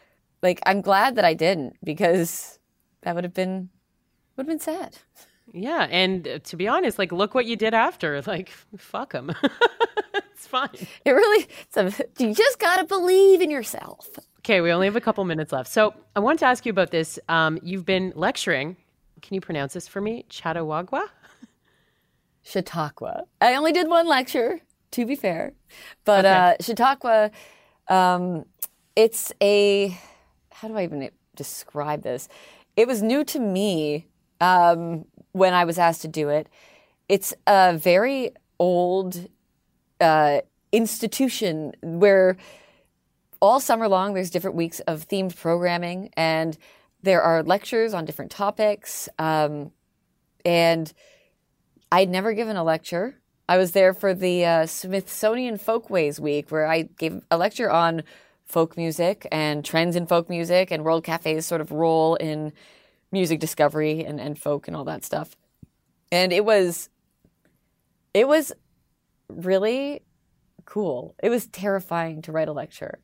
Like 0.43 0.60
I'm 0.65 0.82
glad 0.82 1.15
that 1.15 1.25
I 1.25 1.34
didn't 1.34 1.78
because 1.84 2.58
that 3.01 3.15
would 3.15 3.23
have 3.23 3.33
been 3.33 3.69
would 4.35 4.43
have 4.43 4.47
been 4.47 4.59
sad. 4.59 4.97
Yeah, 5.51 5.88
and 5.89 6.27
uh, 6.27 6.39
to 6.39 6.55
be 6.55 6.67
honest, 6.67 6.99
like 6.99 7.12
look 7.12 7.33
what 7.33 7.45
you 7.45 7.55
did 7.55 7.73
after. 7.73 8.21
Like 8.21 8.49
fuck 8.77 9.13
them. 9.13 9.33
it's 10.13 10.47
fine. 10.47 10.69
It 11.05 11.12
really, 11.12 11.47
it's 11.62 11.77
a, 11.77 12.05
you 12.17 12.33
just 12.33 12.59
gotta 12.59 12.85
believe 12.85 13.41
in 13.41 13.49
yourself. 13.49 14.07
Okay, 14.39 14.62
we 14.62 14.71
only 14.71 14.88
have 14.88 14.95
a 14.95 15.01
couple 15.01 15.23
minutes 15.25 15.51
left. 15.51 15.69
So 15.69 15.93
I 16.15 16.19
wanted 16.19 16.39
to 16.39 16.45
ask 16.45 16.65
you 16.65 16.69
about 16.69 16.91
this. 16.91 17.19
Um, 17.27 17.59
you've 17.62 17.85
been 17.85 18.13
lecturing. 18.15 18.77
Can 19.21 19.35
you 19.35 19.41
pronounce 19.41 19.73
this 19.73 19.88
for 19.88 19.99
me? 19.99 20.25
Chattawagua? 20.29 21.01
Chautauqua. 22.43 23.23
I 23.41 23.55
only 23.55 23.73
did 23.73 23.88
one 23.88 24.07
lecture, 24.07 24.62
to 24.91 25.05
be 25.05 25.15
fair, 25.15 25.53
but 26.05 26.25
uh, 26.25 26.55
Chautauqua, 26.62 27.31
um, 27.89 28.45
it's 28.95 29.33
a 29.41 29.97
how 30.51 30.67
do 30.67 30.75
I 30.75 30.83
even 30.83 31.09
describe 31.35 32.03
this? 32.03 32.27
It 32.79 32.87
was 32.87 33.03
new 33.03 33.25
to 33.25 33.39
me 33.41 34.07
um, 34.39 35.03
when 35.33 35.53
I 35.53 35.65
was 35.65 35.77
asked 35.77 36.01
to 36.03 36.07
do 36.07 36.29
it. 36.29 36.47
It's 37.09 37.33
a 37.45 37.77
very 37.77 38.31
old 38.57 39.27
uh, 39.99 40.39
institution 40.71 41.73
where 41.81 42.37
all 43.41 43.59
summer 43.59 43.89
long 43.89 44.13
there's 44.13 44.29
different 44.29 44.55
weeks 44.55 44.79
of 44.87 45.09
themed 45.09 45.35
programming 45.35 46.11
and 46.15 46.57
there 47.03 47.21
are 47.21 47.43
lectures 47.43 47.93
on 47.93 48.05
different 48.05 48.31
topics 48.31 49.09
um, 49.17 49.71
and 50.45 50.93
i'd 51.91 52.09
never 52.09 52.33
given 52.33 52.55
a 52.55 52.63
lecture 52.63 53.15
i 53.47 53.57
was 53.57 53.71
there 53.71 53.93
for 53.93 54.13
the 54.13 54.45
uh, 54.45 54.65
smithsonian 54.65 55.57
folkways 55.57 56.19
week 56.19 56.51
where 56.51 56.67
i 56.67 56.83
gave 56.83 57.23
a 57.31 57.37
lecture 57.37 57.71
on 57.71 58.03
folk 58.49 58.77
music 58.77 59.27
and 59.31 59.63
trends 59.65 59.95
in 59.95 60.07
folk 60.07 60.29
music 60.29 60.71
and 60.71 60.83
world 60.83 61.03
cafe's 61.05 61.45
sort 61.47 61.62
of 61.62 61.71
role 61.71 62.15
in 62.15 62.51
music 63.12 63.39
discovery 63.39 64.03
and, 64.05 64.19
and 64.19 64.39
folk 64.39 64.67
and 64.67 64.75
all 64.77 64.85
that 64.85 65.05
stuff 65.05 65.35
and 66.12 66.33
it 66.33 66.45
was 66.45 66.89
it 68.13 68.27
was 68.27 68.51
really 69.29 70.01
cool 70.65 71.15
it 71.23 71.29
was 71.29 71.47
terrifying 71.47 72.21
to 72.21 72.31
write 72.31 72.47
a 72.49 72.53
lecture 72.53 72.99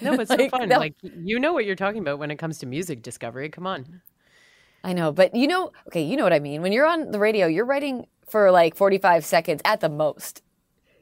No, 0.00 0.14
but 0.14 0.28
so 0.28 0.36
Like, 0.36 0.50
fun. 0.50 0.68
no. 0.68 0.78
Like 0.78 0.94
you 1.02 1.38
know 1.40 1.52
what 1.52 1.64
you're 1.64 1.76
talking 1.76 2.00
about 2.00 2.18
when 2.18 2.30
it 2.30 2.36
comes 2.36 2.58
to 2.58 2.66
music 2.66 3.02
discovery. 3.02 3.48
Come 3.50 3.66
on. 3.66 4.02
I 4.82 4.92
know, 4.92 5.12
but 5.12 5.34
you 5.34 5.46
know, 5.46 5.72
okay, 5.88 6.02
you 6.02 6.16
know 6.16 6.24
what 6.24 6.32
I 6.32 6.40
mean. 6.40 6.60
When 6.62 6.72
you're 6.72 6.86
on 6.86 7.10
the 7.10 7.18
radio, 7.18 7.46
you're 7.46 7.64
writing 7.64 8.06
for 8.28 8.50
like 8.50 8.74
45 8.76 9.24
seconds 9.24 9.62
at 9.64 9.80
the 9.80 9.88
most. 9.88 10.42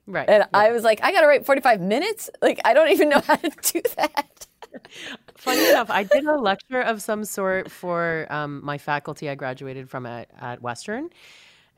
Right. 0.07 0.29
And 0.29 0.45
I 0.53 0.71
was 0.73 0.83
like, 0.83 1.01
I 1.03 1.13
got 1.13 1.21
to 1.21 1.27
write 1.27 1.47
45 1.47 1.81
minutes? 1.81 2.31
Like, 2.41 2.61
I 2.65 2.75
don't 2.75 2.91
even 2.91 3.09
know 3.09 3.21
how 3.21 3.37
to 3.37 3.51
do 3.73 3.83
that. 3.97 4.47
Funny 5.37 5.69
enough, 5.71 5.91
I 5.91 6.03
did 6.05 6.25
a 6.25 6.37
lecture 6.37 6.81
of 6.81 7.03
some 7.03 7.25
sort 7.25 7.71
for 7.71 8.27
um, 8.31 8.61
my 8.65 8.79
faculty 8.79 9.29
I 9.29 9.35
graduated 9.35 9.89
from 9.89 10.07
at, 10.07 10.29
at 10.41 10.61
Western. 10.63 11.11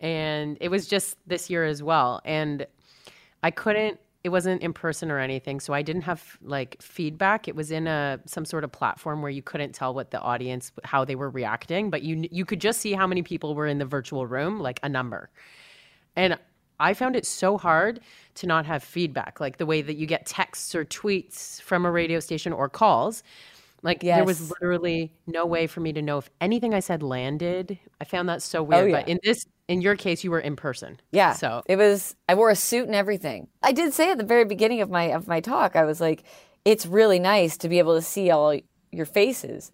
And 0.01 0.57
it 0.61 0.69
was 0.69 0.87
just 0.87 1.19
this 1.27 1.51
year 1.51 1.65
as 1.65 1.83
well. 1.83 2.21
And 2.25 2.67
I 3.43 3.51
couldn't, 3.51 4.01
it 4.23 4.31
wasn't 4.31 4.63
in 4.63 4.73
person 4.73 5.11
or 5.11 5.19
anything. 5.19 5.61
So 5.61 5.75
I 5.75 5.83
didn't 5.83 6.03
have 6.03 6.39
like 6.43 6.81
feedback. 6.81 7.47
It 7.47 7.55
was 7.55 7.71
in 7.71 7.87
a 7.87 8.21
some 8.25 8.47
sort 8.47 8.65
of 8.65 8.73
platform 8.73 9.21
where 9.21 9.31
you 9.31 9.43
couldn't 9.43 9.73
tell 9.75 9.93
what 9.93 10.11
the 10.11 10.21
audience, 10.21 10.73
how 10.83 11.05
they 11.05 11.15
were 11.15 11.31
reacting, 11.31 11.91
but 11.91 12.03
you, 12.03 12.27
you 12.31 12.47
could 12.47 12.61
just 12.61 12.81
see 12.81 12.93
how 12.93 13.07
many 13.07 13.23
people 13.23 13.55
were 13.55 13.67
in 13.67 13.79
the 13.79 13.85
virtual 13.85 14.27
room, 14.27 14.61
like 14.61 14.81
a 14.83 14.89
number. 14.89 15.31
And 16.17 16.39
I 16.81 16.95
found 16.95 17.17
it 17.17 17.27
so 17.27 17.59
hard 17.59 18.01
to 18.37 18.47
not 18.47 18.67
have 18.67 18.83
feedback, 18.83 19.41
like 19.41 19.59
the 19.59 19.67
way 19.67 19.83
that 19.83 19.97
you 19.97 20.07
get 20.07 20.27
texts 20.27 20.75
or 20.75 20.85
tweets 20.85 21.61
from 21.63 21.87
a 21.87 21.91
radio 21.91 22.21
station 22.21 22.53
or 22.53 22.69
calls. 22.69 23.23
Like 23.83 24.01
there 24.01 24.25
was 24.25 24.51
literally 24.51 25.13
no 25.27 25.45
way 25.45 25.67
for 25.67 25.81
me 25.81 25.93
to 25.93 26.01
know 26.01 26.17
if 26.19 26.31
anything 26.41 26.73
I 26.73 26.81
said 26.81 27.03
landed. 27.03 27.79
I 28.01 28.05
found 28.05 28.31
that 28.31 28.41
so 28.41 28.63
weird. 28.63 28.89
Oh, 28.89 28.93
but 28.93 29.07
yeah. 29.07 29.13
in 29.13 29.21
this, 29.23 29.45
in 29.69 29.83
your 29.83 29.95
case, 29.95 30.25
you 30.25 30.31
were 30.31 30.41
in 30.41 30.57
person. 30.57 30.99
Yeah. 31.13 31.35
So 31.35 31.63
it 31.67 31.77
was, 31.77 32.17
I 32.27 32.35
wore 32.35 32.49
a 32.49 32.57
suit 32.57 32.87
and 32.87 32.95
everything. 32.95 33.49
I 33.63 33.73
did 33.73 33.93
say 33.93 34.11
at 34.11 34.17
the 34.17 34.25
very 34.25 34.47
beginning 34.47 34.81
of 34.81 34.89
my, 34.89 35.13
of 35.13 35.29
my 35.29 35.41
talk, 35.41 35.77
I 35.77 35.85
was 35.85 36.01
like, 36.01 36.25
it's 36.65 36.87
really 36.87 37.19
nice 37.19 37.59
to 37.59 37.69
be 37.69 37.79
able 37.79 37.95
to 37.95 38.01
see 38.03 38.31
all 38.31 38.59
your 38.91 39.05
faces 39.07 39.71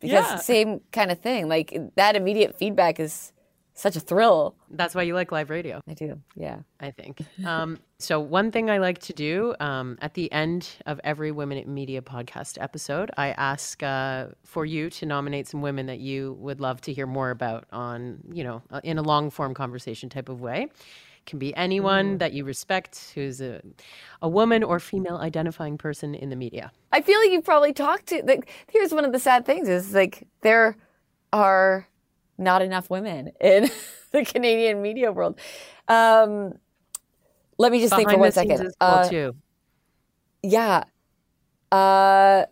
because 0.00 0.24
Yeah. 0.30 0.36
same 0.36 0.80
kind 0.92 1.10
of 1.10 1.20
thing. 1.20 1.48
Like 1.48 1.74
that 1.96 2.14
immediate 2.14 2.58
feedback 2.58 3.00
is 3.00 3.32
such 3.76 3.94
a 3.94 4.00
thrill. 4.00 4.56
that's 4.70 4.94
why 4.94 5.02
you 5.02 5.14
like 5.14 5.30
live 5.30 5.50
radio. 5.50 5.80
I 5.86 5.92
do. 5.92 6.18
Yeah. 6.34 6.60
I 6.80 6.90
think. 6.90 7.20
Um, 7.44 7.78
so 7.98 8.18
one 8.18 8.50
thing 8.50 8.70
I 8.70 8.78
like 8.78 8.98
to 9.00 9.12
do 9.12 9.54
um, 9.60 9.98
at 10.00 10.14
the 10.14 10.32
end 10.32 10.68
of 10.86 10.98
every 11.04 11.30
Women 11.30 11.58
in 11.58 11.72
Media 11.72 12.02
podcast 12.02 12.60
episode, 12.60 13.10
I 13.16 13.28
ask 13.32 13.82
uh, 13.82 14.28
for 14.44 14.64
you 14.64 14.90
to 14.90 15.06
nominate 15.06 15.46
some 15.46 15.60
women 15.60 15.86
that 15.86 16.00
you 16.00 16.36
would 16.40 16.60
love 16.60 16.80
to 16.82 16.92
hear 16.92 17.06
more 17.06 17.30
about 17.30 17.66
on, 17.70 18.18
you 18.32 18.44
know, 18.44 18.62
uh, 18.70 18.80
in 18.82 18.98
a 18.98 19.02
long 19.02 19.30
form 19.30 19.54
conversation 19.54 20.08
type 20.08 20.28
of 20.28 20.40
way. 20.40 20.68
Can 21.26 21.38
be 21.38 21.54
anyone 21.56 22.18
that 22.18 22.32
you 22.32 22.44
respect 22.44 23.10
who's 23.14 23.40
a, 23.40 23.60
a 24.22 24.28
woman 24.28 24.62
or 24.62 24.78
female 24.78 25.16
identifying 25.16 25.76
person 25.76 26.14
in 26.14 26.30
the 26.30 26.36
media. 26.36 26.70
I 26.92 27.02
feel 27.02 27.18
like 27.18 27.30
you've 27.30 27.44
probably 27.44 27.72
talked 27.72 28.06
to. 28.06 28.22
Like, 28.24 28.48
here's 28.68 28.92
one 28.94 29.04
of 29.04 29.12
the 29.12 29.18
sad 29.18 29.44
things: 29.44 29.68
is 29.68 29.92
like 29.92 30.26
there 30.42 30.76
are 31.32 31.88
not 32.38 32.62
enough 32.62 32.90
women 32.90 33.32
in 33.40 33.70
the 34.12 34.24
Canadian 34.24 34.82
media 34.82 35.12
world. 35.12 35.38
Um, 35.88 36.54
let 37.58 37.72
me 37.72 37.80
just 37.80 37.94
think 37.94 38.10
for 38.10 38.18
one 38.18 38.32
second. 38.32 38.50
one 38.50 38.58
the 38.58 38.64
scenes 38.64 38.64
second. 38.64 38.66
is 38.66 38.76
cool 38.80 38.88
Uh, 38.88 39.08
too. 39.08 39.36
yeah. 40.42 40.84
Uh, 41.72 42.46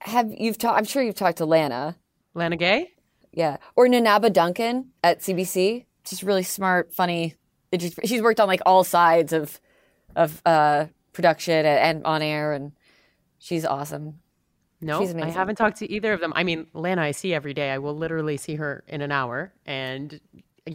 have 0.00 0.30
you've 0.36 0.58
talked? 0.58 0.78
I'm 0.78 0.84
sure 0.84 1.02
you've 1.02 1.14
talked 1.14 1.38
to 1.38 1.46
Lana. 1.46 1.96
Lana 2.34 2.56
Gay? 2.56 2.90
Yeah, 3.32 3.56
or 3.76 3.88
Nana 3.88 4.10
aba 4.10 4.30
Duncan 4.30 4.90
at 5.02 5.20
CBC. 5.20 5.86
She's 6.04 6.22
really 6.24 6.42
smart, 6.42 6.92
funny. 6.92 7.34
She's 8.04 8.20
worked 8.20 8.40
on 8.40 8.48
like 8.48 8.60
all 8.66 8.84
sides 8.84 9.32
of 9.32 9.58
of 10.16 10.42
uh, 10.44 10.86
production 11.12 11.54
and, 11.64 11.78
and 11.78 12.04
on 12.04 12.20
air, 12.20 12.52
and 12.52 12.72
she's 13.38 13.64
awesome. 13.64 14.18
No, 14.82 15.00
I 15.00 15.30
haven't 15.30 15.56
talked 15.56 15.78
to 15.78 15.90
either 15.90 16.12
of 16.12 16.20
them. 16.20 16.32
I 16.34 16.42
mean, 16.42 16.66
Lana, 16.74 17.02
I 17.02 17.12
see 17.12 17.32
every 17.32 17.54
day. 17.54 17.70
I 17.70 17.78
will 17.78 17.96
literally 17.96 18.36
see 18.36 18.56
her 18.56 18.82
in 18.88 19.00
an 19.00 19.12
hour, 19.12 19.52
and 19.64 20.20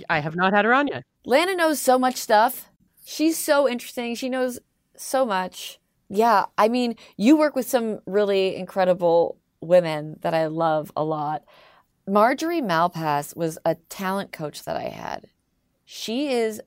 I 0.10 0.20
have 0.20 0.36
not 0.36 0.54
had 0.54 0.66
her 0.66 0.74
on 0.74 0.88
yet. 0.88 1.04
Lana 1.26 1.56
knows 1.56 1.80
so 1.80 2.00
much 2.00 2.16
stuff. 2.16 2.70
She's 3.06 3.38
so 3.38 3.68
interesting. 3.68 4.16
She 4.16 4.30
knows 4.30 4.60
so 4.96 5.26
much. 5.26 5.80
Yeah, 6.10 6.46
I 6.58 6.70
mean, 6.70 6.96
you 7.18 7.38
work 7.38 7.56
with 7.56 7.68
some 7.68 8.00
really 8.06 8.56
incredible 8.56 9.38
women 9.60 10.18
that 10.22 10.34
I 10.34 10.48
love 10.48 10.92
a 10.96 11.04
lot. 11.04 11.44
Marjorie 12.08 12.62
Malpass 12.62 13.36
was 13.36 13.58
a 13.66 13.76
talent 13.90 14.32
coach 14.32 14.64
that 14.64 14.78
I 14.78 14.90
had. 14.90 15.28
She 15.84 16.30
is 16.32 16.62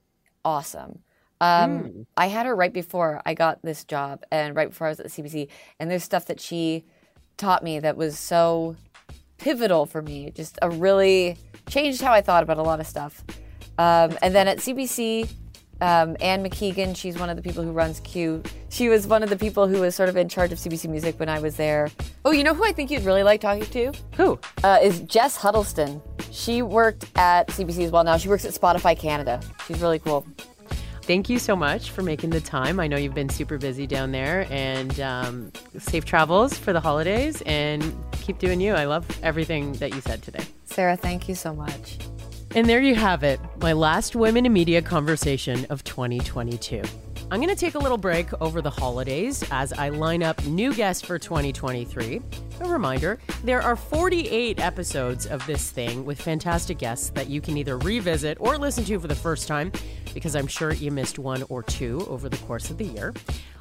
awesome. 0.44 1.00
Um, 1.40 1.80
mm. 1.80 2.06
I 2.16 2.26
had 2.26 2.44
her 2.44 2.54
right 2.54 2.72
before 2.72 3.22
I 3.24 3.32
got 3.32 3.62
this 3.62 3.84
job 3.84 4.24
and 4.30 4.54
right 4.54 4.68
before 4.68 4.88
I 4.88 4.90
was 4.90 5.00
at 5.00 5.10
the 5.10 5.22
CBC. 5.22 5.48
And 5.78 5.90
there's 5.90 6.04
stuff 6.04 6.26
that 6.26 6.40
she 6.40 6.84
taught 7.40 7.64
me 7.64 7.80
that 7.80 7.96
was 7.96 8.18
so 8.18 8.76
pivotal 9.38 9.86
for 9.86 10.02
me. 10.02 10.30
Just 10.30 10.58
a 10.62 10.70
really 10.70 11.36
changed 11.68 12.00
how 12.00 12.12
I 12.12 12.20
thought 12.20 12.42
about 12.42 12.58
a 12.58 12.62
lot 12.62 12.78
of 12.78 12.86
stuff. 12.86 13.24
Um, 13.78 14.16
and 14.22 14.34
then 14.34 14.46
at 14.46 14.58
CBC, 14.58 15.28
um, 15.80 16.16
Anne 16.20 16.44
McKeegan, 16.44 16.94
she's 16.94 17.18
one 17.18 17.30
of 17.30 17.36
the 17.36 17.42
people 17.42 17.64
who 17.64 17.72
runs 17.72 18.00
Q. 18.00 18.42
She 18.68 18.88
was 18.90 19.06
one 19.06 19.22
of 19.22 19.30
the 19.30 19.36
people 19.36 19.66
who 19.66 19.80
was 19.80 19.94
sort 19.94 20.10
of 20.10 20.16
in 20.16 20.28
charge 20.28 20.52
of 20.52 20.58
CBC 20.58 20.90
Music 20.90 21.18
when 21.18 21.30
I 21.30 21.40
was 21.40 21.56
there. 21.56 21.90
Oh, 22.24 22.32
you 22.32 22.44
know 22.44 22.52
who 22.52 22.64
I 22.64 22.72
think 22.72 22.90
you'd 22.90 23.04
really 23.04 23.22
like 23.22 23.40
talking 23.40 23.64
to? 23.64 23.92
Who? 24.16 24.38
Uh, 24.62 24.78
is 24.82 25.00
Jess 25.00 25.36
Huddleston. 25.36 26.02
She 26.30 26.60
worked 26.60 27.06
at 27.16 27.48
CBC 27.48 27.86
as 27.86 27.90
well 27.90 28.04
now. 28.04 28.18
She 28.18 28.28
works 28.28 28.44
at 28.44 28.52
Spotify 28.52 28.96
Canada. 28.98 29.40
She's 29.66 29.80
really 29.80 29.98
cool. 29.98 30.26
Thank 31.10 31.28
you 31.28 31.40
so 31.40 31.56
much 31.56 31.90
for 31.90 32.02
making 32.02 32.30
the 32.30 32.40
time. 32.40 32.78
I 32.78 32.86
know 32.86 32.96
you've 32.96 33.16
been 33.16 33.28
super 33.28 33.58
busy 33.58 33.84
down 33.84 34.12
there, 34.12 34.46
and 34.48 35.00
um, 35.00 35.52
safe 35.76 36.04
travels 36.04 36.56
for 36.56 36.72
the 36.72 36.78
holidays, 36.78 37.42
and 37.46 37.82
keep 38.12 38.38
doing 38.38 38.60
you. 38.60 38.74
I 38.74 38.84
love 38.84 39.04
everything 39.20 39.72
that 39.78 39.92
you 39.92 40.00
said 40.02 40.22
today. 40.22 40.44
Sarah, 40.66 40.96
thank 40.96 41.28
you 41.28 41.34
so 41.34 41.52
much. 41.52 41.98
And 42.54 42.68
there 42.68 42.80
you 42.80 42.94
have 42.94 43.24
it, 43.24 43.40
my 43.60 43.72
last 43.72 44.14
Women 44.14 44.46
in 44.46 44.52
Media 44.52 44.82
conversation 44.82 45.66
of 45.68 45.82
2022. 45.82 46.84
I'm 47.32 47.38
going 47.38 47.48
to 47.48 47.54
take 47.54 47.76
a 47.76 47.78
little 47.78 47.96
break 47.96 48.28
over 48.40 48.60
the 48.60 48.70
holidays 48.70 49.44
as 49.52 49.72
I 49.72 49.90
line 49.90 50.20
up 50.20 50.44
new 50.46 50.74
guests 50.74 51.06
for 51.06 51.16
2023. 51.16 52.20
A 52.62 52.68
reminder 52.68 53.20
there 53.44 53.62
are 53.62 53.76
48 53.76 54.58
episodes 54.58 55.26
of 55.26 55.46
this 55.46 55.70
thing 55.70 56.04
with 56.04 56.20
fantastic 56.20 56.78
guests 56.78 57.10
that 57.10 57.28
you 57.28 57.40
can 57.40 57.56
either 57.56 57.78
revisit 57.78 58.36
or 58.40 58.58
listen 58.58 58.84
to 58.86 58.98
for 58.98 59.06
the 59.06 59.14
first 59.14 59.46
time 59.46 59.70
because 60.12 60.34
I'm 60.34 60.48
sure 60.48 60.72
you 60.72 60.90
missed 60.90 61.20
one 61.20 61.44
or 61.48 61.62
two 61.62 62.04
over 62.08 62.28
the 62.28 62.36
course 62.38 62.68
of 62.68 62.78
the 62.78 62.86
year. 62.86 63.14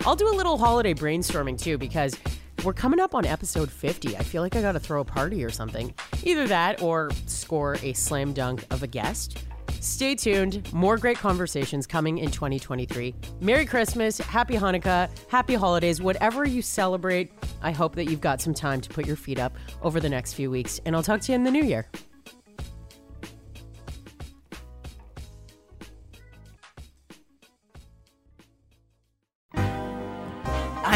I'll 0.03 0.15
do 0.15 0.27
a 0.27 0.33
little 0.33 0.57
holiday 0.57 0.95
brainstorming 0.95 1.61
too 1.61 1.77
because 1.77 2.17
we're 2.63 2.73
coming 2.73 2.99
up 2.99 3.13
on 3.13 3.23
episode 3.23 3.71
50. 3.71 4.17
I 4.17 4.23
feel 4.23 4.41
like 4.41 4.55
I 4.55 4.63
got 4.63 4.71
to 4.71 4.79
throw 4.79 5.01
a 5.01 5.05
party 5.05 5.45
or 5.45 5.51
something. 5.51 5.93
Either 6.23 6.47
that 6.47 6.81
or 6.81 7.11
score 7.27 7.77
a 7.83 7.93
slam 7.93 8.33
dunk 8.33 8.65
of 8.71 8.81
a 8.81 8.87
guest. 8.87 9.43
Stay 9.79 10.15
tuned. 10.15 10.71
More 10.73 10.97
great 10.97 11.17
conversations 11.17 11.87
coming 11.87 12.17
in 12.17 12.31
2023. 12.31 13.15
Merry 13.41 13.65
Christmas, 13.65 14.17
Happy 14.17 14.55
Hanukkah, 14.55 15.09
Happy 15.29 15.55
Holidays, 15.55 16.01
whatever 16.01 16.45
you 16.45 16.61
celebrate. 16.61 17.31
I 17.61 17.71
hope 17.71 17.95
that 17.95 18.05
you've 18.05 18.21
got 18.21 18.41
some 18.41 18.53
time 18.53 18.81
to 18.81 18.89
put 18.89 19.05
your 19.05 19.15
feet 19.15 19.39
up 19.39 19.55
over 19.81 19.99
the 19.99 20.09
next 20.09 20.33
few 20.33 20.51
weeks, 20.51 20.79
and 20.85 20.95
I'll 20.95 21.03
talk 21.03 21.21
to 21.21 21.31
you 21.31 21.35
in 21.35 21.43
the 21.43 21.51
new 21.51 21.63
year. 21.63 21.87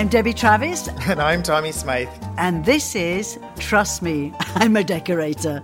I'm 0.04 0.08
Debbie 0.10 0.34
Travis. 0.34 0.90
And 1.08 1.22
I'm 1.22 1.44
Tommy 1.44 1.72
Smythe. 1.72 2.10
And 2.38 2.66
this 2.66 2.96
is 2.96 3.38
Trust 3.60 4.02
Me, 4.02 4.34
I'm 4.56 4.76
a 4.76 4.84
Decorator. 4.84 5.64